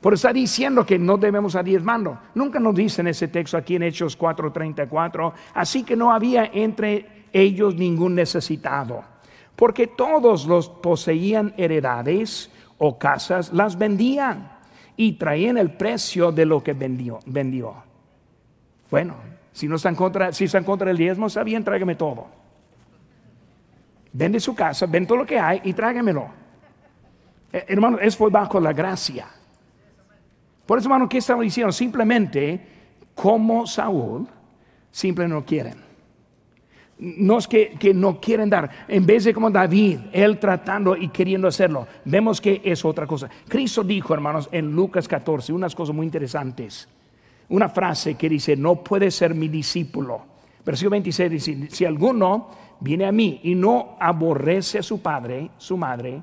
Por 0.00 0.14
estar 0.14 0.34
diciendo 0.34 0.84
que 0.84 0.98
no 0.98 1.16
debemos 1.16 1.56
a 1.56 1.62
diezmando. 1.62 2.18
Nunca 2.34 2.58
nos 2.60 2.74
dicen 2.74 3.06
ese 3.08 3.28
texto 3.28 3.56
aquí 3.56 3.76
en 3.76 3.82
Hechos 3.82 4.16
4:34. 4.16 5.32
Así 5.54 5.82
que 5.82 5.96
no 5.96 6.12
había 6.12 6.50
entre 6.52 7.26
ellos 7.32 7.74
ningún 7.74 8.14
necesitado, 8.14 9.02
porque 9.56 9.86
todos 9.86 10.46
los 10.46 10.68
poseían 10.68 11.54
heredades 11.56 12.50
o 12.78 12.98
casas, 12.98 13.52
las 13.52 13.76
vendían 13.76 14.55
y 14.96 15.12
traían 15.12 15.58
el 15.58 15.72
precio 15.72 16.32
de 16.32 16.46
lo 16.46 16.62
que 16.62 16.72
vendió. 16.72 17.20
Bueno, 18.90 19.14
si 19.52 19.68
no 19.68 19.76
están 19.76 19.94
contra, 19.94 20.32
si 20.32 20.44
están 20.44 20.64
contra 20.64 20.90
el 20.90 20.96
diezmo, 20.96 21.26
está 21.26 21.42
bien, 21.42 21.64
tráigame 21.64 21.94
todo. 21.94 22.26
vende 24.12 24.40
su 24.40 24.54
casa, 24.54 24.86
vende 24.86 25.08
todo 25.08 25.18
lo 25.18 25.26
que 25.26 25.38
hay 25.38 25.60
y 25.64 25.72
trágamelo. 25.72 26.28
Eh, 27.52 27.64
hermano, 27.68 27.98
eso 27.98 28.18
fue 28.18 28.30
bajo 28.30 28.58
la 28.60 28.72
gracia. 28.72 29.28
Por 30.64 30.78
eso, 30.78 30.88
hermano, 30.88 31.08
¿qué 31.08 31.18
estamos 31.18 31.44
diciendo? 31.44 31.72
Simplemente, 31.72 32.60
como 33.14 33.66
Saúl, 33.66 34.26
simplemente 34.90 35.34
no 35.34 35.44
quieren. 35.44 35.85
No 36.98 37.38
es 37.38 37.46
que, 37.46 37.76
que, 37.78 37.92
no 37.92 38.20
quieren 38.20 38.48
dar, 38.48 38.70
en 38.88 39.04
vez 39.04 39.24
de 39.24 39.34
como 39.34 39.50
David, 39.50 39.98
él 40.12 40.38
tratando 40.38 40.96
y 40.96 41.08
queriendo 41.08 41.46
hacerlo, 41.46 41.86
vemos 42.06 42.40
que 42.40 42.62
es 42.64 42.84
otra 42.84 43.06
cosa. 43.06 43.28
Cristo 43.48 43.84
dijo, 43.84 44.14
hermanos, 44.14 44.48
en 44.50 44.72
Lucas 44.72 45.06
14, 45.06 45.52
unas 45.52 45.74
cosas 45.74 45.94
muy 45.94 46.06
interesantes. 46.06 46.88
Una 47.50 47.68
frase 47.68 48.14
que 48.14 48.28
dice, 48.28 48.56
no 48.56 48.76
puede 48.76 49.10
ser 49.10 49.34
mi 49.34 49.48
discípulo. 49.48 50.22
Versículo 50.64 50.92
26 50.92 51.30
dice, 51.30 51.68
si 51.70 51.84
alguno 51.84 52.48
viene 52.80 53.04
a 53.04 53.12
mí 53.12 53.40
y 53.42 53.54
no 53.54 53.96
aborrece 54.00 54.78
a 54.78 54.82
su 54.82 55.00
padre, 55.00 55.50
su 55.58 55.76
madre, 55.76 56.22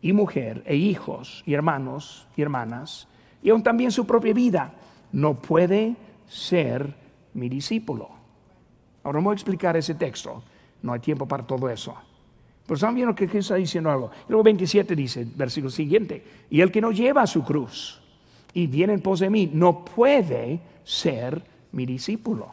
y 0.00 0.12
mujer, 0.12 0.62
e 0.66 0.76
hijos, 0.76 1.42
y 1.46 1.54
hermanos, 1.54 2.28
y 2.36 2.42
hermanas, 2.42 3.08
y 3.42 3.50
aún 3.50 3.62
también 3.62 3.90
su 3.90 4.06
propia 4.06 4.32
vida, 4.32 4.72
no 5.12 5.34
puede 5.34 5.96
ser 6.26 6.94
mi 7.34 7.48
discípulo. 7.48 8.17
Ahora 9.08 9.20
voy 9.20 9.32
a 9.32 9.34
explicar 9.34 9.74
ese 9.74 9.94
texto. 9.94 10.42
No 10.82 10.92
hay 10.92 11.00
tiempo 11.00 11.26
para 11.26 11.46
todo 11.46 11.70
eso. 11.70 11.94
Pero 12.66 12.74
están 12.74 12.94
viendo 12.94 13.14
que 13.14 13.26
Cristo 13.26 13.54
está 13.54 13.54
diciendo 13.54 13.90
algo. 13.90 14.10
Luego 14.28 14.44
27 14.44 14.94
dice, 14.94 15.26
versículo 15.34 15.70
siguiente, 15.70 16.22
y 16.50 16.60
el 16.60 16.70
que 16.70 16.82
no 16.82 16.92
lleva 16.92 17.26
su 17.26 17.42
cruz 17.42 18.02
y 18.52 18.66
viene 18.66 18.92
en 18.92 19.00
pos 19.00 19.20
de 19.20 19.30
mí, 19.30 19.50
no 19.50 19.82
puede 19.82 20.60
ser 20.84 21.42
mi 21.72 21.86
discípulo. 21.86 22.50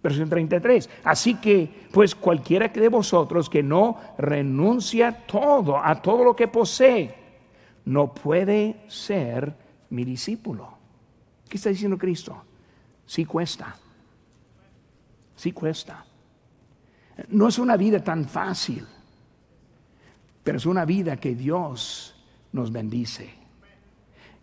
Versículo 0.00 0.30
33. 0.30 0.88
Así 1.02 1.34
que, 1.40 1.68
pues 1.90 2.14
cualquiera 2.14 2.68
de 2.68 2.88
vosotros 2.88 3.50
que 3.50 3.64
no 3.64 3.98
renuncia 4.16 5.26
todo, 5.26 5.76
a 5.76 6.00
todo 6.00 6.22
lo 6.22 6.36
que 6.36 6.46
posee, 6.46 7.16
no 7.86 8.14
puede 8.14 8.84
ser 8.86 9.52
mi 9.90 10.04
discípulo. 10.04 10.68
¿Qué 11.48 11.56
está 11.56 11.70
diciendo 11.70 11.98
Cristo? 11.98 12.40
Sí 13.06 13.24
cuesta 13.24 13.74
sí 15.40 15.52
cuesta. 15.52 16.04
No 17.28 17.48
es 17.48 17.58
una 17.58 17.78
vida 17.78 18.04
tan 18.04 18.26
fácil, 18.26 18.86
pero 20.44 20.58
es 20.58 20.66
una 20.66 20.84
vida 20.84 21.16
que 21.16 21.34
Dios 21.34 22.14
nos 22.52 22.70
bendice. 22.70 23.30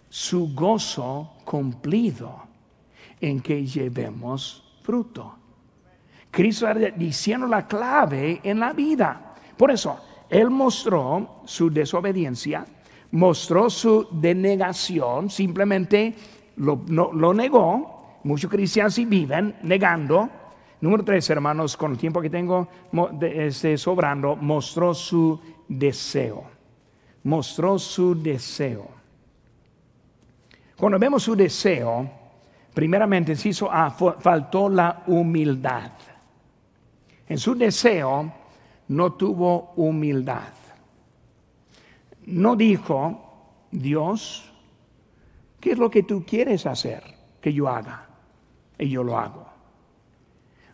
Su 0.10 0.56
gozo 0.56 1.36
cumplido 1.46 2.42
en 3.22 3.42
que 3.42 3.64
llevemos 3.64 4.64
fruto. 4.82 5.36
Cristo 6.32 6.68
está 6.68 6.90
diciendo 6.98 7.46
la 7.46 7.68
clave 7.68 8.42
en 8.44 8.60
la 8.60 8.74
vida. 8.74 9.36
Por 9.56 9.70
eso, 9.70 10.00
Él 10.30 10.50
mostró 10.50 11.42
su 11.46 11.70
desobediencia, 11.70 12.66
mostró 13.12 13.70
su 13.70 14.08
denegación, 14.12 15.30
simplemente 15.30 16.16
lo, 16.56 16.84
lo 16.88 17.34
negó. 17.36 18.20
Muchos 18.24 18.50
cristianos 18.50 18.98
viven 19.08 19.58
negando 19.62 20.47
Número 20.80 21.04
tres, 21.04 21.30
hermanos, 21.32 21.76
con 21.76 21.92
el 21.92 21.98
tiempo 21.98 22.22
que 22.22 22.30
tengo 22.30 22.68
este, 23.22 23.78
sobrando, 23.78 24.36
mostró 24.36 24.94
su 24.94 25.40
deseo. 25.68 26.44
Mostró 27.24 27.80
su 27.80 28.14
deseo. 28.22 28.88
Cuando 30.78 31.00
vemos 31.00 31.24
su 31.24 31.36
deseo, 31.36 32.08
primeramente, 32.74 33.36
hizo, 33.44 33.70
ah, 33.72 33.90
faltó 33.90 34.70
la 34.70 35.04
humildad. 35.08 35.92
En 37.28 37.40
su 37.40 37.56
deseo 37.56 38.32
no 38.90 39.14
tuvo 39.14 39.74
humildad. 39.78 40.54
No 42.28 42.56
dijo, 42.56 43.66
Dios, 43.72 44.54
¿qué 45.60 45.72
es 45.72 45.78
lo 45.80 45.90
que 45.90 46.04
tú 46.04 46.24
quieres 46.24 46.68
hacer 46.68 47.04
que 47.42 47.52
yo 47.52 47.68
haga? 47.68 48.08
Y 48.78 48.90
yo 48.90 49.04
lo 49.04 49.18
hago. 49.18 49.57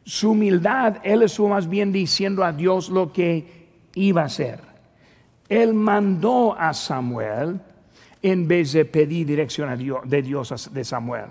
Su 0.03 0.31
humildad, 0.31 0.97
él 1.03 1.23
estuvo 1.23 1.49
más 1.49 1.69
bien 1.69 1.91
diciendo 1.91 2.43
a 2.43 2.51
Dios 2.51 2.89
lo 2.89 3.13
que 3.13 3.67
iba 3.95 4.23
a 4.23 4.25
hacer. 4.25 4.59
Él 5.47 5.73
mandó 5.73 6.55
a 6.57 6.73
Samuel 6.73 7.59
en 8.21 8.47
vez 8.47 8.73
de 8.73 8.85
pedir 8.85 9.27
dirección 9.27 9.69
a 9.69 9.75
Dios, 9.75 10.01
de 10.05 10.21
Dios 10.21 10.71
de 10.73 10.83
Samuel. 10.83 11.25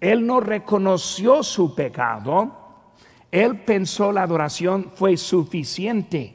Él 0.00 0.26
no 0.26 0.40
reconoció 0.40 1.42
su 1.42 1.74
pecado, 1.74 2.56
él 3.30 3.60
pensó 3.60 4.12
la 4.12 4.22
adoración 4.22 4.90
fue 4.94 5.16
suficiente. 5.16 6.34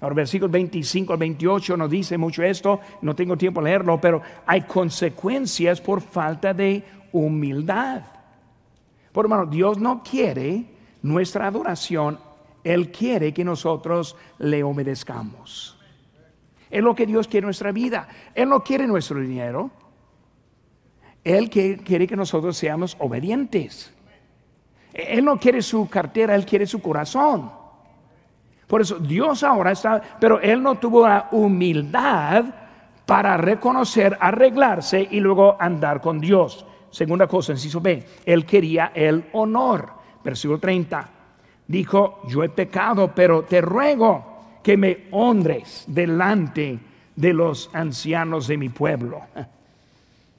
Ahora, 0.00 0.16
versículos 0.16 0.52
25 0.52 1.12
al 1.14 1.18
28 1.18 1.76
nos 1.76 1.90
dice 1.90 2.18
mucho 2.18 2.42
esto, 2.42 2.80
no 3.02 3.14
tengo 3.14 3.36
tiempo 3.36 3.60
de 3.60 3.70
leerlo, 3.70 4.00
pero 4.00 4.20
hay 4.44 4.62
consecuencias 4.62 5.80
por 5.80 6.02
falta 6.02 6.52
de 6.52 6.84
humildad. 7.12 8.02
Por 9.14 9.26
hermano, 9.26 9.46
Dios 9.46 9.78
no 9.78 10.02
quiere 10.02 10.64
nuestra 11.02 11.46
adoración, 11.46 12.18
Él 12.64 12.90
quiere 12.90 13.32
que 13.32 13.44
nosotros 13.44 14.16
le 14.38 14.64
obedezcamos. 14.64 15.78
Es 16.68 16.82
lo 16.82 16.96
que 16.96 17.06
Dios 17.06 17.28
quiere 17.28 17.44
en 17.44 17.46
nuestra 17.46 17.70
vida. 17.70 18.08
Él 18.34 18.48
no 18.48 18.64
quiere 18.64 18.88
nuestro 18.88 19.20
dinero. 19.20 19.70
Él 21.22 21.48
quiere 21.48 22.08
que 22.08 22.16
nosotros 22.16 22.56
seamos 22.56 22.96
obedientes. 22.98 23.94
Él 24.92 25.24
no 25.24 25.38
quiere 25.38 25.62
su 25.62 25.88
cartera, 25.88 26.34
Él 26.34 26.44
quiere 26.44 26.66
su 26.66 26.82
corazón. 26.82 27.52
Por 28.66 28.80
eso 28.80 28.98
Dios 28.98 29.44
ahora 29.44 29.70
está, 29.70 30.02
pero 30.18 30.40
Él 30.40 30.60
no 30.60 30.74
tuvo 30.74 31.06
la 31.06 31.28
humildad 31.30 32.46
para 33.06 33.36
reconocer, 33.36 34.18
arreglarse 34.20 35.06
y 35.08 35.20
luego 35.20 35.56
andar 35.60 36.00
con 36.00 36.18
Dios. 36.18 36.66
Segunda 36.94 37.26
cosa, 37.26 37.50
inciso 37.50 37.80
B, 37.80 38.04
él 38.24 38.46
quería 38.46 38.92
el 38.94 39.24
honor. 39.32 39.88
Versículo 40.22 40.60
30. 40.60 41.08
Dijo, 41.66 42.20
yo 42.28 42.44
he 42.44 42.48
pecado, 42.50 43.10
pero 43.12 43.42
te 43.42 43.60
ruego 43.60 44.60
que 44.62 44.76
me 44.76 45.08
honres 45.10 45.82
delante 45.88 46.78
de 47.16 47.32
los 47.32 47.68
ancianos 47.72 48.46
de 48.46 48.56
mi 48.56 48.68
pueblo. 48.68 49.20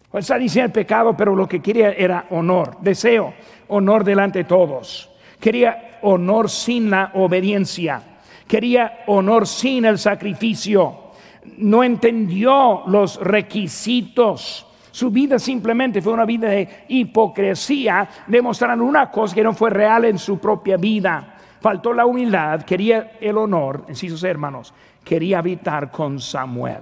Pues 0.10 0.24
está 0.24 0.38
diciendo 0.38 0.68
el 0.68 0.72
pecado, 0.72 1.14
pero 1.18 1.36
lo 1.36 1.46
que 1.46 1.62
quería 1.62 1.92
era 1.92 2.28
honor, 2.30 2.78
deseo, 2.80 3.34
honor 3.68 4.06
delante 4.06 4.40
de 4.40 4.46
todos. 4.46 5.10
Quería 5.42 6.00
honor 6.04 6.50
sin 6.50 6.90
la 6.90 7.12
obediencia. 7.16 8.02
Quería 8.48 9.04
honor 9.08 9.46
sin 9.46 9.84
el 9.84 10.00
sacrificio. 10.00 11.12
No 11.58 11.84
entendió 11.84 12.84
los 12.88 13.20
requisitos 13.20 14.66
su 14.96 15.12
vida 15.12 15.38
simplemente 15.40 16.02
fue 16.02 16.14
una 16.14 16.24
vida 16.24 16.48
de 16.48 16.86
hipocresía, 16.88 18.08
demostrando 18.28 18.86
una 18.86 19.12
cosa 19.12 19.36
que 19.36 19.44
no 19.44 19.52
fue 19.52 19.70
real 19.70 20.06
en 20.06 20.18
su 20.18 20.40
propia 20.40 20.78
vida. 20.78 21.36
Faltó 21.60 21.92
la 21.92 22.06
humildad, 22.06 22.62
quería 22.62 23.18
el 23.20 23.38
honor, 23.38 23.84
en 23.90 23.96
sus 23.98 24.24
hermanos, 24.24 24.74
quería 25.04 25.40
habitar 25.40 25.92
con 25.92 26.18
Samuel. 26.22 26.80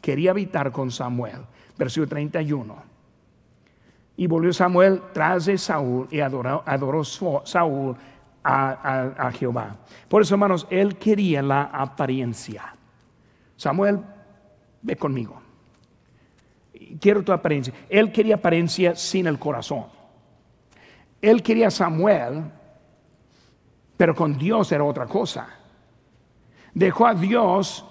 Quería 0.00 0.30
habitar 0.30 0.70
con 0.70 0.92
Samuel. 0.92 1.38
Versículo 1.76 2.10
31. 2.10 2.76
Y 4.18 4.28
volvió 4.28 4.52
Samuel 4.52 5.02
tras 5.12 5.46
de 5.46 5.58
Saúl 5.58 6.06
y 6.12 6.20
adoró, 6.20 6.62
adoró 6.64 7.02
Saúl 7.02 7.96
a, 8.44 9.14
a, 9.18 9.32
Jehová. 9.32 9.74
Por 10.08 10.22
eso, 10.22 10.36
hermanos, 10.36 10.68
él 10.70 10.96
quería 10.96 11.42
la 11.42 11.62
apariencia. 11.62 12.72
Samuel, 13.56 13.98
ve 14.80 14.94
conmigo 14.94 15.41
quiero 17.00 17.22
tu 17.22 17.32
apariencia. 17.32 17.72
Él 17.88 18.12
quería 18.12 18.36
apariencia 18.36 18.94
sin 18.94 19.26
el 19.26 19.38
corazón. 19.38 19.86
Él 21.20 21.42
quería 21.42 21.70
Samuel, 21.70 22.44
pero 23.96 24.14
con 24.14 24.36
Dios 24.36 24.72
era 24.72 24.84
otra 24.84 25.06
cosa. 25.06 25.48
Dejó 26.74 27.06
a 27.06 27.14
Dios 27.14 27.84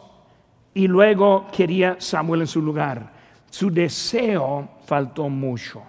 y 0.74 0.88
luego 0.88 1.48
quería 1.52 1.96
Samuel 2.00 2.42
en 2.42 2.48
su 2.48 2.62
lugar. 2.62 3.14
Su 3.50 3.72
deseo 3.72 4.70
faltó 4.86 5.30
mucho. 5.30 5.82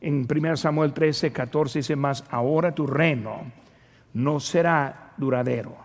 En 0.00 0.26
1 0.30 0.56
Samuel 0.56 0.92
13, 0.92 1.32
14 1.32 1.80
dice 1.80 1.96
más, 1.96 2.24
ahora 2.30 2.74
tu 2.74 2.86
reino 2.86 3.50
no 4.12 4.40
será 4.40 5.12
duradero. 5.16 5.76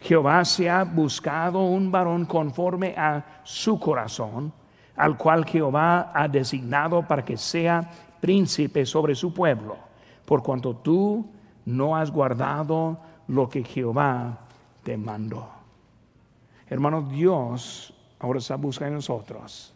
Jehová 0.00 0.44
se 0.44 0.68
ha 0.68 0.84
buscado 0.84 1.62
un 1.62 1.90
varón 1.90 2.24
conforme 2.26 2.94
a 2.96 3.40
su 3.44 3.78
corazón 3.78 4.52
al 4.96 5.16
cual 5.16 5.44
Jehová 5.44 6.12
ha 6.14 6.28
designado 6.28 7.06
para 7.06 7.24
que 7.24 7.36
sea 7.36 7.90
príncipe 8.20 8.86
sobre 8.86 9.14
su 9.14 9.32
pueblo, 9.32 9.76
por 10.24 10.42
cuanto 10.42 10.76
tú 10.76 11.26
no 11.64 11.96
has 11.96 12.10
guardado 12.10 12.98
lo 13.28 13.48
que 13.48 13.64
Jehová 13.64 14.38
te 14.82 14.96
mandó. 14.96 15.48
Hermano, 16.68 17.02
Dios 17.02 17.92
ahora 18.18 18.38
está 18.38 18.56
buscando 18.56 18.88
en 18.88 18.94
nosotros 18.96 19.74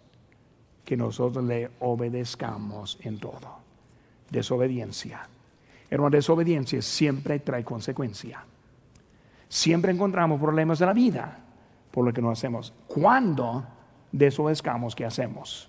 que 0.85 0.97
nosotros 0.97 1.45
le 1.45 1.71
obedezcamos 1.81 2.99
en 3.03 3.19
todo. 3.19 3.59
Desobediencia. 4.31 5.29
Hermano, 5.91 6.11
desobediencia 6.11 6.81
siempre 6.83 7.41
trae 7.41 7.65
consecuencia. 7.65 8.45
Siempre 9.49 9.93
encontramos 9.93 10.41
problemas 10.41 10.81
en 10.81 10.87
la 10.87 10.93
vida 10.93 11.39
por 11.91 12.05
lo 12.05 12.13
que 12.13 12.23
no 12.23 12.31
hacemos. 12.31 12.73
Cuando 12.87 13.65
desobedezcamos, 14.17 14.95
¿qué 14.95 15.05
hacemos? 15.05 15.69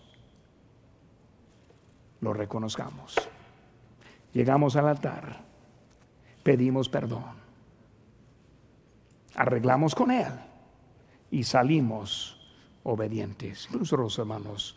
Lo 2.21 2.33
reconozcamos. 2.33 3.15
Llegamos 4.33 4.75
al 4.75 4.87
altar, 4.87 5.41
pedimos 6.43 6.89
perdón, 6.89 7.23
arreglamos 9.35 9.95
con 9.95 10.11
Él 10.11 10.31
y 11.31 11.43
salimos 11.43 12.37
obedientes. 12.83 13.67
Incluso 13.69 13.97
los 13.97 14.17
hermanos 14.17 14.75